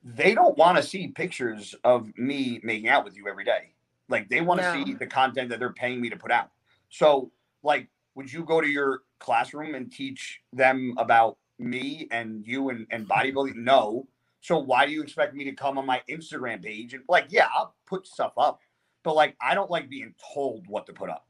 [0.03, 3.73] they don't want to see pictures of me making out with you every day.
[4.09, 4.85] Like they want to No.
[4.85, 6.51] see the content that they're paying me to put out.
[6.91, 7.33] So,
[7.63, 12.87] like, would you go to your classroom and teach them about me and you and,
[12.91, 13.57] and bodybuilding?
[13.57, 14.07] No.
[14.43, 17.49] So why do you expect me to come on my Instagram page and like, yeah,
[17.55, 18.61] I'll put stuff up,
[19.03, 21.27] but like, I don't like being told what to put up.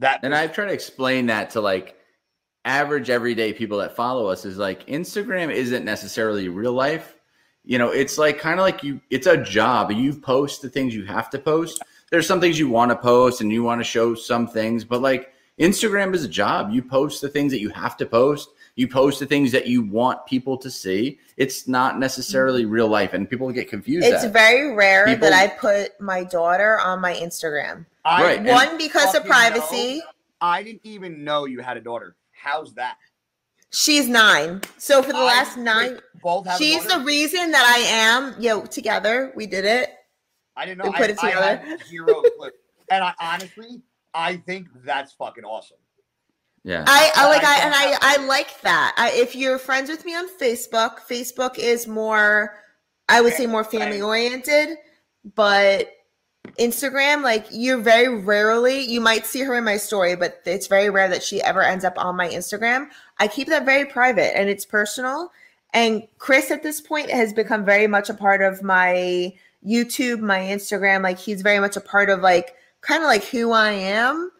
[0.00, 1.96] That And I've tried to explain that to like
[2.66, 7.14] average everyday people that follow us is like Instagram isn't necessarily real life.
[7.64, 9.90] You know, it's like kind of like you it's a job.
[9.92, 11.82] You post the things you have to post.
[12.10, 15.00] There's some things you want to post and you want to show some things, but
[15.00, 16.70] like Instagram is a job.
[16.70, 18.50] You post the things that you have to post.
[18.74, 21.18] You post the things that you want people to see.
[21.38, 22.72] It's not necessarily mm-hmm.
[22.72, 24.06] real life and people get confused.
[24.06, 24.32] It's at.
[24.32, 27.86] very rare People- that I put my daughter on my Instagram.
[28.04, 28.38] I, Right.
[28.38, 29.98] And- One because of privacy.
[29.98, 30.04] know-
[30.40, 32.14] I didn't even know you had a daughter.
[32.40, 32.96] How's that?
[33.72, 34.62] She's nine.
[34.78, 38.40] So for the I- last nine, both have she's the reason that I am.
[38.40, 39.90] Yo, together we did it.
[40.56, 40.90] I didn't know.
[40.90, 41.56] we put I, it I together.
[41.56, 42.06] had zero
[42.38, 42.50] clue.
[42.90, 43.82] And I honestly,
[44.14, 45.76] I think that's fucking awesome.
[46.64, 46.84] yeah.
[46.86, 48.94] I, I like I I and I I like that.
[48.96, 52.54] I, if you're friends with me on Facebook, Facebook is more,
[53.08, 54.78] I would say more family oriented,
[55.34, 55.90] but
[56.58, 60.90] Instagram, like you're very rarely, you might see her in my story, but it's very
[60.90, 62.88] rare that she ever ends up on my Instagram.
[63.18, 65.30] I keep that very private and it's personal.
[65.72, 69.34] And Chris at this point has become very much a part of my
[69.66, 71.02] YouTube, my Instagram.
[71.02, 74.30] Like he's very much a part of like kind of like who I am.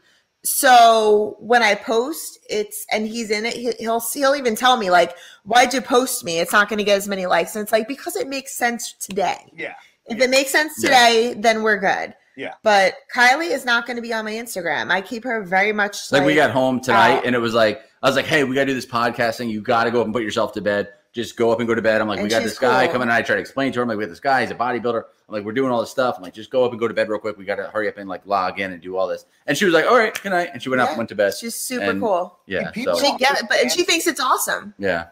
[0.44, 3.54] So when I post, it's and he's in it.
[3.54, 6.38] he- He'll see he'll even tell me like, "Why'd you post me?
[6.38, 8.92] It's not going to get as many likes." And it's like because it makes sense
[8.92, 9.50] today.
[9.56, 9.74] Yeah.
[10.08, 10.88] If it makes sense Yeah.
[10.88, 12.14] today, then we're good.
[12.36, 12.52] Yeah.
[12.62, 14.90] But Kylie is not going to be on my Instagram.
[14.90, 17.80] I keep her very much like we got home tonight uh, and it was like
[18.02, 19.48] I was like, hey, we gotta do this podcasting.
[19.50, 20.90] You gotta go up and put yourself to bed.
[21.14, 22.02] Just go up and go to bed.
[22.02, 22.92] I'm like, we got she's this guy cool.
[22.92, 23.08] coming.
[23.08, 24.42] And I try to explain to her, I'm like, we got this guy.
[24.42, 25.02] He's a bodybuilder.
[25.28, 26.14] I'm like, we're doing all this stuff.
[26.18, 27.38] I'm like, just go up and go to bed real quick.
[27.38, 29.24] We gotta hurry up and like log in and do all this.
[29.46, 30.50] And she was like, all right, good night.
[30.52, 31.32] And she went up and went to bed.
[31.34, 32.38] She's super And- cool.
[32.44, 32.70] Yeah.
[32.70, 34.74] People So She get but and she thinks it's awesome.
[34.78, 35.06] yeah.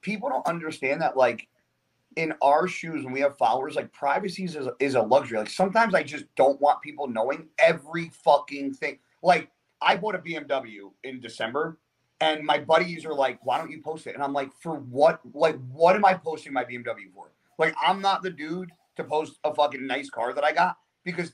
[0.00, 1.46] People don't understand that, like,
[2.16, 5.38] in our shoes, when we have followers, like, privacy is, is a luxury.
[5.38, 8.98] Like, sometimes I just don't want people knowing every fucking thing.
[9.22, 11.78] Like, I bought a BMW in December,
[12.20, 14.14] and my buddies are like, why don't you post it?
[14.14, 15.20] And I'm like, for what?
[15.34, 17.32] Like, what am I posting my BMW for?
[17.58, 21.32] Like, I'm not the dude to post a fucking nice car that I got because,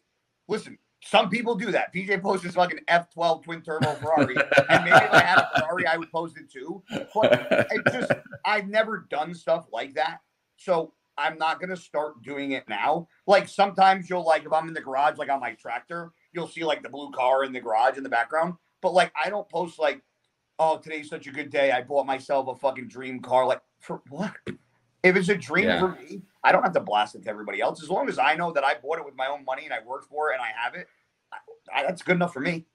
[0.49, 1.95] listen, some people do that.
[1.95, 4.35] PJ posts his fucking F12 twin turbo Ferrari,
[4.69, 6.83] and maybe if I had a Ferrari, I would post it too.
[7.15, 8.13] But it just
[8.45, 10.21] I've never done stuff like that.
[10.59, 13.09] So I'm not gonna start doing it now.
[13.27, 16.65] Like sometimes you'll like if I'm in the garage, like on my tractor, you'll see
[16.65, 18.55] like the blue car in the garage in the background.
[18.83, 20.03] But like I don't post like,
[20.59, 21.73] oh, today's such a good day.
[21.73, 23.47] I bought myself a fucking dream car.
[23.47, 24.35] Like for what?
[25.05, 25.79] If it's a dream Yeah.
[25.81, 27.83] for me, I don't have to blast it to everybody else.
[27.83, 29.79] As long as I know that I bought it with my own money and I
[29.87, 30.89] worked for it and I have it,
[31.33, 31.37] I,
[31.73, 32.67] I, that's good enough for me.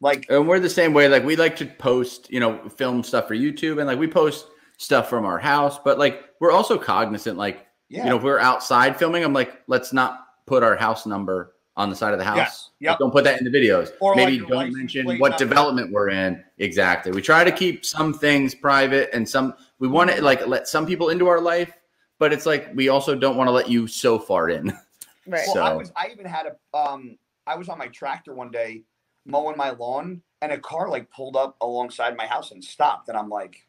[0.00, 1.08] Like And we're the same way.
[1.08, 4.46] Like we like to post, you know, film stuff for YouTube, and like we post
[4.82, 5.78] stuff from our house.
[5.78, 9.62] But like we're also cognizant, like yeah, you know, if we're outside filming, I'm like,
[9.66, 12.70] let's not put our house number on the side of the house.
[12.80, 12.90] Yes.
[12.90, 13.92] Like, don't put that in the videos.
[14.00, 15.38] Or, Maybe your don't mention what number.
[15.38, 16.44] development we're in.
[16.58, 17.12] Exactly.
[17.12, 20.86] We try to keep some things private and some we want to like let some
[20.86, 21.72] people into our life,
[22.18, 24.72] but it's like we also don't want to let you so far in.
[25.24, 25.46] Right.
[25.54, 28.82] Well, I was I even had a um I was on my tractor one day
[29.24, 33.16] mowing my lawn and a car like pulled up alongside my house and stopped and
[33.16, 33.64] I'm like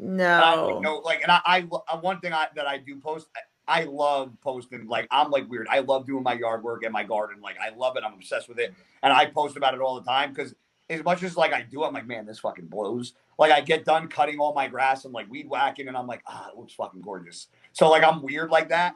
[0.00, 0.66] I No.
[0.68, 3.28] don't know like and I, I uh, one thing I that I do post
[3.68, 4.86] I love posting.
[4.86, 5.66] Like I'm like weird.
[5.68, 7.40] I love doing my yard work and my garden.
[7.40, 8.04] Like I love it.
[8.04, 8.72] I'm obsessed with it,
[9.02, 10.54] and I post about it all the time because
[10.88, 13.14] as much as like I do, I'm like, man, this fucking blows.
[13.38, 16.22] Like I get done cutting all my grass and like weed whacking, and I'm like,
[16.28, 17.48] ah, it looks fucking gorgeous.
[17.72, 18.94] So like I'm weird like that.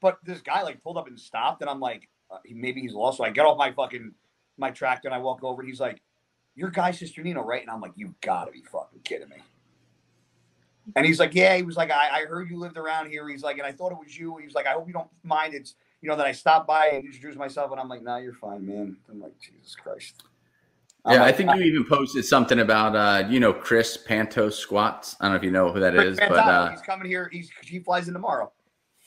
[0.00, 3.18] But this guy like pulled up and stopped, and I'm like, uh, maybe he's lost.
[3.18, 4.12] So I get off my fucking
[4.56, 5.60] my tractor and I walk over.
[5.60, 6.00] And he's like,
[6.54, 9.36] "Your guy, Cisternino, right?" And I'm like, "You gotta be fucking kidding me."
[10.96, 13.42] And he's like, "Yeah." He was like, I, "I heard you lived around here." He's
[13.42, 15.54] like, "And I thought it was you." He was like, "I hope you don't mind.
[15.54, 18.32] It's you know that I stopped by and introduced myself." And I'm like, "Nah, you're
[18.34, 20.22] fine, man." I'm like, "Jesus Christ."
[21.04, 24.54] I'm Yeah, I like, think you even posted something about uh, you know, Chris Pantos
[24.54, 25.16] squats.
[25.20, 27.28] I don't know if you know who that Chris is, but uh, he's coming here.
[27.32, 28.52] He's he flies in tomorrow.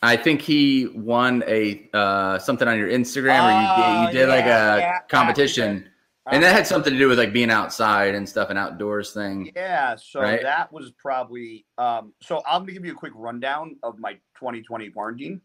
[0.03, 4.30] I think he won a uh, something on your Instagram, or you, Oh, you did
[4.30, 5.90] like a yeah, competition,
[6.27, 9.52] and that had something to do with like being outside and stuff, an outdoors thing.
[9.56, 10.41] Yeah, so Right.
[10.41, 14.89] that was probably um so I'm gonna give you a quick rundown of my 2020
[14.91, 15.41] quarantine.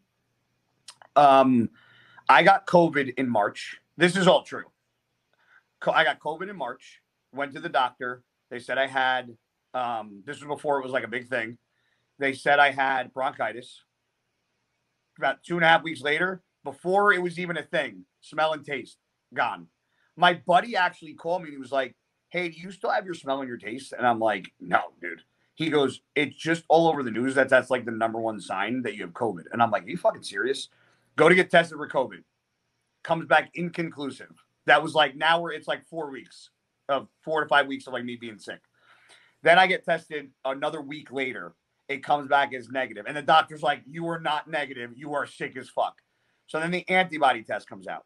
[1.15, 1.69] Um
[2.29, 3.77] I got COVID in March.
[3.95, 4.65] This is all true.
[5.87, 7.01] I got COVID in March,
[7.33, 8.23] went to the doctor.
[8.51, 9.35] They said I had
[9.73, 11.57] um this was before it was like a big thing.
[12.19, 13.83] They said I had bronchitis.
[15.17, 18.63] About two and a half weeks later, before it was even a thing, smell and
[18.63, 18.97] taste
[19.33, 19.67] gone.
[20.17, 21.95] My buddy actually called me and he was like,
[22.29, 23.93] hey, do you still have your smell and your taste?
[23.93, 25.21] And I'm like, no, dude.
[25.55, 28.81] He goes, it's just all over the news that that's like the number one sign
[28.83, 29.45] that you have COVID.
[29.51, 30.69] And I'm like, are you fucking serious?
[31.15, 32.23] Go to get tested for COVID.
[33.03, 34.33] Comes back inconclusive.
[34.65, 36.49] That was like, now we're, it's like four weeks
[36.89, 38.59] of four to five weeks of like me being sick.
[39.41, 41.55] Then I get tested another week later.
[41.87, 43.05] It comes back as negative.
[43.07, 44.91] And the doctor's like, you are not negative.
[44.95, 45.95] You are sick as fuck.
[46.47, 48.05] So then the antibody test comes out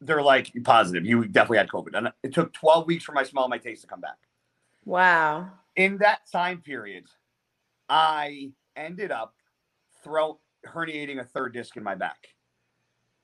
[0.00, 1.04] they're like positive.
[1.04, 3.82] You definitely had COVID, and it took 12 weeks for my smell and my taste
[3.82, 4.18] to come back.
[4.84, 5.50] Wow.
[5.76, 7.04] In that time period,
[7.88, 9.34] I ended up
[10.02, 12.28] throw herniating a third disc in my back.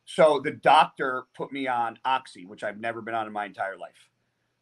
[0.05, 3.77] So the doctor put me on oxy, which I've never been on in my entire
[3.77, 4.11] life.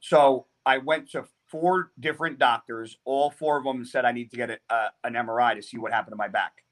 [0.01, 2.99] So I went to four different doctors.
[3.05, 5.77] All four of them said I need to get a, a, an MRI to see
[5.77, 6.65] what happened to my back.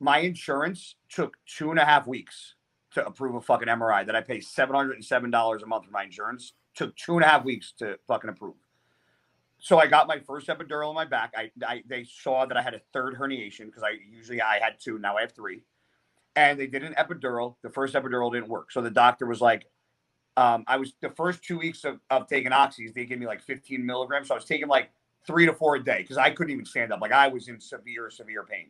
[0.00, 2.54] My insurance took two and a half weeks
[2.96, 5.84] to approve a fucking MRI that I pay seven hundred and seven dollars a month
[5.84, 6.54] for my insurance.
[6.74, 8.54] Took two and a half weeks to fucking approve.
[9.58, 11.34] So I got my first epidural in my back.
[11.36, 14.80] I, I they saw that I had a third herniation because I usually I had
[14.80, 15.62] two, now I have three.
[16.36, 17.56] And they did an epidural.
[17.62, 18.72] The first epidural didn't work.
[18.72, 19.66] So the doctor was like,
[20.38, 23.42] um, I was the first two weeks of, of taking oxys, they gave me like
[23.42, 24.28] 15 milligrams.
[24.28, 24.90] So I was taking like
[25.26, 27.00] three to four a day because I couldn't even stand up.
[27.00, 28.68] Like I was in severe, severe pain.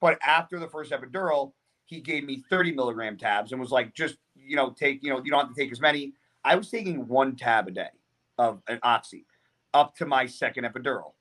[0.00, 1.52] But after the first epidural,
[1.88, 5.22] he gave me 30 milligram tabs and was like, just, you know, take, you know,
[5.24, 6.12] you don't have to take as many.
[6.44, 7.88] I was taking one tab a day
[8.36, 9.24] of an oxy
[9.72, 11.12] up to my second epidural.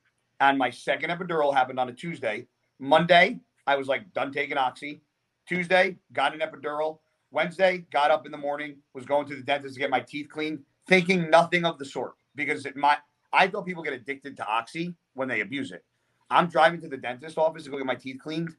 [0.41, 2.47] And my second epidural happened on a Tuesday.
[2.79, 5.01] Monday, I was like done taking oxy.
[5.47, 6.99] Tuesday, got an epidural.
[7.31, 10.27] Wednesday, got up in the morning, was going to the dentist to get my teeth
[10.29, 12.97] cleaned, thinking nothing of the sort because it my
[13.33, 15.83] I thought people get addicted to oxy when they abuse it.
[16.29, 18.53] I'm driving to the dentist office to go get my teeth cleaned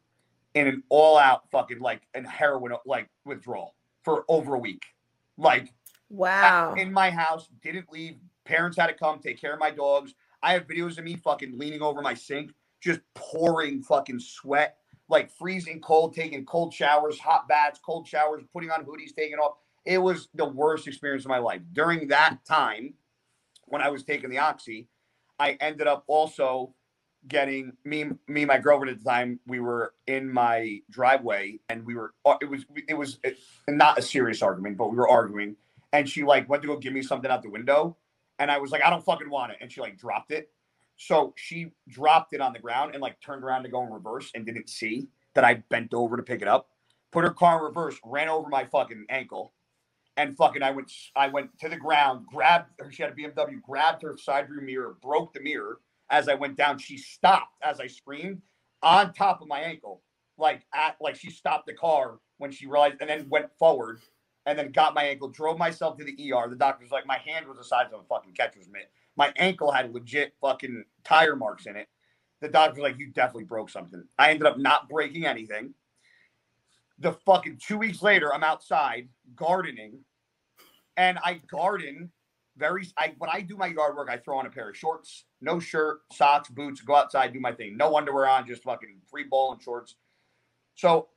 [0.55, 4.85] in an all-out fucking like an heroin like withdrawal for over a week.
[5.37, 5.73] Like
[6.11, 6.75] Wow.
[6.75, 8.17] in my house, didn't leave.
[8.45, 10.15] Parents had to come take care of my dogs.
[10.43, 15.31] I have videos of me fucking leaning over my sink, just pouring fucking sweat, like
[15.31, 19.59] freezing cold, taking cold showers, hot baths, cold showers, putting on hoodies, taking off.
[19.85, 21.61] It was the worst experience of my life.
[21.73, 22.95] During that time,
[23.67, 24.89] when I was taking the oxy,
[25.39, 26.75] I ended up also
[27.27, 31.95] getting me me my girlfriend at the time we were in my driveway and we
[31.95, 35.57] were uh, it was it was it, not a serious argument but we were arguing.
[35.93, 37.97] And she like went to go give me something out the window.
[38.39, 39.59] And i was like i don't fucking want it.
[39.61, 40.51] And she like dropped it.
[40.97, 44.31] So she dropped it on the ground and like turned around to go in reverse
[44.35, 46.69] and didn't see that i bent over to pick it up.
[47.11, 49.55] Put her car in reverse ran over my fucking ankle.
[50.17, 53.61] And fucking i went i went to the ground grabbed her she had a bmw
[53.63, 57.81] grabbed her side view mirror broke the mirror as I went down, she stopped as
[57.81, 58.43] I screamed
[58.83, 60.03] on top of my ankle,
[60.39, 64.01] like at like she stopped the car when she realized, and then went forward,
[64.47, 66.49] and then got my ankle, drove myself to the ER.
[66.49, 68.91] The doctor's like, my hand was the size of a fucking catcher's mitt.
[69.17, 71.89] My ankle had legit fucking tire marks in it.
[72.41, 74.05] The doctor's like, you definitely broke something.
[74.19, 75.75] I ended up not breaking anything.
[77.01, 79.99] The fucking two weeks later, I'm outside gardening,
[80.97, 82.11] and I garden
[82.59, 85.25] very I when I do my yard work, I throw on a pair of shorts,
[85.41, 87.77] no shirt, socks, boots, go outside, do my thing.
[87.77, 89.97] No underwear on, just fucking free ball and shorts.
[90.77, 91.09] So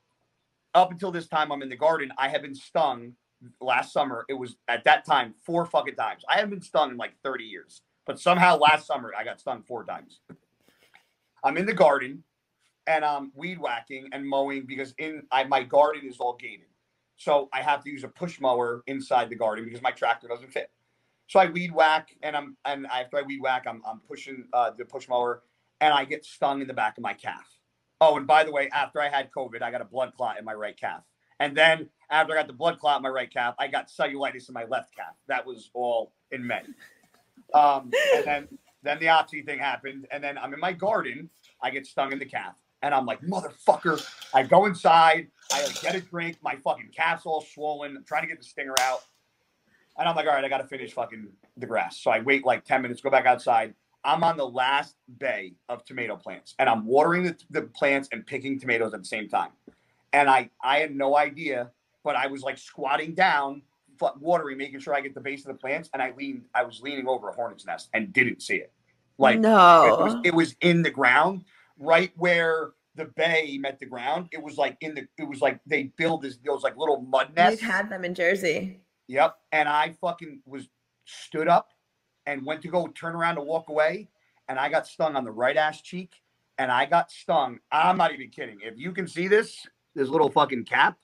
[0.76, 3.14] up until this time I'm in the garden, I have been stung
[3.62, 4.26] last summer.
[4.30, 6.24] It was at that time four fucking times.
[6.30, 7.82] I haven't been stung in like 30 years.
[8.06, 10.22] But somehow last summer I got stung four times.
[11.44, 12.24] I'm in the garden.
[12.88, 16.68] and I'm weed whacking and mowing because in I, my garden is all gated.
[17.18, 20.52] So I have to use a push mower inside the garden because my tractor doesn't
[20.52, 20.72] fit.
[21.32, 24.72] So I weed whack and I'm and after I weed whack, I'm I'm pushing uh,
[24.78, 25.44] the push mower
[25.80, 27.48] and I get stung in the back of my calf.
[28.02, 30.44] Oh, and by the way, after I had COVID, I got a blood clot in
[30.44, 31.04] my right calf.
[31.40, 34.50] And then after I got the blood clot in my right calf, I got cellulitis
[34.50, 35.16] in my left calf.
[35.30, 36.64] That was all in May.
[37.54, 38.48] Um, and then
[38.84, 41.30] then the oxy thing happened, and then I'm in my garden.
[41.64, 44.06] I get stung in the calf, and I'm like, motherfucker!
[44.34, 45.28] I go inside.
[45.54, 46.40] I get a drink.
[46.44, 47.96] My fucking calf's all swollen.
[47.96, 49.00] I'm trying to get the stinger out,
[49.98, 51.28] and I'm like, all right, I got to finish fucking
[51.58, 52.00] the grass.
[52.00, 53.74] So I wait like ten minutes, go back outside.
[54.04, 58.26] I'm on the last bay of tomato plants, and I'm watering the, the plants and
[58.26, 59.52] picking tomatoes at the same time.
[60.14, 61.72] And I I had no idea,
[62.04, 63.62] but I was like squatting down
[64.20, 66.46] watering, making sure I get the base of the plants, and I leaned.
[66.54, 68.72] I was leaning over a hornet's nest and didn't see it.
[69.18, 71.44] Like no, it was, it was in the ground,
[71.78, 74.30] right where the bay met the ground.
[74.32, 75.08] It was like in the.
[75.18, 77.62] It was like they build this those like little mud nests.
[77.62, 78.80] We've had them in Jersey.
[79.12, 80.70] Yep, and I fucking was
[81.04, 81.72] stood up
[82.26, 84.08] and went to go turn around to walk away,
[84.48, 86.14] and I got stung on the right ass cheek,
[86.58, 87.60] and I got stung.
[87.74, 88.60] I'm not even kidding.
[88.64, 90.98] If you can see this, this little fucking cap,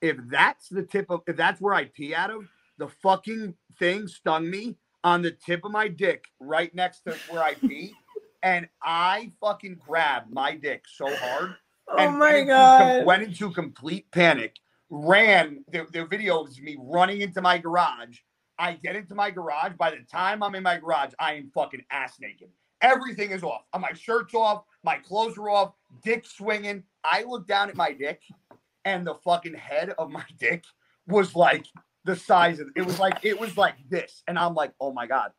[0.00, 2.48] if that's the tip of if that's where I pee out of,
[2.78, 7.44] the fucking thing stung me on the tip of my dick right next to where
[7.44, 7.94] I pee.
[8.42, 11.54] and I fucking grabbed my dick so hard.
[11.86, 13.06] Oh my god.
[13.06, 14.56] went into complete panic.
[14.90, 18.18] Ran the, the video is me running into my garage.
[18.58, 19.72] I get into my garage.
[19.78, 22.50] By the time I'm in my garage, I am fucking ass naked.
[22.82, 23.62] Everything is off.
[23.78, 24.64] My shirt's off.
[24.82, 25.74] My clothes are off.
[26.02, 26.82] Dick swinging.
[27.04, 28.20] I look down at my dick
[28.84, 30.64] and the fucking head of my dick
[31.06, 31.66] was like
[32.04, 35.06] the size of it was like it was like this and i'm like oh my
[35.06, 35.30] god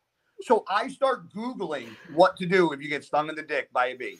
[0.42, 3.86] so i start googling what to do if you get stung in the dick by
[3.86, 4.18] a bee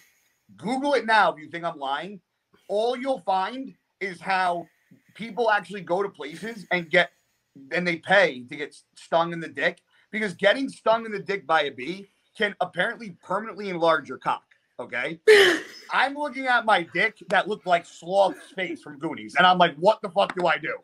[0.56, 2.20] google it now if you think i'm lying
[2.68, 4.66] all you'll find is how
[5.14, 7.10] people actually go to places and get
[7.70, 11.46] and they pay to get stung in the dick because getting stung in the dick
[11.46, 14.44] by a bee can apparently permanently enlarge your cock
[14.82, 15.20] Okay.
[15.92, 19.34] I'm looking at my dick that looked like Sloth's face from Goonies.
[19.36, 20.76] And I'm like, what the fuck do I do?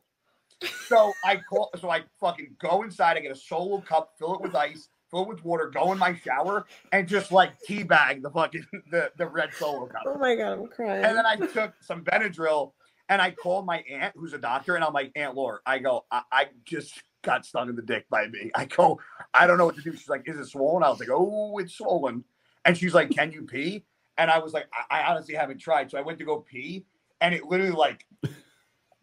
[0.86, 4.40] So I call so I fucking go inside, I get a solo cup, fill it
[4.40, 8.30] with ice, fill it with water, go in my shower, and just like teabag the
[8.30, 10.02] fucking the, the red solo cup.
[10.04, 11.04] Oh my god, I'm crying.
[11.04, 12.72] And then I took some Benadryl
[13.08, 16.04] and I called my aunt, who's a doctor, and I'm like, Aunt Laura, I go,
[16.10, 18.50] I, I just got stung in the dick by me.
[18.54, 19.00] I go,
[19.34, 19.92] I don't know what to do.
[19.92, 20.82] She's like, Is it swollen?
[20.82, 22.24] I was like, Oh, it's swollen.
[22.64, 23.84] And she's like, Can you pee?
[24.16, 25.90] And I was like, I, I honestly haven't tried.
[25.90, 26.84] So I went to go pee,
[27.20, 28.06] and it literally like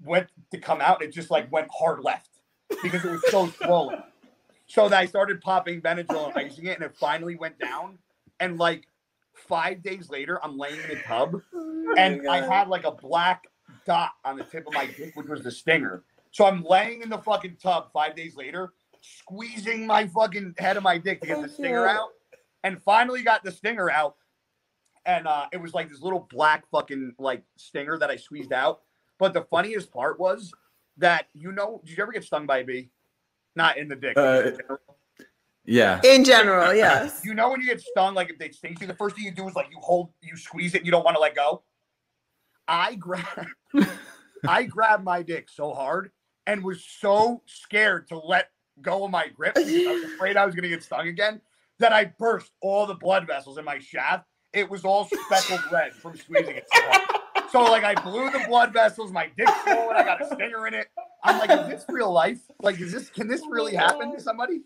[0.04, 1.02] went to come out.
[1.02, 2.30] It just like went hard left
[2.84, 4.04] because it was so swollen.
[4.68, 8.00] So then I started popping Benadryl and icing it, and it finally went down.
[8.40, 8.88] And like
[9.34, 13.48] five days later, I'm laying in a tub, oh and I had like a black
[13.86, 16.04] dot on the tip of my dick, which was the stinger.
[16.32, 20.84] So I'm laying in the fucking tub five days later, squeezing my fucking head of
[20.84, 22.10] my dick to get the stinger out
[22.64, 24.16] and finally got the stinger out.
[25.06, 28.82] And uh, it was like this little black fucking like stinger that I squeezed out.
[29.20, 30.52] But the funniest part was
[30.98, 32.90] that you know, did you ever get stung by a bee?
[33.56, 34.18] Not in the dick.
[34.18, 34.52] Uh,
[35.66, 36.02] yeah.
[36.04, 37.22] In general, yes.
[37.24, 39.32] You know when you get stung, like if they sting you, the first thing you
[39.32, 41.64] do is like you hold, you squeeze it, and you don't want to let go.
[42.68, 43.48] I grab,
[44.48, 46.12] I grabbed my dick so hard
[46.48, 48.50] and was so scared to let
[48.82, 51.42] go of my grip because I was afraid I was gonna get stung again
[51.80, 54.26] that I burst all the blood vessels in my shaft.
[54.54, 57.02] It was all speckled red from squeezing it so hard.
[57.52, 60.74] So like I blew the blood vessels, my dick swollen, I got a stinger in
[60.74, 60.88] it.
[61.24, 62.40] I'm like, is this real life?
[62.62, 64.62] Like, is this can this really happen to somebody?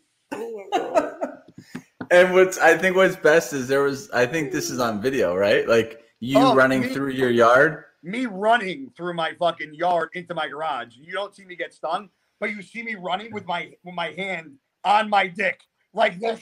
[2.11, 5.35] and what's I think what's best is there was I think this is on video,
[5.35, 5.67] right?
[5.67, 7.85] Like you oh, running me, through your yard.
[8.01, 10.95] Me running through my fucking yard into my garage.
[10.95, 12.09] You don't see me get stung,
[12.39, 15.61] but you see me running with my with my hand on my dick
[15.93, 16.41] like this.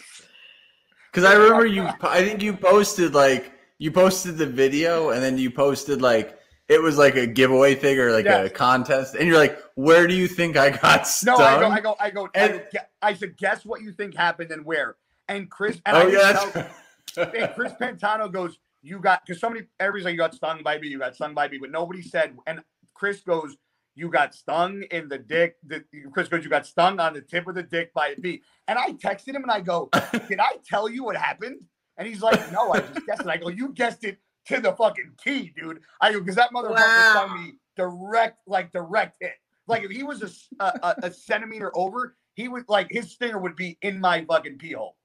[1.11, 5.37] Because I remember you, I think you posted like you posted the video, and then
[5.37, 8.47] you posted like it was like a giveaway thing or like yes.
[8.47, 11.69] a contest, and you're like, "Where do you think I got stung?" No, I go,
[11.69, 12.29] I go, I go.
[12.33, 12.63] And,
[13.01, 14.95] I, said, "Guess what you think happened and where?"
[15.27, 16.67] And Chris, and oh I yeah,
[17.15, 20.77] tell, and Chris Pantano goes, "You got," because somebody, everybody's like, "You got stung by
[20.77, 22.35] me," "You got stung by me," but nobody said.
[22.45, 22.61] And
[22.93, 23.55] Chris goes,
[23.97, 25.55] you got stung in the dick.
[25.65, 25.83] The,
[26.13, 28.43] Chris goes, you got stung on the tip of the dick by a bee.
[28.67, 29.89] And I texted him and I go,
[30.27, 31.61] did I tell you what happened?
[31.97, 33.27] And he's like, no, I just guessed it.
[33.27, 35.81] I go, you guessed it to the fucking T, dude.
[35.99, 37.11] I go, because that motherfucker wow.
[37.11, 39.33] stung me direct, like direct hit.
[39.67, 43.55] Like if he was a, a, a, centimeter over, he would like his stinger would
[43.55, 44.95] be in my fucking pee hole.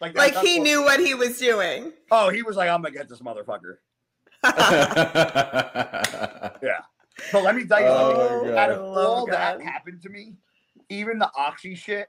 [0.00, 1.92] Like, like he knew what he was doing.
[2.10, 3.76] Oh, he was like, I'm gonna get this motherfucker.
[6.62, 6.80] Yeah.
[7.32, 8.48] But let me tell you Oh, something.
[8.50, 8.58] God.
[8.58, 10.34] Out of Oh, all that happened to me,
[10.88, 12.08] even the oxy shit,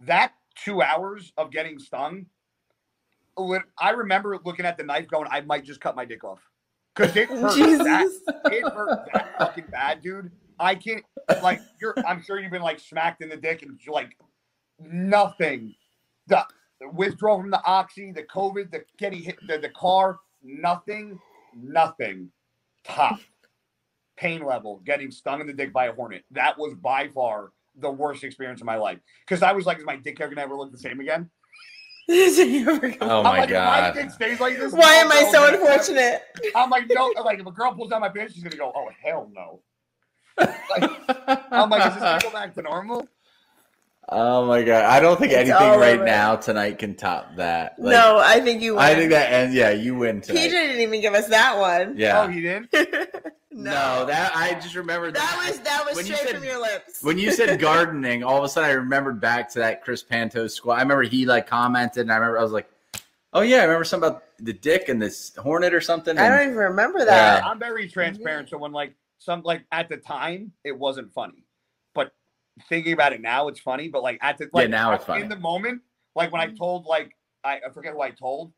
[0.00, 2.26] that two hours of getting stung,
[3.36, 6.40] lit- I remember looking at the knife going, I might just cut my dick off.
[6.94, 8.10] Because it hurt that,
[8.46, 10.30] it hurt that fucking bad, dude.
[10.58, 11.04] I can't
[11.42, 14.16] like you're I'm sure you've been like smacked in the dick and like
[14.78, 15.74] nothing.
[16.28, 16.44] The, the
[16.92, 21.18] withdrawal from the oxy, the COVID, the getting hit the, the car, nothing,
[21.54, 22.30] nothing.
[22.84, 23.18] Top
[24.16, 26.24] pain level, getting stung in the dick by a hornet.
[26.30, 28.98] That was by far the worst experience of my life.
[29.26, 31.30] Because I was like, is my dick ever gonna ever look the same again?
[32.10, 33.94] oh I'm my like, if my god.
[33.94, 34.72] dick stays like this.
[34.72, 36.22] Why no am I so gonna- unfortunate?
[36.54, 38.88] I'm like, no, like if a girl pulls down my pants, she's gonna go, oh
[39.02, 39.60] hell no.
[41.50, 43.06] I'm like, is this gonna go back to normal?
[44.08, 44.84] Oh my god.
[44.84, 46.04] I don't think It's anything right over.
[46.04, 47.78] now tonight can top that.
[47.78, 48.74] Like, no, I think you.
[48.74, 48.82] Win.
[48.82, 51.96] I think that and yeah, you win PJ didn't even give us that one.
[51.96, 52.22] Yeah.
[52.22, 52.72] Oh, he didn't.
[53.50, 54.06] no.
[54.06, 56.60] that I just remembered that that was that was When you straight said- from your
[56.60, 57.02] lips.
[57.02, 60.50] when you said gardening, all of a sudden I remembered back to that Chris Pantos
[60.52, 60.74] squad.
[60.74, 62.68] I remember he like commented, and I remember I was like,
[63.32, 66.34] "Oh yeah, I remember something about the dick and this hornet or something." I and-
[66.34, 67.44] don't even remember that.
[67.44, 68.48] I'm very transparent.
[68.48, 71.51] So when like some like at the time it wasn't funny, but
[72.68, 73.88] thinking about it now, it's funny.
[73.88, 75.22] But like at the like, now it's funny.
[75.22, 75.82] in the moment,
[76.14, 78.52] like when I told like I, I forget who I told.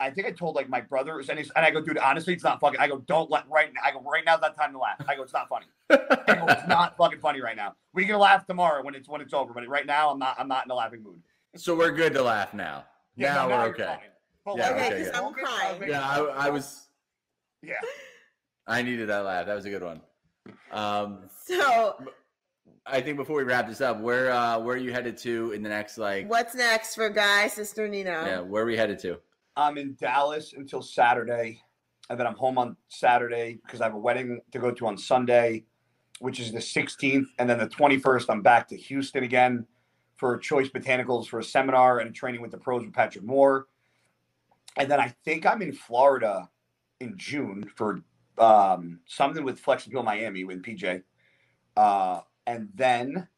[0.00, 2.44] I think I told like my brothers, and, he's, and I go, dude, honestly, it's
[2.44, 2.78] not fucking.
[2.78, 3.80] I go, don't let right now.
[3.84, 5.02] I go, right now's that time to laugh.
[5.08, 5.66] I go, it's not funny.
[5.90, 5.96] I
[6.36, 7.74] go, it's not fucking funny right now.
[7.94, 10.36] We can laugh tomorrow when it's when it's over, but right now I'm not.
[10.38, 11.20] I'm not in a laughing mood.
[11.56, 12.84] so we're good to laugh now.
[13.16, 13.96] Yeah, now no, we're you're okay.
[14.44, 15.90] But Yeah, like, okay, at because the I'm moment, I was crying.
[15.90, 16.88] Yeah, I, I was.
[17.64, 17.74] yeah.
[18.68, 19.46] I needed that laugh.
[19.46, 20.00] That was a good one.
[20.70, 21.96] Um, So,
[22.90, 25.62] I think before we wrap this up, where uh, where are you headed to in
[25.62, 26.28] the next like?
[26.28, 28.26] what's next for Guy, Cisternino?
[28.26, 29.18] Yeah, where are we headed to?
[29.56, 31.60] I'm in Dallas until Saturday,
[32.08, 34.96] and then I'm home on Saturday because I have a wedding to go to on
[34.96, 35.64] Sunday,
[36.20, 39.66] which is the 16th, and then the 21st I'm back to Houston again
[40.16, 43.66] for Choice Botanicals for a seminar and a training with the pros with Patrick Moore,
[44.76, 46.48] and then I think I'm in Florida
[47.00, 48.02] in June for
[48.38, 51.02] um, something with Flex Appeal Miami with PJ,
[51.76, 53.28] uh, and then.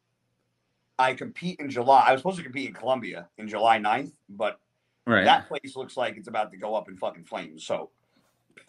[0.99, 2.05] I compete in July.
[2.07, 4.61] I was supposed to compete in Colombia in July 9th, but
[5.07, 5.24] Right.
[5.24, 7.65] that place looks like it's about to go up in fucking flames.
[7.65, 7.89] So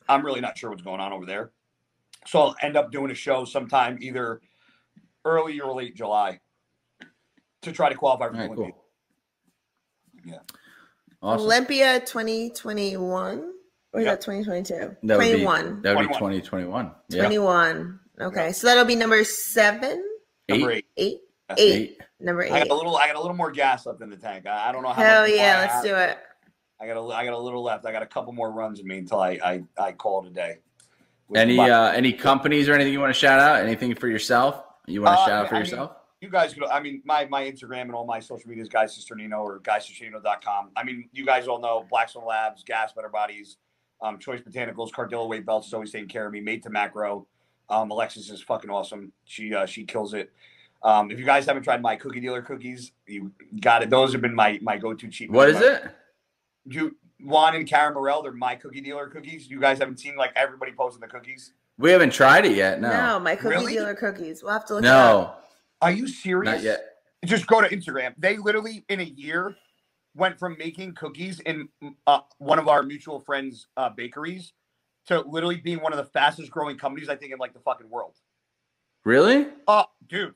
[0.08, 1.52] I'm really not sure what's going on over there.
[2.26, 4.40] So I'll end up doing a show sometime either
[5.26, 6.40] early or late July
[7.64, 8.86] to try to qualify for All right, the cool.
[10.24, 10.40] Yeah.
[11.22, 11.46] Awesome.
[11.48, 13.40] Olympia 2021
[13.92, 14.12] or is Yeah.
[14.12, 14.96] that 2022?
[15.04, 15.82] That would be- 21.
[15.82, 16.42] That would be 21.
[16.42, 16.96] 2021.
[17.10, 17.20] Yeah.
[17.24, 18.00] 21.
[18.22, 18.52] Okay, Yeah.
[18.54, 20.02] so that'll be number seven,
[20.52, 20.86] Number Eight.
[20.98, 21.06] eight.
[21.08, 21.20] eight,
[21.50, 22.02] That's eight, Eight.
[22.20, 22.72] number I got eight.
[22.72, 22.96] a little.
[22.98, 24.46] I got a little more gas left in the tank.
[24.46, 25.04] I, I don't know how.
[25.04, 25.84] Hell much yeah, let's have.
[25.84, 26.18] do it.
[26.80, 27.04] I got a.
[27.14, 27.86] I got a little left.
[27.86, 30.34] I got a couple more runs in me until I I, I call it a
[30.34, 30.58] day.
[31.28, 33.62] With Any my- uh, any companies or anything you want to shout out?
[33.64, 34.64] Anything for yourself?
[34.88, 35.92] You want to Uh, shout out for I mean, yourself?
[36.22, 38.86] you guys could i mean my my instagram and all my social media is guy
[38.86, 43.58] cisternino or guycisternino.com i mean you guys all know blackstone labs gas better bodies
[44.04, 47.26] um, choice botanicals cardillo weight belts is always taking care of me made to macro
[47.72, 50.32] um, alexis is fucking awesome she uh, she kills it
[50.84, 54.22] um, if you guys haven't tried my cookie dealer cookies you got it those have
[54.22, 55.72] been my my go-to cheat What is meals.
[55.78, 55.84] it?
[56.66, 60.32] you juan and karen morel they're my cookie dealer cookies you guys haven't seen like
[60.36, 62.80] everybody posting the cookies We haven't tried it yet.
[62.82, 63.20] No, No.
[63.20, 63.74] my cookie Really?
[63.74, 64.44] dealer cookies.
[64.44, 64.94] We'll have to look it up.
[64.94, 65.34] No,
[65.82, 66.80] are you serious not yet.
[67.26, 68.14] just go to Instagram.
[68.18, 69.56] They literally in a year
[70.14, 71.70] went from making cookies in
[72.06, 74.54] uh, one of our mutual friends' uh, bakeries
[75.08, 77.90] to literally being one of the fastest growing companies I think in like the fucking
[77.90, 78.16] world.
[79.04, 79.48] Really?
[79.68, 80.34] Oh, dude,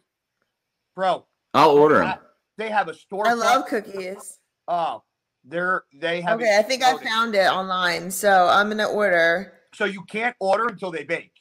[0.96, 2.18] bro, I'll order them.
[2.58, 3.28] They have a store.
[3.28, 4.40] I love cookies.
[4.68, 5.04] Oh,
[5.44, 6.40] they're they have.
[6.40, 9.54] Okay, I think I found it online, so I'm gonna order.
[9.76, 11.34] So you can't order until they bake.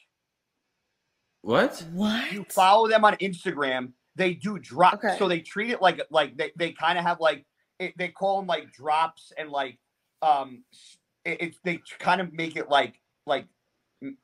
[1.41, 1.85] What?
[1.93, 2.31] What?
[2.31, 3.93] You follow them on Instagram.
[4.15, 4.95] They do drop.
[4.95, 5.15] Okay.
[5.17, 7.45] So they treat it like like they, they kind of have like
[7.79, 9.77] it, they call them like drops and like
[10.21, 13.45] um s- it, it's they kind of make it like like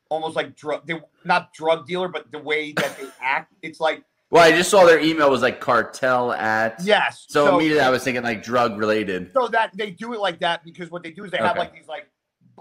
[0.09, 4.03] almost like drug they not drug dealer but the way that they act it's like
[4.29, 6.79] Well, I just saw their email was like cartel at.
[6.83, 9.31] yes So, immediately I was thinking like drug related.
[9.33, 11.73] so that they do it like that because what they do is they have like
[11.73, 12.07] these like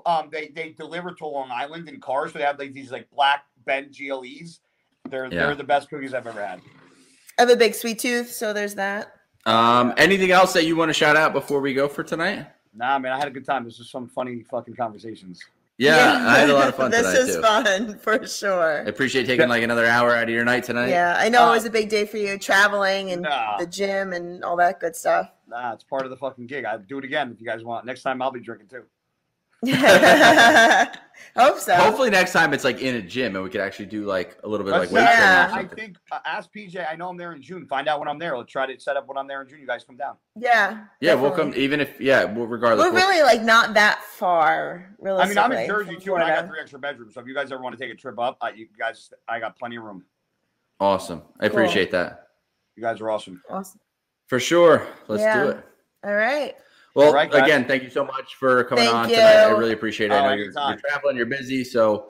[0.07, 3.11] um they they deliver to Long Island in cars so they have like these like
[3.11, 4.61] black Benz GLEs
[5.11, 5.47] they're Yeah.
[5.47, 6.61] they're the best cookies I've ever had
[7.39, 9.15] I have a big sweet tooth, so there's that.
[9.47, 12.47] Um, anything else that you want to shout out before we go for tonight?
[12.75, 13.65] Nah, man, I had a good time.
[13.65, 15.41] This was some funny fucking conversations.
[15.81, 17.43] Yeah, I had a lot of fun this tonight is too.
[17.43, 18.81] fun for sure.
[18.86, 20.90] I appreciate taking like another hour out of your night tonight.
[20.90, 23.66] Yeah, I know Uh, it was a big day for you, traveling and Nah, the
[23.66, 25.31] gym and all that good stuff.
[25.48, 26.66] nah, it's part of the fucking gig.
[26.66, 27.86] I'd do it again if you guys want.
[27.86, 28.82] Next time I'll be drinking too.
[31.37, 31.74] Hope so.
[31.77, 34.49] Hopefully next time it's like in a gym and we could actually do like a
[34.49, 35.49] little bit of like Let's weight Yeah.
[35.53, 36.91] training I think uh, ask PJ.
[36.91, 37.66] I know I'm there in June.
[37.66, 38.37] Find out when I'm there.
[38.37, 39.61] Let's try to set up when I'm there in June.
[39.61, 40.16] You guys come down.
[40.37, 40.85] Yeah.
[41.01, 42.87] Yeah, we'll come even if yeah, well, regardless.
[42.87, 44.93] We're we'll- really like not that far.
[44.99, 45.20] Really.
[45.20, 47.15] I mean, I'm in Jersey too, and I got three extra bedrooms.
[47.15, 49.39] So if you guys ever want to take a trip up, I, you guys, I
[49.39, 50.05] got plenty of room.
[50.81, 51.23] awesome.
[51.39, 51.59] I Cool.
[51.61, 52.28] appreciate that.
[52.77, 53.41] You guys are awesome.
[53.49, 53.78] Awesome.
[54.27, 54.87] For sure.
[55.07, 55.43] Let's Yeah.
[55.45, 55.65] do it.
[56.05, 56.57] All right.
[56.95, 57.43] Well, All right, guys.
[57.43, 59.45] again, thank you so much for coming Thank on tonight.
[59.45, 60.15] I really appreciate it.
[60.15, 62.09] I know you're, you're traveling, you're busy, so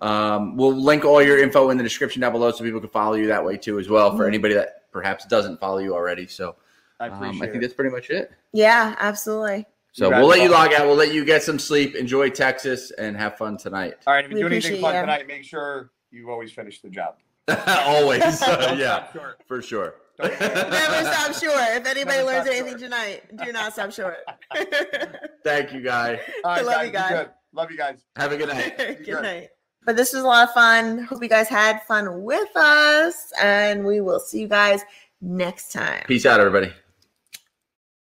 [0.00, 3.14] um, we'll link all your info in the description down below so people can follow
[3.14, 4.14] you that way too as well.
[4.16, 4.28] For Mhm.
[4.28, 6.56] anybody that perhaps doesn't follow you already, so
[7.00, 7.60] I um, appreciate I think it.
[7.66, 8.30] that's pretty much it.
[8.52, 9.66] Yeah, absolutely.
[9.92, 10.86] So You we'll let you log out.
[10.86, 11.96] We'll let you get some sleep.
[11.96, 13.94] Enjoy Texas and have fun tonight.
[14.06, 15.00] All right, if you We do anything fun you.
[15.00, 17.16] tonight, make sure you always finish the job.
[17.66, 18.40] Always, Don't
[18.78, 19.40] yeah, stop short.
[19.48, 19.94] for sure.
[20.20, 21.56] Don't- Never stop short.
[21.76, 22.80] If anybody Never learns anything short.
[22.80, 24.16] tonight, do not stop short.
[25.44, 26.20] Thank you, guy.
[26.44, 27.26] All right, Love guys, you be guys.
[27.52, 28.04] Love you guys.
[28.16, 28.76] Have a good night.
[28.78, 29.22] Good good.
[29.22, 29.48] night.
[29.86, 31.04] But this was a lot of fun.
[31.04, 34.82] Hope you guys had fun with us, and we will see you guys
[35.22, 36.02] next time.
[36.06, 36.72] Peace out, everybody.